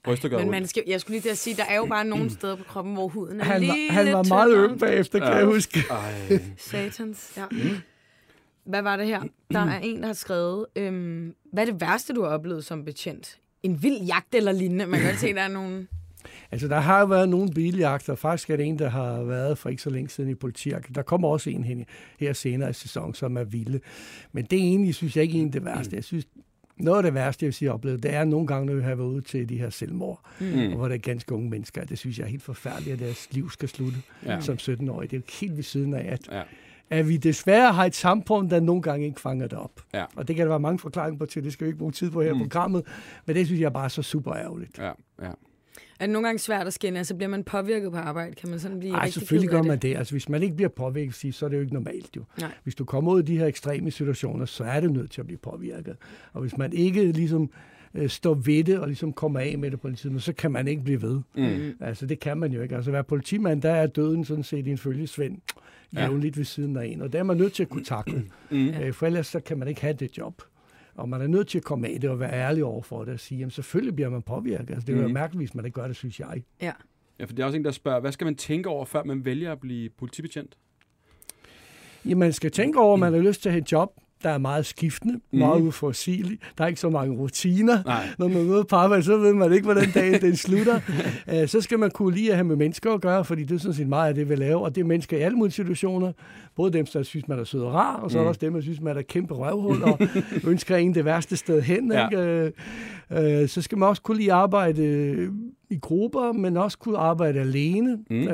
Bryster 0.04 0.28
gør 0.28 0.38
Men 0.38 0.50
man 0.50 0.66
skal, 0.66 0.82
jeg 0.86 1.00
skulle 1.00 1.14
lige 1.14 1.22
til 1.22 1.28
at 1.28 1.38
sige, 1.38 1.56
der 1.56 1.64
er 1.68 1.76
jo 1.76 1.86
bare 1.86 2.04
nogle 2.04 2.30
steder 2.30 2.56
på 2.56 2.64
kroppen, 2.64 2.94
hvor 2.94 3.08
huden 3.08 3.40
er 3.40 3.44
Han 3.44 3.60
lige 3.60 3.90
han 3.92 4.04
lidt 4.04 4.14
var 4.16 4.22
meget 4.28 4.54
øm 4.56 4.78
bagefter, 4.78 5.18
kan 5.18 5.28
Ja. 5.28 5.34
jeg 5.36 5.46
huske. 5.46 5.80
Ej. 5.90 6.38
Satans, 6.56 7.32
ja. 7.36 7.44
Hvad 8.64 8.82
var 8.82 8.96
det 8.96 9.06
her? 9.06 9.22
Der 9.52 9.58
er 9.58 9.78
en, 9.78 10.00
der 10.00 10.06
har 10.06 10.12
skrevet, 10.12 10.66
øhm, 10.76 11.34
hvad 11.52 11.66
er 11.66 11.72
det 11.72 11.80
værste, 11.80 12.12
du 12.12 12.22
har 12.22 12.28
oplevet 12.30 12.64
som 12.64 12.84
betjent? 12.84 13.38
En 13.62 13.82
vild 13.82 14.02
jagt 14.02 14.34
eller 14.34 14.52
lignende? 14.52 14.86
Man 14.86 15.00
kan 15.00 15.08
godt 15.08 15.20
se, 15.20 15.34
der 15.34 15.40
er 15.42 15.48
nogle... 15.48 15.86
Altså, 16.52 16.68
der 16.68 16.80
har 16.80 17.00
jo 17.00 17.06
været 17.06 17.28
nogle 17.28 17.50
biljagter. 17.54 18.14
Faktisk 18.14 18.50
er 18.50 18.56
det 18.56 18.66
en, 18.66 18.78
der 18.78 18.88
har 18.88 19.22
været 19.22 19.58
for 19.58 19.68
ikke 19.68 19.82
så 19.82 19.90
længe 19.90 20.08
siden 20.10 20.30
i 20.30 20.34
politijagt. 20.34 20.94
Der 20.94 21.02
kommer 21.02 21.28
også 21.28 21.50
en 21.50 21.64
hen, 21.64 21.84
her 22.20 22.32
senere 22.32 22.70
i 22.70 22.72
sæsonen, 22.72 23.14
som 23.14 23.36
er 23.36 23.44
vilde. 23.44 23.80
Men 24.32 24.44
det 24.44 24.58
er 24.58 24.62
egentlig, 24.62 24.94
synes 24.94 25.16
jeg 25.16 25.24
ikke 25.24 25.38
en 25.38 25.46
af 25.46 25.52
det 25.52 25.64
værste. 25.64 25.96
Jeg 25.96 26.04
synes, 26.04 26.26
noget 26.76 26.96
af 26.98 27.02
det 27.02 27.14
værste, 27.14 27.44
jeg 27.44 27.46
vil 27.46 27.54
sige, 27.54 27.72
oplevet, 27.72 28.02
det 28.02 28.14
er 28.14 28.24
nogle 28.24 28.46
gange, 28.46 28.66
når 28.66 28.74
vi 28.74 28.82
har 28.82 28.94
været 28.94 29.08
ude 29.08 29.20
til 29.20 29.48
de 29.48 29.58
her 29.58 29.70
selvmord, 29.70 30.20
mm. 30.40 30.72
hvor 30.72 30.88
der 30.88 30.94
er 30.94 30.98
ganske 30.98 31.34
unge 31.34 31.50
mennesker. 31.50 31.84
Det 31.84 31.98
synes 31.98 32.18
jeg 32.18 32.24
er 32.24 32.28
helt 32.28 32.42
forfærdeligt, 32.42 32.92
at 32.94 32.98
deres 33.00 33.28
liv 33.30 33.50
skal 33.50 33.68
slutte 33.68 33.98
Ja. 34.26 34.40
som 34.40 34.54
17-årige. 34.60 35.08
Det 35.08 35.16
er 35.16 35.20
jo 35.20 35.46
helt 35.46 35.56
ved 35.56 35.62
siden 35.62 35.94
af, 35.94 36.12
at, 36.12 36.20
Ja. 36.32 36.42
at 36.90 37.08
vi 37.08 37.16
desværre 37.16 37.72
har 37.72 37.84
et 37.84 37.94
samfund, 37.94 38.50
der 38.50 38.60
nogle 38.60 38.82
gange 38.82 39.06
ikke 39.06 39.20
fanger 39.20 39.46
det 39.46 39.58
op. 39.58 39.80
Ja. 39.94 40.04
Og 40.16 40.28
det 40.28 40.36
kan 40.36 40.42
der 40.42 40.48
være 40.48 40.60
mange 40.60 40.78
forklaringer 40.78 41.18
på 41.18 41.26
til, 41.26 41.44
det 41.44 41.52
skal 41.52 41.64
vi 41.64 41.68
ikke 41.68 41.78
bruge 41.78 41.92
tid 41.92 42.10
på 42.10 42.22
her 42.22 42.34
i 42.34 42.38
programmet, 42.38 42.82
men 43.26 43.36
det 43.36 43.46
synes 43.46 43.60
jeg 43.60 43.72
bare 43.72 43.84
er 43.84 43.88
så 43.88 44.02
super 44.02 44.34
ærgerligt. 44.34 44.78
Ja, 44.78 44.90
ja. 45.22 45.30
Er 46.00 46.06
det 46.06 46.12
nogle 46.12 46.28
gange 46.28 46.38
svært 46.38 46.66
at 46.66 46.72
skinne? 46.72 46.98
Altså 46.98 47.14
bliver 47.14 47.28
man 47.28 47.44
påvirket 47.44 47.92
på 47.92 47.98
arbejde? 47.98 48.34
Kan 48.34 48.50
man 48.50 48.60
sådan 48.60 48.78
blive 48.78 48.92
Nej, 48.92 49.00
rigtig 49.04 49.14
selvfølgelig 49.14 49.50
gør 49.50 49.62
man 49.62 49.70
det? 49.70 49.82
det. 49.82 49.96
Altså, 49.96 50.14
hvis 50.14 50.28
man 50.28 50.42
ikke 50.42 50.56
bliver 50.56 50.68
påvirket, 50.68 51.34
så 51.34 51.44
er 51.46 51.48
det 51.48 51.56
jo 51.56 51.60
ikke 51.62 51.74
normalt. 51.74 52.16
Jo. 52.16 52.24
Nej. 52.40 52.50
Hvis 52.62 52.74
du 52.74 52.84
kommer 52.84 53.12
ud 53.12 53.20
i 53.22 53.24
de 53.24 53.38
her 53.38 53.46
ekstreme 53.46 53.90
situationer, 53.90 54.44
så 54.44 54.64
er 54.64 54.80
det 54.80 54.92
nødt 54.92 55.10
til 55.10 55.20
at 55.20 55.26
blive 55.26 55.38
påvirket. 55.38 55.96
Og 56.32 56.40
hvis 56.40 56.56
man 56.56 56.72
ikke 56.72 57.12
ligesom 57.12 57.50
øh, 57.94 58.08
står 58.08 58.34
ved 58.34 58.64
det 58.64 58.78
og 58.78 58.86
ligesom 58.86 59.12
kommer 59.12 59.40
af 59.40 59.58
med 59.58 59.70
det 59.70 59.80
på 59.80 59.88
en 59.88 59.94
tid, 59.94 60.20
så 60.20 60.32
kan 60.32 60.50
man 60.52 60.68
ikke 60.68 60.82
blive 60.82 61.02
ved. 61.02 61.20
Mm. 61.36 61.76
Altså, 61.80 62.06
det 62.06 62.20
kan 62.20 62.38
man 62.38 62.52
jo 62.52 62.62
ikke. 62.62 62.76
Altså, 62.76 62.90
at 62.90 62.92
være 62.92 63.04
politimand, 63.04 63.62
der 63.62 63.70
er 63.70 63.86
døden 63.86 64.24
sådan 64.24 64.44
set 64.44 64.66
i 64.66 64.70
en 64.70 64.78
følgesvend 64.78 65.38
Ja. 65.94 66.00
jævnligt 66.02 66.36
ved 66.38 66.44
siden 66.44 66.76
af 66.76 66.86
en. 66.86 67.02
Og 67.02 67.12
der 67.12 67.18
er 67.18 67.22
man 67.22 67.36
nødt 67.36 67.52
til 67.52 67.62
at 67.62 67.68
kunne 67.68 67.84
takle. 67.84 68.24
Mm. 68.50 68.68
Øh, 68.68 68.92
for 68.92 69.06
ellers 69.06 69.26
så 69.26 69.40
kan 69.40 69.58
man 69.58 69.68
ikke 69.68 69.80
have 69.80 69.92
det 69.94 70.18
job. 70.18 70.42
Og 70.98 71.08
man 71.08 71.20
er 71.22 71.26
nødt 71.26 71.48
til 71.48 71.58
at 71.58 71.64
komme 71.64 71.88
af 71.88 72.00
det 72.00 72.10
og 72.10 72.20
være 72.20 72.32
ærlig 72.32 72.64
over 72.64 72.82
for 72.82 73.04
det 73.04 73.14
og 73.14 73.20
sige, 73.20 73.38
jamen 73.38 73.50
selvfølgelig 73.50 73.94
bliver 73.94 74.08
man 74.10 74.22
påvirket. 74.22 74.70
Altså, 74.70 74.86
det 74.86 74.92
er 74.92 74.96
jo 74.96 75.04
Mhm. 75.04 75.14
mærkeligt, 75.14 75.40
hvis 75.40 75.54
man 75.54 75.64
ikke 75.64 75.74
gør 75.80 75.86
det, 75.86 75.96
synes 75.96 76.20
jeg. 76.20 76.42
Ja. 76.62 76.72
Ja, 77.18 77.24
for 77.24 77.32
det 77.32 77.42
er 77.42 77.46
også 77.46 77.58
en, 77.58 77.64
der 77.64 77.70
spørger, 77.70 78.00
hvad 78.00 78.12
skal 78.12 78.24
man 78.24 78.34
tænke 78.34 78.68
over, 78.68 78.84
før 78.84 79.02
man 79.04 79.24
vælger 79.24 79.52
at 79.52 79.60
blive 79.60 79.90
politibetjent? 79.90 80.56
Jamen, 82.04 82.18
man 82.18 82.32
skal 82.32 82.50
tænke 82.50 82.78
over, 82.80 82.94
at 82.94 83.00
man 83.00 83.12
har 83.12 83.20
lyst 83.20 83.42
til 83.42 83.48
at 83.48 83.52
have 83.52 83.62
et 83.62 83.72
job, 83.72 84.00
der 84.22 84.30
er 84.30 84.38
meget 84.38 84.66
skiftende, 84.66 85.14
mm. 85.14 85.38
meget 85.38 85.60
uforudsigeligt. 85.60 86.42
Der 86.58 86.64
er 86.64 86.68
ikke 86.68 86.80
så 86.80 86.90
mange 86.90 87.16
rutiner. 87.16 87.82
Nej. 87.84 88.08
Når 88.18 88.28
man 88.28 88.44
møder 88.44 88.62
på 88.62 88.76
arbejde, 88.76 89.02
så 89.02 89.16
ved 89.16 89.34
man 89.34 89.52
ikke, 89.52 89.64
hvordan 89.64 89.90
dagen 89.94 90.20
den 90.20 90.36
slutter. 90.36 90.80
Øh, 91.34 91.48
så 91.48 91.60
skal 91.60 91.78
man 91.78 91.90
kunne 91.90 92.14
lide 92.14 92.30
at 92.30 92.36
have 92.36 92.44
med 92.44 92.56
mennesker 92.56 92.92
at 92.92 93.00
gøre, 93.00 93.24
fordi 93.24 93.44
det 93.44 93.54
er 93.54 93.58
sådan 93.58 93.74
set 93.74 93.88
meget 93.88 94.08
af 94.08 94.14
det, 94.14 94.28
vi 94.28 94.34
laver. 94.34 94.60
Og 94.60 94.74
det 94.74 94.80
er 94.80 94.84
mennesker 94.84 95.16
i 95.16 95.20
alle 95.20 95.36
mulige 95.36 95.52
situationer. 95.52 96.12
Både 96.56 96.72
dem, 96.72 96.86
der 96.86 97.02
synes, 97.02 97.28
man 97.28 97.38
er 97.38 97.44
sød 97.44 97.60
og 97.60 97.74
rar, 97.74 97.96
og 97.96 98.10
så 98.10 98.18
er 98.18 98.22
der 98.22 98.28
også 98.28 98.38
dem, 98.38 98.52
der 98.52 98.60
synes, 98.60 98.80
man 98.80 98.96
er 98.96 99.02
kæmpe 99.02 99.34
røvhul 99.34 99.82
og 99.82 100.00
ønsker 100.50 100.76
en 100.76 100.94
det 100.94 101.04
værste 101.04 101.36
sted 101.36 101.62
hen. 101.62 101.92
Ja. 101.92 102.08
Ikke? 102.08 102.52
Øh, 103.10 103.42
øh, 103.42 103.48
så 103.48 103.62
skal 103.62 103.78
man 103.78 103.88
også 103.88 104.02
kunne 104.02 104.16
lide 104.16 104.32
at 104.32 104.38
arbejde 104.38 105.30
i 105.70 105.78
grupper, 105.78 106.32
men 106.32 106.56
også 106.56 106.78
kunne 106.78 106.98
arbejde 106.98 107.40
alene. 107.40 107.98
Mm. 108.10 108.26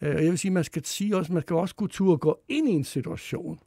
Og 0.00 0.24
jeg 0.24 0.30
vil 0.30 0.38
sige, 0.38 0.50
man 0.50 0.64
skal 0.64 0.84
sige 0.84 1.16
også, 1.16 1.32
man 1.32 1.42
skal 1.42 1.56
også 1.56 1.74
kunne 1.74 1.88
turde 1.88 2.18
gå 2.18 2.38
ind 2.48 2.68
i 2.68 2.72
en 2.72 2.84
situation. 2.84 3.58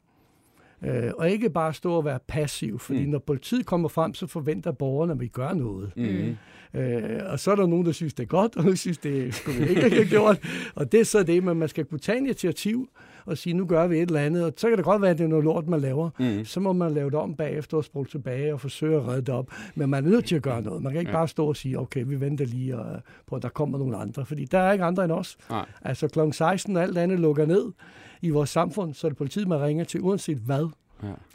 Øh, 0.86 1.10
og 1.18 1.30
ikke 1.30 1.50
bare 1.50 1.74
stå 1.74 1.92
og 1.92 2.04
være 2.04 2.18
passiv, 2.28 2.78
fordi 2.78 3.04
mm. 3.04 3.10
når 3.10 3.18
politiet 3.18 3.66
kommer 3.66 3.88
frem, 3.88 4.14
så 4.14 4.26
forventer 4.26 4.72
borgerne, 4.72 5.12
at 5.12 5.20
vi 5.20 5.26
gør 5.28 5.52
noget. 5.52 5.92
Mm. 5.96 6.36
Øh, 6.80 7.20
og 7.26 7.40
så 7.40 7.50
er 7.50 7.56
der 7.56 7.66
nogen, 7.66 7.86
der 7.86 7.92
synes, 7.92 8.14
det 8.14 8.22
er 8.22 8.26
godt, 8.26 8.56
og 8.56 8.62
nogen 8.62 8.76
synes, 8.76 8.98
det 8.98 9.34
skulle 9.34 9.58
vi 9.60 9.68
ikke 9.68 9.90
have 9.90 10.04
gjort. 10.06 10.38
Og 10.74 10.92
det 10.92 11.00
er 11.00 11.04
så 11.04 11.22
det, 11.22 11.44
men 11.44 11.56
man 11.58 11.68
skal 11.68 11.84
kunne 11.84 11.98
tage 12.00 12.18
initiativ 12.18 12.88
og 13.26 13.38
sige, 13.38 13.54
nu 13.54 13.66
gør 13.66 13.86
vi 13.86 13.96
et 13.96 14.02
eller 14.08 14.20
andet. 14.20 14.44
Og 14.44 14.52
så 14.56 14.68
kan 14.68 14.76
det 14.76 14.84
godt 14.84 15.02
være, 15.02 15.10
at 15.10 15.18
det 15.18 15.24
er 15.24 15.28
noget 15.28 15.44
lort, 15.44 15.68
man 15.68 15.80
laver. 15.80 16.10
Mm. 16.18 16.44
Så 16.44 16.60
må 16.60 16.72
man 16.72 16.92
lave 16.94 17.10
det 17.10 17.18
om 17.18 17.34
bagefter 17.34 17.76
og 17.76 17.84
spole 17.84 18.06
tilbage 18.06 18.52
og 18.52 18.60
forsøge 18.60 18.96
at 18.96 19.08
redde 19.08 19.20
det 19.20 19.28
op. 19.28 19.46
Men 19.74 19.90
man 19.90 20.06
er 20.06 20.10
nødt 20.10 20.24
til 20.24 20.36
at 20.36 20.42
gøre 20.42 20.62
noget. 20.62 20.82
Man 20.82 20.92
kan 20.92 21.00
ikke 21.00 21.10
Ja. 21.10 21.16
bare 21.16 21.28
stå 21.28 21.46
og 21.46 21.56
sige, 21.56 21.78
okay, 21.78 22.04
vi 22.06 22.20
venter 22.20 22.44
lige 22.44 22.78
og, 22.78 23.00
på, 23.26 23.36
at 23.36 23.42
der 23.42 23.48
kommer 23.48 23.78
nogle 23.78 23.96
andre. 23.96 24.26
Fordi 24.26 24.44
der 24.44 24.58
er 24.58 24.72
ikke 24.72 24.84
andre 24.84 25.04
end 25.04 25.12
os. 25.12 25.36
Nej. 25.50 25.64
Altså 25.82 26.08
kl. 26.08 26.18
16 26.32 26.76
og 26.76 26.82
alt 26.82 26.98
andet 26.98 27.20
lukker 27.20 27.46
ned 27.46 27.72
i 28.22 28.30
vores 28.30 28.50
samfund, 28.50 28.94
så 28.94 29.06
er 29.06 29.08
det 29.08 29.18
politiet, 29.18 29.48
man 29.48 29.60
ringer 29.60 29.84
til, 29.84 30.00
uanset 30.00 30.38
hvad 30.38 30.68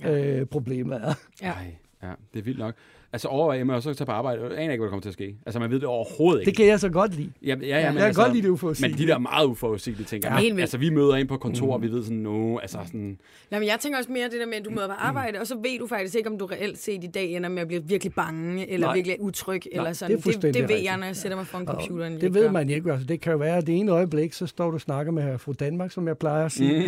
Ja. 0.01 0.39
øh, 0.39 0.45
problemet 0.45 0.95
er. 1.03 1.13
Ja. 1.41 1.51
Ej, 1.51 1.75
ja, 2.03 2.11
det 2.33 2.39
er 2.39 2.43
vildt 2.43 2.59
nok. 2.59 2.75
Altså 3.13 3.27
overvejer 3.27 3.63
man 3.63 3.75
også 3.75 3.89
at 3.89 3.97
tage 3.97 4.05
på 4.05 4.11
arbejde. 4.11 4.41
Jeg 4.43 4.51
aner 4.51 4.61
ikke, 4.61 4.75
hvad 4.81 4.85
der 4.85 4.89
kommer 4.89 5.01
til 5.01 5.09
at 5.09 5.13
ske. 5.13 5.35
Altså 5.45 5.59
man 5.59 5.69
ved 5.71 5.79
det 5.79 5.87
overhovedet 5.87 6.39
ikke. 6.41 6.49
Det 6.49 6.57
kan 6.57 6.65
jeg 6.67 6.79
så 6.79 6.89
godt 6.89 7.15
lide. 7.15 7.31
Ja, 7.45 7.47
ja, 7.47 7.53
ja, 7.53 7.57
men 7.59 7.67
Jeg 7.83 7.93
kan 7.93 8.01
altså, 8.01 8.21
godt 8.21 8.33
lide 8.33 8.43
det 8.43 8.49
uforudsigeligt. 8.49 8.99
Men 8.99 9.07
de 9.07 9.11
der 9.13 9.19
meget 9.19 9.45
uforudsigelige 9.45 10.05
ting. 10.05 10.23
Ja, 10.23 10.35
Ja, 10.35 10.41
vildt. 10.41 10.59
altså 10.59 10.77
vi 10.77 10.89
møder 10.89 11.15
ind 11.15 11.27
på 11.27 11.37
kontor, 11.37 11.73
og 11.73 11.81
vi 11.81 11.91
ved 11.91 12.03
sådan, 12.03 12.17
no, 12.17 12.57
altså 12.57 12.77
sådan, 12.85 13.17
Nej, 13.51 13.59
men 13.59 13.67
jeg 13.69 13.77
tænker 13.79 13.97
også 13.97 14.11
mere 14.11 14.23
det 14.23 14.39
der 14.39 14.45
med, 14.45 14.53
at 14.53 14.65
du 14.65 14.69
møder 14.69 14.87
på 14.87 14.93
arbejde, 14.97 15.39
og 15.39 15.47
så 15.47 15.55
ved 15.55 15.79
du 15.79 15.87
faktisk 15.87 16.15
ikke, 16.15 16.29
om 16.29 16.37
du 16.37 16.45
reelt 16.45 16.77
set 16.77 17.03
i 17.03 17.07
dag 17.07 17.33
ender 17.35 17.49
med 17.49 17.61
at 17.61 17.67
blive 17.67 17.83
virkelig 17.87 18.13
bange, 18.13 18.69
eller 18.71 18.87
Nej. 18.87 18.95
virkelig 18.95 19.21
utryg, 19.21 19.61
eller 19.71 19.93
sådan. 19.93 20.17
det 20.17 20.41
det, 20.41 20.53
det 20.53 20.69
ved 20.69 20.77
jeg, 20.83 20.97
når 20.97 21.05
jeg 21.05 21.15
sætter 21.15 21.37
mig 21.37 21.47
foran 21.47 21.67
Og 21.69 21.73
computeren. 21.75 22.11
lige 22.13 22.21
det 22.21 22.33
ved 22.33 22.49
man 22.51 22.69
ikke. 22.69 22.91
Altså, 22.91 23.07
det 23.07 23.21
kan 23.21 23.31
jo 23.31 23.37
være, 23.37 23.57
at 23.57 23.67
det 23.67 23.75
ene 23.77 23.91
øjeblik, 23.91 24.33
så 24.33 24.45
står 24.47 24.67
du 24.69 24.73
og 24.73 24.81
snakker 24.81 25.11
med 25.11 25.37
fru 25.37 25.51
Danmark, 25.59 25.91
som 25.91 26.07
jeg 26.07 26.17
plejer 26.17 26.45
at 26.45 26.51
sige. 26.51 26.87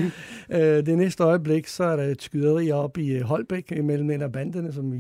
Mm. 0.50 0.56
Øh, 0.56 0.86
det 0.86 0.98
næste 0.98 1.24
øjeblik, 1.24 1.68
så 1.68 1.84
er 1.84 1.96
der 1.96 2.04
et 2.04 2.22
skyderi 2.22 2.72
op 2.72 2.98
i 2.98 3.12
øh, 3.12 3.22
Holbæk 3.22 3.72
imellem 3.72 4.10
en 4.10 4.22
af 4.22 4.32
banderne, 4.32 4.74
som 4.74 4.94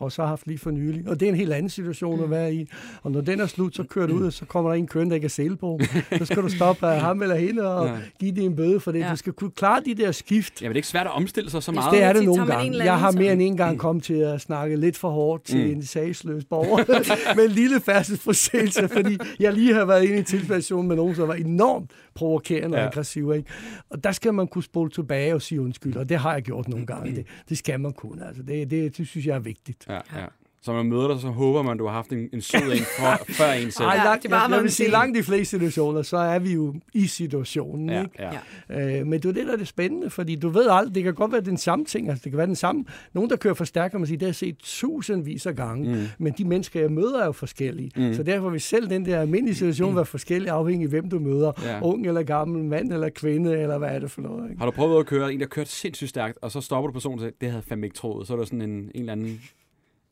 vi 0.00 0.04
også 0.04 0.22
har 0.22 0.28
haft 0.28 0.46
lige 0.46 0.58
for 0.58 0.70
nylig. 0.70 1.08
Og 1.08 1.20
det 1.20 1.26
er 1.26 1.32
en 1.32 1.36
helt 1.38 1.52
anden 1.52 1.70
situation 1.70 2.16
Mm. 2.18 2.24
at 2.24 2.30
være 2.30 2.54
i. 2.54 2.68
Og 3.02 3.10
når 3.12 3.20
den 3.20 3.40
er 3.40 3.46
slut, 3.46 3.76
så 3.76 3.82
kører 3.84 4.06
du 4.06 4.14
ud, 4.14 4.26
og 4.26 4.32
så 4.32 4.44
kommer 4.44 4.70
der 4.70 4.76
en 4.76 4.86
kørende, 4.86 5.10
der 5.10 5.14
ikke 5.14 5.24
er 5.24 5.28
sele 5.28 5.56
på. 5.56 5.80
Så 6.18 6.24
skal 6.24 6.36
du 6.42 6.48
stoppe 6.48 6.86
af 6.86 7.00
ham 7.00 7.22
eller 7.22 7.36
hende 7.36 7.74
og 7.74 7.86
Ja. 7.86 7.92
give 8.20 8.32
det 8.32 8.44
en 8.44 8.56
bøde 8.56 8.80
for 8.80 8.92
det. 8.92 8.98
Ja. 9.00 9.10
Du 9.10 9.16
skal 9.16 9.32
kunne 9.32 9.50
klare 9.50 9.82
de 9.86 9.94
der 9.94 10.12
skift. 10.12 10.62
ja, 10.62 10.66
men 10.66 10.70
det 10.70 10.74
er 10.74 10.78
ikke 10.78 10.88
svært 10.88 11.06
at 11.06 11.12
omstille 11.12 11.50
sig 11.50 11.62
så 11.62 11.72
meget. 11.72 11.92
Det 11.92 12.02
er 12.02 12.12
det 12.12 12.24
nogle 12.24 12.46
gange. 12.46 12.84
Jeg 12.84 12.98
har 12.98 13.10
mere 13.12 13.32
end 13.32 13.42
en 13.42 13.56
gang 13.56 13.78
kommet 13.78 14.04
til 14.04 14.14
at 14.14 14.40
snakke 14.40 14.76
lidt 14.76 14.96
for 14.96 15.10
hårdt 15.10 15.44
til 15.44 15.64
Mm. 15.66 15.70
en 15.72 15.82
sagsløs 15.82 16.44
borger 16.44 16.84
med 17.36 17.44
en 17.44 17.50
lille 17.50 17.80
færdselsforseelse, 17.80 18.88
fordi 18.88 19.18
jeg 19.40 19.52
lige 19.52 19.74
har 19.74 19.84
været 19.84 20.02
inde 20.04 20.14
i 20.14 20.18
en 20.18 20.24
tilfældssituation 20.24 20.88
med 20.88 20.96
nogen, 20.96 21.14
som 21.14 21.28
var 21.28 21.34
enormt 21.34 21.90
provokerende 22.14 22.76
og 22.76 22.80
Ja. 22.82 22.86
aggressiv. 22.86 23.32
Ikke? 23.36 23.48
Og 23.90 24.04
der 24.04 24.12
skal 24.12 24.34
man 24.34 24.46
kunne 24.46 24.62
spole 24.64 24.90
tilbage 24.90 25.34
og 25.34 25.42
sige 25.42 25.60
undskyld, 25.60 25.96
og 25.96 26.08
det 26.08 26.16
har 26.18 26.32
jeg 26.32 26.42
gjort 26.42 26.68
nogle 26.68 26.86
gange. 26.86 27.16
Det, 27.16 27.26
det 27.48 27.58
skal 27.58 27.80
man 27.80 27.92
kunne. 27.92 28.26
Altså, 28.26 28.42
det, 28.42 28.70
det, 28.70 28.96
det 28.98 29.06
synes 29.08 29.26
jeg 29.26 29.34
er 29.34 29.38
vigtigt. 29.40 29.84
Ja, 29.90 30.20
ja. 30.20 30.26
Så 30.62 30.72
når 30.72 30.82
man 30.82 30.92
møder 30.92 31.08
dig, 31.08 31.20
så 31.20 31.28
håber 31.28 31.62
man, 31.62 31.78
du 31.78 31.86
har 31.86 31.92
haft 31.92 32.10
en, 32.10 32.28
en 32.32 32.40
sød 32.40 32.72
en 32.72 32.78
for, 32.98 33.24
før 33.38 33.52
en 33.52 33.70
selv. 33.70 33.86
Ej, 33.86 33.94
Ja, 33.94 34.04
langt, 34.04 34.22
det 34.22 34.30
bare 34.30 34.42
jeg, 34.42 34.50
jeg 34.50 34.62
vil 34.62 34.72
sige, 34.72 34.90
langt 34.90 35.18
de 35.18 35.22
fleste 35.22 35.50
situationer, 35.50 36.02
så 36.02 36.16
er 36.16 36.38
vi 36.38 36.52
jo 36.52 36.74
i 36.94 37.06
situationen. 37.06 37.90
Ja, 37.90 38.02
ikke? 38.02 38.28
ja. 38.70 38.98
Øh, 38.98 39.06
men 39.06 39.12
det 39.22 39.28
er 39.28 39.32
det, 39.32 39.46
der 39.46 39.52
er 39.52 39.56
det 39.56 39.68
spændende, 39.68 40.10
fordi 40.10 40.36
du 40.36 40.48
ved 40.48 40.66
aldrig, 40.70 40.94
det 40.94 41.04
kan 41.04 41.14
godt 41.14 41.32
være 41.32 41.40
den 41.40 41.56
samme 41.56 41.84
ting, 41.84 42.08
altså 42.08 42.24
det 42.24 42.32
kan 42.32 42.36
være 42.36 42.46
den 42.46 42.56
samme. 42.56 42.84
Nogen, 43.12 43.30
der 43.30 43.36
kører 43.36 43.54
for 43.54 43.64
stærkt, 43.64 43.90
kan 43.90 44.00
man 44.00 44.06
sige, 44.06 44.16
det 44.16 44.22
har 44.22 44.28
jeg 44.28 44.34
set 44.34 44.56
tusindvis 44.58 45.46
af 45.46 45.56
gange, 45.56 45.94
mm. 45.94 46.06
men 46.18 46.32
de 46.38 46.44
mennesker, 46.44 46.80
jeg 46.80 46.90
møder, 46.92 47.20
er 47.20 47.26
jo 47.26 47.32
forskellige. 47.32 47.90
Mm. 47.96 48.14
Så 48.14 48.22
derfor 48.22 48.50
vil 48.50 48.60
selv 48.60 48.90
den 48.90 49.06
der 49.06 49.20
almindelige 49.20 49.54
situation 49.54 49.96
være 49.96 50.06
forskellig, 50.06 50.50
afhængig 50.50 50.84
af, 50.84 50.90
hvem 50.90 51.10
du 51.10 51.18
møder. 51.18 51.52
Ja. 51.64 51.80
Ung 51.82 52.06
eller 52.06 52.22
gammel, 52.22 52.64
mand 52.64 52.92
eller 52.92 53.08
kvinde, 53.08 53.58
eller 53.58 53.78
hvad 53.78 53.88
er 53.88 53.98
det 53.98 54.10
for 54.10 54.20
noget. 54.20 54.50
Ikke? 54.50 54.58
Har 54.58 54.66
du 54.66 54.72
prøvet 54.72 55.00
at 55.00 55.06
køre 55.06 55.32
en, 55.32 55.40
der 55.40 55.46
kørte 55.46 55.70
sindssygt 55.70 56.10
stærkt, 56.10 56.38
og 56.42 56.50
så 56.50 56.60
stopper 56.60 56.88
du 56.88 56.92
personen 56.92 57.18
og 57.18 57.20
siger, 57.20 57.32
det 57.40 57.48
havde 57.48 57.56
jeg 57.56 57.64
fandme 57.68 57.86
ikke 57.86 57.96
troet. 57.96 58.26
Så 58.26 58.32
er 58.32 58.36
der 58.36 58.44
sådan 58.44 58.62
en, 58.62 58.70
en 58.70 58.90
eller 58.94 59.12
anden 59.12 59.40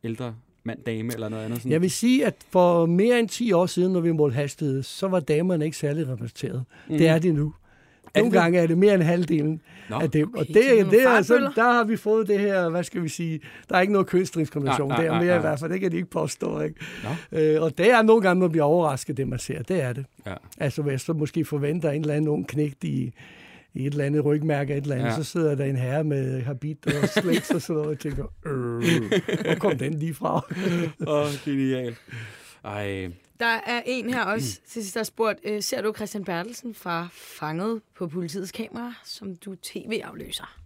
ældre 0.04 0.34
mand, 0.64 0.78
dame 0.86 1.12
eller 1.14 1.28
noget 1.28 1.44
andet. 1.44 1.58
Sådan. 1.58 1.72
Jeg 1.72 1.82
vil 1.82 1.90
sige, 1.90 2.26
at 2.26 2.34
for 2.50 2.86
mere 2.86 3.18
end 3.18 3.28
10 3.28 3.52
år 3.52 3.66
siden, 3.66 3.92
når 3.92 4.00
vi 4.00 4.12
målte 4.12 4.34
hastighed, 4.34 4.82
så 4.82 5.08
var 5.08 5.20
damerne 5.20 5.64
ikke 5.64 5.76
særlig 5.76 6.08
repræsenteret. 6.08 6.64
Mm. 6.88 6.98
Det 6.98 7.08
er 7.08 7.18
det 7.18 7.34
nu. 7.34 7.54
Nogle 8.14 8.30
det? 8.30 8.40
gange 8.40 8.58
er 8.58 8.66
det 8.66 8.78
mere 8.78 8.94
end 8.94 9.02
halvdelen 9.02 9.60
Nå, 9.90 9.98
af 9.98 10.10
dem. 10.10 10.34
Og 10.34 10.40
okay, 10.40 10.54
det, 10.54 10.64
så 10.64 10.70
er 10.70 10.82
det 10.82 10.90
det 10.90 11.00
er 11.00 11.04
nogle 11.04 11.16
altså, 11.16 11.52
der 11.54 11.72
har 11.72 11.84
vi 11.84 11.96
fået 11.96 12.28
det 12.28 12.40
her, 12.40 12.68
hvad 12.68 12.84
skal 12.84 13.02
vi 13.02 13.08
sige, 13.08 13.40
der 13.68 13.76
er 13.76 13.80
ikke 13.80 13.92
noget 13.92 14.06
kønsdiskrimination. 14.06 14.88
Nej, 14.88 14.96
Det 14.96 15.06
nej, 15.06 15.06
er 15.06 15.18
nej, 15.18 15.24
mere 15.24 15.34
nej. 15.34 15.38
i 15.38 15.40
hvert 15.40 15.60
fald, 15.60 15.72
det 15.72 15.80
kan 15.80 15.90
de 15.92 15.96
ikke 15.96 16.10
påstå. 16.10 16.60
Ikke? 16.60 16.80
Nå. 17.32 17.38
Øh, 17.38 17.62
og 17.62 17.78
det 17.78 17.90
er 17.90 18.02
nogle 18.02 18.22
gange, 18.22 18.40
man 18.40 18.50
bliver 18.50 18.64
overrasket, 18.64 19.16
det 19.16 19.28
man 19.28 19.38
ser. 19.38 19.62
Det 19.62 19.82
er 19.82 19.92
det. 19.92 20.04
Ja. 20.26 20.34
Altså, 20.58 20.82
hvis 20.82 21.00
så 21.02 21.12
måske 21.12 21.44
forventer 21.44 21.90
en 21.90 22.00
eller 22.00 22.14
anden 22.14 22.28
ung 22.28 22.48
knægt 22.48 22.84
i 22.84 23.12
et 23.86 23.92
eller 23.92 24.04
andet 24.04 24.24
rygmærke, 24.24 24.76
et 24.76 24.82
eller 24.82 24.94
andet, 24.94 25.06
Ja. 25.06 25.10
ja. 25.12 25.16
så 25.16 25.24
sidder 25.24 25.54
der 25.54 25.64
en 25.64 25.76
herre 25.76 26.04
med 26.04 26.42
habit 26.42 26.86
og 26.86 27.08
sliks 27.08 27.50
og 27.50 27.62
sådan 27.62 27.76
noget, 27.82 27.90
og 27.90 27.98
tænker, 27.98 28.24
øh, 28.46 28.82
hvor 29.44 29.54
kom 29.58 29.78
den 29.78 29.94
lige 29.94 30.14
fra? 30.14 30.34
Åh, 31.06 31.20
oh, 31.20 31.26
genial. 31.44 31.96
Ej, 32.64 33.08
Der 33.40 33.46
er 33.66 33.82
en 33.86 34.14
her 34.14 34.24
også 34.24 34.60
til 34.68 34.82
sidst, 34.82 34.94
der 34.94 35.00
har 35.00 35.04
spurgt, 35.04 35.38
øh, 35.44 35.62
ser 35.62 35.82
du 35.82 35.92
Christian 35.96 36.24
Bertelsen 36.24 36.74
fra 36.74 37.08
Fanget 37.12 37.80
på 37.98 38.08
politiets 38.08 38.52
kamera, 38.52 38.92
som 39.04 39.36
du 39.36 39.54
tv-afløser? 39.62 40.58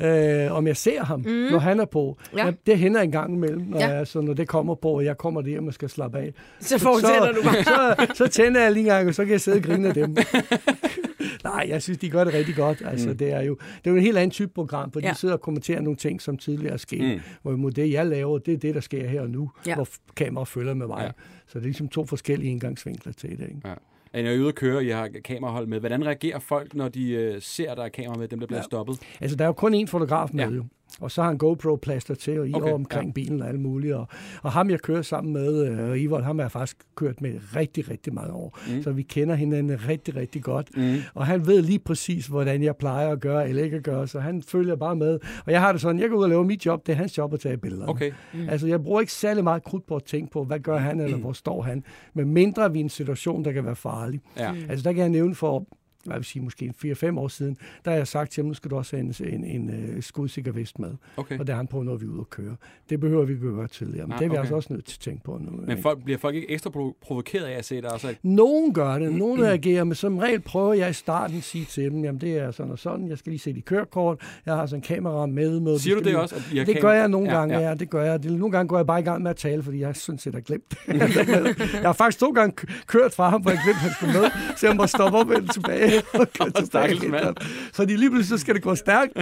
Øh, 0.00 0.52
om 0.52 0.66
jeg 0.66 0.76
ser 0.76 1.04
ham, 1.04 1.20
mm. 1.20 1.26
når 1.50 1.58
han 1.58 1.80
er 1.80 1.84
på. 1.84 2.18
Ja. 2.36 2.46
Ja. 2.46 2.52
Det 2.66 2.78
hænder 2.78 3.00
en 3.00 3.12
gang 3.12 3.34
imellem, 3.34 3.60
når, 3.68 3.78
Ja. 3.80 3.88
jeg, 3.88 4.06
så 4.06 4.20
når 4.20 4.34
det 4.34 4.48
kommer 4.48 4.74
på, 4.74 4.88
og 4.88 5.04
jeg 5.04 5.18
kommer 5.18 5.42
hjem 5.42 5.66
og 5.66 5.74
skal 5.74 5.88
slappe 5.88 6.18
af. 6.18 6.32
Så 6.60 6.78
fortsætter 6.78 7.32
så, 7.34 7.40
du 7.40 7.42
bare. 7.44 7.64
så, 8.06 8.14
så 8.14 8.28
tænder 8.28 8.62
jeg 8.62 8.72
lige 8.72 8.80
en 8.82 8.86
gang, 8.86 9.08
og 9.08 9.14
så 9.14 9.24
kan 9.24 9.32
jeg 9.32 9.40
sidde 9.40 9.56
og 9.56 9.62
grine 9.62 9.88
af 9.88 9.94
dem. 9.94 10.16
Nej, 11.44 11.66
jeg 11.68 11.82
synes, 11.82 11.98
de 11.98 12.10
gør 12.10 12.24
det 12.24 12.34
rigtig 12.34 12.54
godt. 12.56 12.82
Altså, 12.86 13.08
mm. 13.08 13.16
det, 13.18 13.32
er 13.32 13.40
jo, 13.42 13.54
det 13.54 13.86
er 13.86 13.90
jo 13.90 13.96
en 13.96 14.02
helt 14.02 14.16
anden 14.16 14.30
type 14.30 14.52
program, 14.54 14.92
for 14.92 15.00
ja. 15.00 15.10
De 15.10 15.14
sidder 15.14 15.34
og 15.34 15.40
kommenterer 15.40 15.80
nogle 15.80 15.96
ting, 15.96 16.22
som 16.22 16.36
tidligere 16.36 16.72
er 16.72 16.76
sket. 16.76 17.14
Mm. 17.14 17.20
Hvorimod 17.42 17.70
det, 17.70 17.92
jeg 17.92 18.06
laver, 18.06 18.38
det 18.38 18.54
er 18.54 18.58
det, 18.58 18.74
der 18.74 18.80
sker 18.80 19.06
her 19.08 19.20
og 19.20 19.30
nu, 19.30 19.50
Ja. 19.66 19.74
hvor 19.74 19.88
kameraet 20.16 20.48
følger 20.48 20.74
med 20.74 20.86
mig. 20.86 21.02
Ja. 21.02 21.10
Så 21.46 21.52
det 21.54 21.56
er 21.56 21.60
ligesom 21.60 21.88
to 21.88 22.06
forskellige 22.06 22.50
indgangsvinkler 22.50 23.12
til 23.12 23.30
det. 23.30 23.40
Ikke? 23.40 23.60
ja. 23.64 23.74
Er 24.16 24.30
I 24.30 24.38
ude 24.38 24.48
at 24.48 24.54
køre, 24.54 24.84
I 24.84 24.88
har 24.88 25.08
kamerahold 25.24 25.66
med. 25.66 25.80
Hvordan 25.80 26.06
reagerer 26.06 26.38
folk, 26.38 26.74
når 26.74 26.88
de 26.88 27.10
øh, 27.10 27.42
ser, 27.42 27.74
der 27.74 27.82
er 27.82 27.88
kamera 27.88 28.18
med 28.18 28.28
dem, 28.28 28.40
der 28.40 28.46
bliver 28.46 28.58
ja. 28.58 28.64
Stoppet? 28.64 28.98
Altså, 29.20 29.36
der 29.36 29.44
er 29.44 29.48
jo 29.48 29.52
kun 29.52 29.74
én 29.74 29.86
fotograf 29.86 30.28
med 30.32 30.44
ja. 30.44 30.50
jo. 30.50 30.64
Og 31.00 31.10
så 31.10 31.22
har 31.22 31.28
han 31.28 31.38
GoPro-plaster 31.38 32.14
til, 32.14 32.40
og 32.40 32.48
i 32.48 32.52
Okay, 32.54 32.62
okay, 32.62 32.72
omkring 32.72 33.06
ja. 33.06 33.12
bilen 33.12 33.42
og 33.42 33.48
alt 33.48 33.60
muligt. 33.60 33.94
Og, 33.94 34.08
og 34.42 34.52
ham, 34.52 34.70
jeg 34.70 34.80
kører 34.80 35.02
sammen 35.02 35.32
med, 35.32 35.66
øh, 35.66 36.00
Ivold, 36.00 36.24
ham 36.24 36.38
har 36.38 36.44
jeg 36.44 36.50
faktisk 36.52 36.76
kørt 36.94 37.20
med 37.20 37.40
rigtig, 37.56 37.90
rigtig 37.90 38.14
mange 38.14 38.32
år. 38.32 38.58
Mm. 38.68 38.82
Så 38.82 38.92
vi 38.92 39.02
kender 39.02 39.34
hinanden 39.34 39.88
rigtig, 39.88 40.16
rigtig 40.16 40.42
godt. 40.42 40.76
Mm. 40.76 40.96
Og 41.14 41.26
han 41.26 41.46
ved 41.46 41.62
lige 41.62 41.78
præcis, 41.78 42.26
hvordan 42.26 42.62
jeg 42.62 42.76
plejer 42.76 43.08
at 43.08 43.20
gøre 43.20 43.48
eller 43.48 43.64
ikke 43.64 43.76
at 43.76 43.82
gøre, 43.82 44.06
så 44.06 44.20
han 44.20 44.42
følger 44.42 44.76
bare 44.76 44.96
med. 44.96 45.18
Og 45.46 45.52
jeg 45.52 45.60
har 45.60 45.72
det 45.72 45.80
sådan, 45.80 46.00
jeg 46.00 46.10
går 46.10 46.16
ud 46.16 46.22
og 46.22 46.28
laver 46.28 46.44
mit 46.44 46.66
job, 46.66 46.86
det 46.86 46.92
er 46.92 46.96
hans 46.96 47.18
job 47.18 47.34
at 47.34 47.40
tage 47.40 47.56
billeder. 47.56 47.86
Okay. 47.86 48.12
Mm. 48.34 48.48
Altså, 48.48 48.66
jeg 48.66 48.82
bruger 48.82 49.00
ikke 49.00 49.12
særlig 49.12 49.44
meget 49.44 49.64
krudt 49.64 49.86
på 49.86 49.96
at 49.96 50.04
tænke 50.04 50.30
på, 50.30 50.44
hvad 50.44 50.58
gør 50.60 50.78
han, 50.78 51.00
eller 51.00 51.16
hvor 51.16 51.32
står 51.32 51.62
han. 51.62 51.84
Men 52.14 52.28
mindre 52.32 52.72
vi 52.72 52.78
er 52.78 52.80
i 52.80 52.84
en 52.84 52.88
situation, 52.88 53.44
der 53.44 53.52
kan 53.52 53.64
være 53.64 53.76
farlig. 53.76 54.20
Ja. 54.36 54.52
Mm. 54.52 54.58
Altså, 54.68 54.84
der 54.84 54.92
kan 54.92 55.02
jeg 55.02 55.10
nævne 55.10 55.34
for 55.34 55.66
hvad 56.06 56.16
vil 56.16 56.24
sige, 56.24 56.42
måske 56.42 56.72
4-5 56.84 57.18
år 57.18 57.28
siden, 57.28 57.56
der 57.84 57.90
har 57.90 57.98
jeg 57.98 58.06
sagt 58.06 58.30
til 58.32 58.42
ham, 58.42 58.48
nu 58.48 58.54
skal 58.54 58.70
du 58.70 58.76
også 58.76 58.96
have 58.96 59.04
en, 59.24 59.44
en, 59.44 59.68
en 59.70 59.94
uh, 59.96 60.02
skudsikker 60.02 60.52
vest 60.52 60.78
med. 60.78 60.90
Okay. 61.16 61.38
Og 61.38 61.46
det 61.46 61.52
har 61.54 61.56
han 61.56 61.66
på, 61.66 61.82
når 61.82 61.96
vi 61.96 62.06
er 62.06 62.10
ude 62.10 62.20
at 62.20 62.30
køre. 62.30 62.56
Det 62.90 63.00
behøver 63.00 63.24
vi 63.24 63.32
ikke 63.32 63.46
at 63.48 63.54
gøre 63.54 63.68
tidligere, 63.68 64.06
men 64.06 64.08
Nej, 64.08 64.18
det 64.18 64.24
er 64.24 64.28
vi 64.28 64.32
okay. 64.32 64.40
altså 64.40 64.54
også 64.54 64.72
nødt 64.72 64.84
til 64.84 64.96
at 64.96 65.00
tænke 65.00 65.24
på 65.24 65.38
nu. 65.42 65.50
Men 65.66 65.82
folk, 65.82 66.04
bliver 66.04 66.18
folk 66.18 66.34
ikke 66.34 66.50
ekstra 66.50 66.70
provo- 66.70 66.98
provokeret 67.00 67.44
af 67.44 67.58
at 67.58 67.64
se 67.64 67.80
dig 67.82 67.92
også? 67.92 68.14
Nogen 68.22 68.74
gør 68.74 68.98
det, 68.98 69.12
nogen 69.12 69.42
reagerer, 69.42 69.84
men 69.84 69.94
som 69.94 70.18
regel 70.18 70.40
prøver 70.40 70.74
jeg 70.74 70.90
i 70.90 70.92
starten 70.92 71.36
at 71.36 71.42
sige 71.44 71.64
til 71.64 71.90
dem, 71.90 72.04
jamen 72.04 72.20
det 72.20 72.38
er 72.38 72.50
sådan 72.50 72.72
og 72.72 72.78
sådan, 72.78 73.08
jeg 73.08 73.18
skal 73.18 73.30
lige 73.30 73.40
se 73.40 73.52
dit 73.52 73.64
kørekort, 73.64 74.20
jeg 74.46 74.54
har 74.54 74.66
sådan 74.66 74.78
en 74.78 74.82
kamera 74.82 75.26
med. 75.26 75.60
med 75.60 75.78
Siger 75.78 75.94
du 75.94 75.98
det 75.98 76.06
lige- 76.06 76.20
også? 76.20 76.34
At 76.34 76.42
I 76.52 76.58
har 76.58 76.64
Det 76.64 76.74
kamera? 76.74 76.92
gør 76.92 76.98
jeg 77.00 77.08
nogle 77.08 77.30
Ja, 77.32 77.38
gange, 77.38 77.58
ja. 77.58 77.68
ja. 77.68 77.74
det 77.74 77.90
gør 77.90 78.02
jeg. 78.04 78.22
Det, 78.22 78.32
nogle 78.32 78.52
gange 78.52 78.68
går 78.68 78.76
jeg 78.76 78.86
bare 78.86 79.00
i 79.00 79.02
gang 79.02 79.22
med 79.22 79.30
at 79.30 79.36
tale, 79.36 79.62
fordi 79.62 79.80
jeg 79.80 79.96
sådan 79.96 80.18
set 80.18 80.34
har 80.34 80.40
glemt 80.40 80.74
jeg 80.88 81.80
har 81.82 81.92
faktisk 81.92 82.18
to 82.20 82.30
gange 82.30 82.52
kø- 82.56 82.66
kørt 82.86 83.14
fra 83.14 83.28
ham, 83.28 83.42
hvor 83.42 83.50
jeg 83.50 83.60
glemte, 83.64 83.76
at 83.78 83.82
han 83.82 83.90
skulle 83.92 84.12
med, 84.20 84.30
så 84.56 84.66
jeg 84.66 84.76
må 84.76 84.86
stoppe 84.86 85.18
op 85.18 85.28
og 85.30 85.52
tilbage. 85.52 85.95
Og 86.14 86.26
køre 86.38 86.50
tilbage. 86.50 87.08
Mand. 87.08 87.36
Fordi 87.74 87.96
lige 87.96 88.10
pludselig 88.10 88.38
så 88.38 88.42
skal 88.42 88.54
det 88.54 88.62
gå 88.62 88.74
stærkt, 88.74 89.12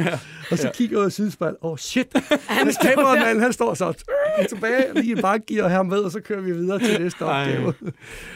og 0.51 0.59
så 0.59 0.71
kigger 0.75 0.95
jeg 0.97 1.01
ud 1.01 1.05
af 1.07 1.13
sidespejl. 1.13 1.55
Åh, 1.63 1.71
oh, 1.71 1.77
shit. 1.79 2.07
Hans 2.49 2.77
kameramand, 2.83 3.41
han 3.41 3.53
står 3.53 3.75
så 3.75 4.05
tilbage, 4.49 4.85
lige 4.95 5.19
i 5.19 5.21
bakgear 5.21 5.69
her 5.69 5.83
med, 5.83 5.99
og 5.99 6.11
så 6.11 6.21
kører 6.21 6.41
vi 6.41 6.53
videre 6.53 6.79
til 6.79 7.03
næste 7.03 7.25
Ej. 7.25 7.41
opgave. 7.43 7.75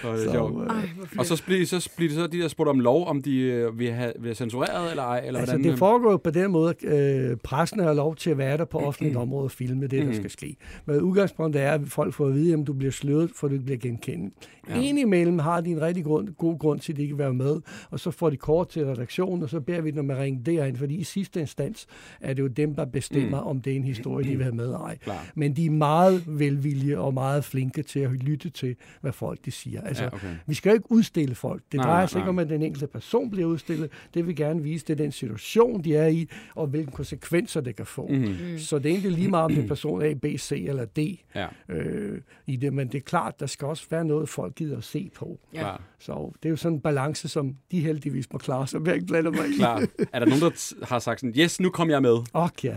Hvor 0.03 0.11
er 0.11 0.17
det 0.17 0.25
Så, 0.25 0.39
øh, 0.39 1.19
Og 1.19 1.27
så 1.27 1.43
bliver, 1.47 1.67
så 1.67 1.91
bliver 1.97 2.09
det 2.11 2.19
så 2.19 2.27
de 2.27 2.39
der 2.39 2.49
spurgt 2.49 2.71
om 2.71 2.81
lov, 2.81 3.07
om 3.09 3.23
de 3.23 3.41
øh, 3.41 3.79
vil 3.79 3.91
have, 3.93 4.13
vil 4.21 4.37
censureret 4.37 4.91
eller 4.91 5.03
ej, 5.03 5.23
eller 5.27 5.41
Altså, 5.41 5.55
hvordan? 5.57 5.71
det 5.71 5.79
foregår 5.79 6.11
jo 6.11 6.17
på 6.17 6.31
den 6.31 6.51
måde, 6.51 6.75
at 6.83 7.31
øh, 7.31 7.37
pressen 7.45 7.81
har 7.81 7.93
lov 7.93 8.17
til 8.17 8.31
at 8.31 8.39
være 8.39 8.57
der 8.57 8.65
på 8.65 8.79
offentligt 8.79 9.17
område 9.17 9.45
og 9.45 9.51
filme 9.51 9.83
det, 9.83 9.91
der 9.91 10.05
Mhm. 10.05 10.15
skal 10.15 10.31
ske. 10.31 10.57
Men 10.87 11.01
udgangspunktet 11.01 11.63
er, 11.63 11.73
at 11.73 11.81
folk 11.87 12.15
får 12.15 12.27
at 12.27 12.35
vide, 12.35 12.53
at 12.55 12.67
du 12.67 12.73
bliver 12.73 12.93
sløret, 12.93 13.31
for 13.37 13.49
du 13.49 13.53
ikke 13.55 13.65
bliver 13.65 13.79
genkendt. 13.79 14.35
Ja. 14.69 14.75
Ja. 14.77 14.81
Indimellem 14.83 15.39
har 15.39 15.61
de 15.61 15.71
en 15.71 15.81
rigtig 15.81 16.05
grund, 16.05 16.29
god 16.39 16.59
grund 16.59 16.81
til, 16.81 16.93
at 16.93 16.97
de 16.97 17.03
ikke 17.03 17.15
vil 17.17 17.25
være 17.25 17.35
med, 17.35 17.57
og 17.91 18.01
så 18.01 18.11
får 18.19 18.31
de 18.31 18.37
kort 18.37 18.69
til 18.69 18.87
redaktionen, 18.87 19.43
og 19.43 19.51
så 19.51 19.61
beder 19.61 19.81
vi 19.81 19.91
dem 19.91 20.11
at 20.11 20.19
ringe 20.19 20.43
derind, 20.47 20.77
fordi 20.77 20.95
i 20.95 21.05
sidste 21.05 21.41
instans 21.41 21.87
er 22.21 22.35
det 22.35 22.43
jo 22.43 22.47
dem, 22.47 22.75
der 22.75 22.85
bestemmer, 22.85 23.41
mm. 23.41 23.47
om 23.47 23.61
det 23.61 23.73
er 23.73 23.77
en 23.77 23.85
historie, 23.85 24.31
de 24.31 24.37
vil 24.37 24.43
have 24.45 24.55
med 24.55 24.73
ej. 24.73 24.99
Klar. 24.99 25.27
Men 25.35 25.57
de 25.57 25.67
er 25.67 25.71
meget 25.71 26.25
velvillige 26.39 26.99
og 26.99 27.15
meget 27.15 27.45
flinke 27.45 27.83
til 27.83 28.01
at 28.01 28.11
lytte 28.11 28.51
til, 28.51 28.77
hvad 29.01 29.13
folk 29.13 29.45
de 29.45 29.51
siger. 29.51 29.83
Altså, 29.83 30.03
Ja, 30.03 30.09
okay. 30.15 30.35
vi 30.47 30.55
skal 30.55 30.71
jo 30.71 30.75
ikke 30.75 30.93
udstille 30.93 31.35
folk. 31.35 31.63
Det 31.73 31.79
Nej, 31.79 31.85
drejer 31.87 32.01
nej, 32.01 32.07
sig 32.07 32.19
ikke 32.19 32.25
nej. 32.25 32.29
om, 32.29 32.39
at 32.39 32.49
den 32.49 32.63
enkelte 32.63 32.87
person 32.87 33.31
bliver 33.31 33.47
udstillet. 33.49 33.91
Det 34.15 34.27
vil 34.27 34.37
gerne 34.37 34.63
vise, 34.63 34.87
det 34.87 34.93
er 34.93 34.97
den 34.97 35.13
situation, 35.13 35.85
de 35.85 35.97
er 35.97 36.07
i, 36.07 36.29
og 36.55 36.67
hvilke 36.67 36.91
konsekvenser 36.93 37.61
det 37.61 37.77
kan 37.77 37.87
få. 37.87 38.07
Mhm. 38.07 38.19
Mm. 38.19 38.59
Så 38.59 38.79
det 38.79 38.87
er 38.87 38.91
egentlig 38.91 39.13
lige 39.13 39.29
meget, 39.29 39.45
om 39.45 39.55
det 39.55 39.65
er 39.65 39.69
person 39.69 40.03
A, 40.03 40.15
B, 40.15 40.25
C 40.39 40.65
eller 40.69 40.85
D 40.85 40.99
Ja, 41.35 41.47
øh, 41.69 42.21
i 42.47 42.57
det. 42.57 42.73
Men 42.73 42.89
det 42.89 42.95
er 42.95 43.01
klart, 43.03 43.41
der 43.41 43.47
skal 43.47 43.69
også 43.69 43.87
være 43.91 44.05
noget, 44.05 44.29
folk 44.29 44.55
gider 44.55 44.77
at 44.77 44.85
se 44.85 45.11
på. 45.15 45.39
Ja. 45.55 45.73
Så 45.99 46.33
det 46.43 46.49
er 46.49 46.51
jo 46.51 46.57
sådan 46.57 46.77
en 46.77 46.81
balance, 46.81 47.29
som 47.29 47.57
de 47.73 47.81
heldigvis 48.09 48.33
må 48.33 48.39
klare 48.39 48.67
sig. 48.67 48.81
Jeg 48.87 48.95
ikke 48.95 49.07
blande 49.07 49.31
mig 49.31 49.41
klar. 49.59 49.83
Er 50.13 50.19
der 50.19 50.27
nogen, 50.27 50.41
der 50.43 50.51
t- 50.51 50.85
har 50.89 50.99
sagt 50.99 51.21
sådan, 51.21 51.35
yes, 51.39 51.61
nu 51.61 51.71
kom 51.71 51.91
jeg 51.91 52.03
med? 52.03 52.17
Og 52.33 52.51
ja. 52.65 52.73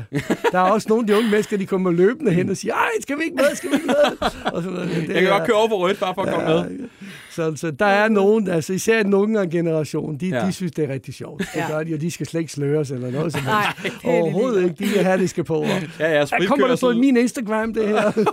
Der 0.52 0.60
er 0.60 0.72
også 0.72 0.90
nogle 0.90 1.04
af 1.04 1.08
de 1.08 1.18
unge 1.18 1.30
mennesker, 1.32 1.58
de 1.58 1.66
kommer 1.66 1.92
løbende 1.92 2.32
hen 2.32 2.50
og 2.50 2.58
siger, 2.58 2.74
ej, 2.74 2.88
skal 3.02 3.18
vi 3.18 3.24
ikke 3.24 3.36
med, 3.36 3.56
skal 3.56 3.70
vi 3.70 3.76
ikke 3.76 3.88
med? 3.88 4.30
Og 4.54 4.64
sådan, 4.64 4.78
det 4.78 4.96
Jeg 4.98 5.06
kan 5.08 5.24
er- 5.28 5.30
godt 5.38 5.48
køre 5.48 5.58
over 5.58 5.68
på 5.68 5.78
rødt, 5.80 6.00
bare 6.00 6.14
for 6.16 6.22
at 6.22 6.34
komme 6.34 6.48
med. 6.80 6.90
Så, 7.32 7.54
så 7.56 7.72
der 7.72 7.86
er 7.86 8.10
nogen, 8.10 8.48
altså 8.50 8.74
især 8.74 9.04
den 9.04 9.14
unge 9.14 9.50
generation, 9.50 10.18
de, 10.18 10.28
Ja. 10.28 10.36
ja. 10.40 10.46
de 10.46 10.54
synes, 10.54 10.72
det 10.72 10.84
er 10.90 10.94
rigtig 10.94 11.14
sjovt. 11.14 11.40
Det 11.40 11.48
Ja. 11.56 11.68
gør 11.72 11.84
de, 11.84 11.94
og 11.94 12.02
de 12.02 12.12
skal 12.12 12.26
slet 12.28 12.42
ikke 12.42 12.54
sløres 12.54 12.92
eller 12.92 13.12
noget 13.12 13.34
som 13.34 13.44
Nej, 13.44 13.74
helst. 13.78 13.98
det 14.02 14.10
er 14.10 14.16
de 14.16 14.22
Overhovedet 14.22 14.64
ikke. 14.64 14.76
De 14.80 14.84
vil 14.90 15.04
have, 15.04 15.18
det 15.18 15.30
skal 15.30 15.44
på. 15.44 15.56
Og, 15.56 15.68
Ja, 16.00 16.12
ja, 16.12 16.26
der 16.26 16.46
kommer 16.48 16.68
der 16.68 16.78
på 16.82 16.92
min 16.94 17.18
Instagram, 17.18 17.74
det 17.74 17.88
her. 17.88 18.12
Det 18.12 18.24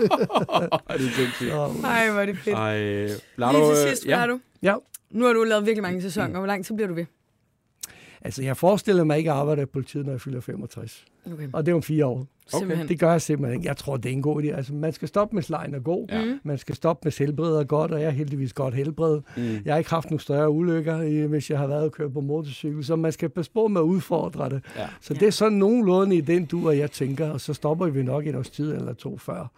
er 0.88 0.98
sindssygt. 0.98 1.50
Så, 1.50 1.70
Ej, 1.84 2.10
hvor 2.10 2.20
er 2.20 2.26
det 2.26 2.38
fedt. 2.38 2.56
Ej, 2.56 2.78
Lige 2.80 3.08
Lardo, 3.36 3.74
til 3.74 3.82
øh, 3.84 3.88
sidst, 3.90 4.06
ja. 4.06 4.20
ja. 4.20 4.26
du? 4.26 4.40
ja. 4.62 4.74
Nu 5.10 5.24
har 5.24 5.32
du 5.32 5.42
lavet 5.42 5.66
virkelig 5.66 5.82
mange 5.82 6.02
sæsoner. 6.02 6.38
Hvor 6.38 6.46
lang 6.46 6.64
tid 6.64 6.74
bliver 6.74 6.88
du 6.88 6.94
ved? 6.94 7.04
Altså, 8.22 8.42
jeg 8.42 8.56
forestiller 8.56 9.04
mig 9.04 9.18
ikke 9.18 9.30
at 9.30 9.36
arbejde 9.36 9.62
i 9.62 9.64
politiet, 9.64 10.04
når 10.06 10.12
jeg 10.12 10.20
fylder 10.20 10.40
65. 10.40 11.04
Okay. 11.32 11.48
Og 11.52 11.66
det 11.66 11.72
er 11.72 11.76
om 11.76 11.82
fire 11.82 12.06
år. 12.06 12.26
Simpelthen. 12.46 12.88
Det 12.88 12.98
gør 12.98 13.10
jeg 13.10 13.22
simpelthen 13.22 13.60
ikke. 13.60 13.68
Jeg 13.68 13.76
tror, 13.76 13.96
det 13.96 14.08
er 14.08 14.12
en 14.12 14.22
god 14.22 14.42
idé. 14.42 14.46
Altså, 14.46 14.74
man 14.74 14.92
skal 14.92 15.08
stoppe 15.08 15.34
med 15.34 15.42
slejen 15.42 15.74
og 15.74 15.84
gå. 15.84 16.06
Ja. 16.10 16.38
Man 16.42 16.58
skal 16.58 16.74
stoppe 16.74 17.00
med 17.06 17.18
helbredet 17.18 17.68
godt, 17.68 17.90
og 17.90 18.00
jeg 18.00 18.06
er 18.06 18.10
heldigvis 18.10 18.52
godt 18.52 18.74
helbred. 18.74 19.20
Mm. 19.36 19.42
Jeg 19.64 19.74
har 19.74 19.78
ikke 19.78 19.90
haft 19.90 20.10
nogle 20.10 20.20
større 20.20 20.50
ulykker, 20.50 21.26
hvis 21.26 21.50
jeg 21.50 21.58
har 21.58 21.66
været 21.66 21.82
og 21.82 21.92
kørt 21.92 22.12
på 22.12 22.20
motorcykel, 22.20 22.84
så 22.84 22.96
man 22.96 23.12
skal 23.12 23.28
passe 23.28 23.50
på 23.50 23.68
med 23.68 23.80
at 23.80 23.84
udfordre 23.84 24.48
det. 24.48 24.64
Ja. 24.76 24.86
Så 25.00 25.14
det 25.14 25.22
er 25.22 25.30
sådan 25.30 25.58
nogenlunde 25.58 26.16
i 26.16 26.20
den 26.20 26.46
du 26.46 26.68
og 26.68 26.78
jeg 26.78 26.90
tænker, 26.90 27.30
og 27.30 27.40
så 27.40 27.54
stopper 27.54 27.86
vi 27.86 28.02
nok 28.02 28.26
et 28.26 28.36
års 28.36 28.50
tid 28.50 28.74
eller 28.74 28.92
to 28.92 29.18
før. 29.18 29.50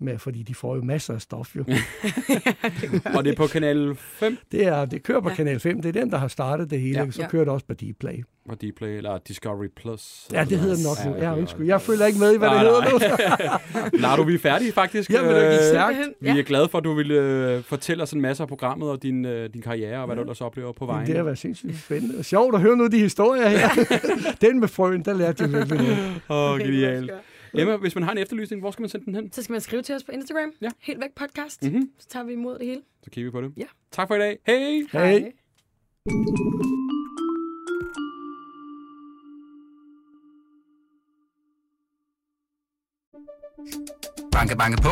Med, 0.00 0.18
fordi 0.18 0.42
de 0.42 0.54
får 0.54 0.76
jo 0.76 0.82
masser 0.82 1.14
af 1.14 1.20
stof 1.20 1.56
jo. 1.56 1.64
Og 3.16 3.24
det 3.24 3.30
er 3.32 3.36
på 3.36 3.46
kanal 3.46 3.94
5 3.98 4.38
Det, 4.52 4.66
er, 4.66 4.84
det 4.84 5.02
kører 5.02 5.20
på 5.20 5.28
Ja. 5.28 5.34
Kanal 5.34 5.60
5, 5.60 5.82
det 5.82 5.96
er 5.96 6.00
den, 6.00 6.10
der 6.10 6.18
har 6.18 6.28
startet 6.28 6.70
det 6.70 6.80
hele. 6.80 6.98
Ja. 6.98 7.04
Ja. 7.04 7.10
Så 7.10 7.22
Ja. 7.22 7.28
kører 7.28 7.44
det 7.44 7.52
også 7.52 7.66
på 7.66 7.74
Dplay. 7.74 8.24
på 8.48 8.54
Dplay, 8.54 8.88
eller 8.96 9.18
Discovery 9.18 9.66
Plus. 9.76 10.26
Ja, 10.32 10.44
det 10.44 10.58
hedder 10.58 10.76
nok 10.88 10.96
Ja, 11.04 11.10
nu. 11.10 11.16
Ja, 11.16 11.34
er- 11.34 11.38
undskyld. 11.40 11.66
Jeg 11.66 11.80
følger 11.80 12.06
ikke 12.06 12.18
med 12.18 12.34
i, 12.34 12.38
hvad 12.38 12.48
Nej, 12.48 12.62
det 12.62 12.72
hedder 12.72 12.98
nej. 13.48 13.90
nu. 13.92 13.98
Lardo, 13.98 14.22
vi 14.22 14.34
er 14.34 14.38
færdige 14.38 14.72
faktisk. 14.72 15.10
Jamen, 15.10 15.30
det 15.30 15.40
gik 15.50 15.58
Øh, 15.60 15.64
stærkt. 15.64 15.96
Vi 16.20 16.28
er 16.28 16.42
glade 16.42 16.68
for, 16.68 16.78
at 16.78 16.84
du 16.84 16.94
ville 16.94 17.14
øh, 17.14 17.62
fortælle 17.62 18.02
os 18.02 18.12
en 18.12 18.20
masse 18.20 18.42
af 18.42 18.48
programmet 18.48 18.90
og 18.90 19.02
din, 19.02 19.24
øh, 19.24 19.50
din 19.54 19.62
karriere, 19.62 19.98
og 20.00 20.06
hvad 20.06 20.16
du 20.16 20.22
ellers 20.22 20.40
oplever 20.40 20.72
på 20.72 20.86
vejen. 20.86 21.06
Det 21.06 21.16
har 21.16 21.22
været 21.22 21.38
sindssygt 21.38 21.78
spændende. 21.84 22.24
Sjovt 22.24 22.54
at 22.54 22.60
høre 22.60 22.70
nogle 22.76 22.84
af 22.84 22.90
de 22.90 22.98
historier 22.98 23.48
her. 23.48 23.68
den 24.48 24.60
med 24.60 24.68
frøen, 24.68 25.04
der 25.04 25.14
lærte 25.14 25.42
jeg 25.42 25.52
virkelig 25.52 25.78
noget. 25.78 25.98
Åh, 26.28 26.54
Okay, 26.54 26.64
genialt. 26.66 27.10
Emma, 27.54 27.76
hvis 27.76 27.94
man 27.94 28.04
har 28.04 28.12
en 28.12 28.18
efterlysning, 28.18 28.60
hvor 28.62 28.70
skal 28.70 28.82
man 28.82 28.88
sende 28.88 29.06
den 29.06 29.14
hen? 29.14 29.32
Så 29.32 29.42
skal 29.42 29.52
man 29.52 29.60
skrive 29.60 29.82
til 29.82 29.94
os 29.94 30.04
på 30.04 30.12
Instagram. 30.12 30.52
Ja. 30.60 30.68
Helt 30.80 31.00
væk 31.00 31.14
podcast. 31.16 31.62
Mhm. 31.62 31.90
Så 31.98 32.08
tager 32.08 32.24
vi 32.24 32.32
imod 32.32 32.58
det 32.58 32.66
hele. 32.66 32.82
Så 33.02 33.10
kigger 33.10 33.30
vi 33.30 33.32
på 33.32 33.40
det. 33.40 33.52
Ja. 33.56 33.66
Tak 33.92 34.08
for 34.08 34.14
i 34.14 34.18
dag. 34.18 34.38
Hej! 34.46 34.86
Hej. 34.92 35.32
Banke, 44.32 44.56
banke 44.56 44.82
på. 44.82 44.90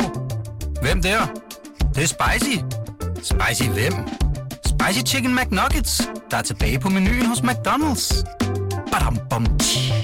Hvem 0.83 1.03
der? 1.03 1.27
Det, 1.35 1.95
det 1.95 2.03
er 2.03 2.07
spicy. 2.07 2.57
Spicy 3.23 3.69
hvem? 3.71 3.93
Spicy 4.67 5.15
Chicken 5.15 5.35
McNuggets, 5.35 6.11
der 6.31 6.37
er 6.37 6.43
tilbage 6.43 6.79
på 6.81 6.89
menuen 6.89 7.27
hos 7.27 7.39
McDonald's. 7.41 8.25
Badum, 8.93 9.19
bom, 9.31 9.47
tji. 9.59 10.02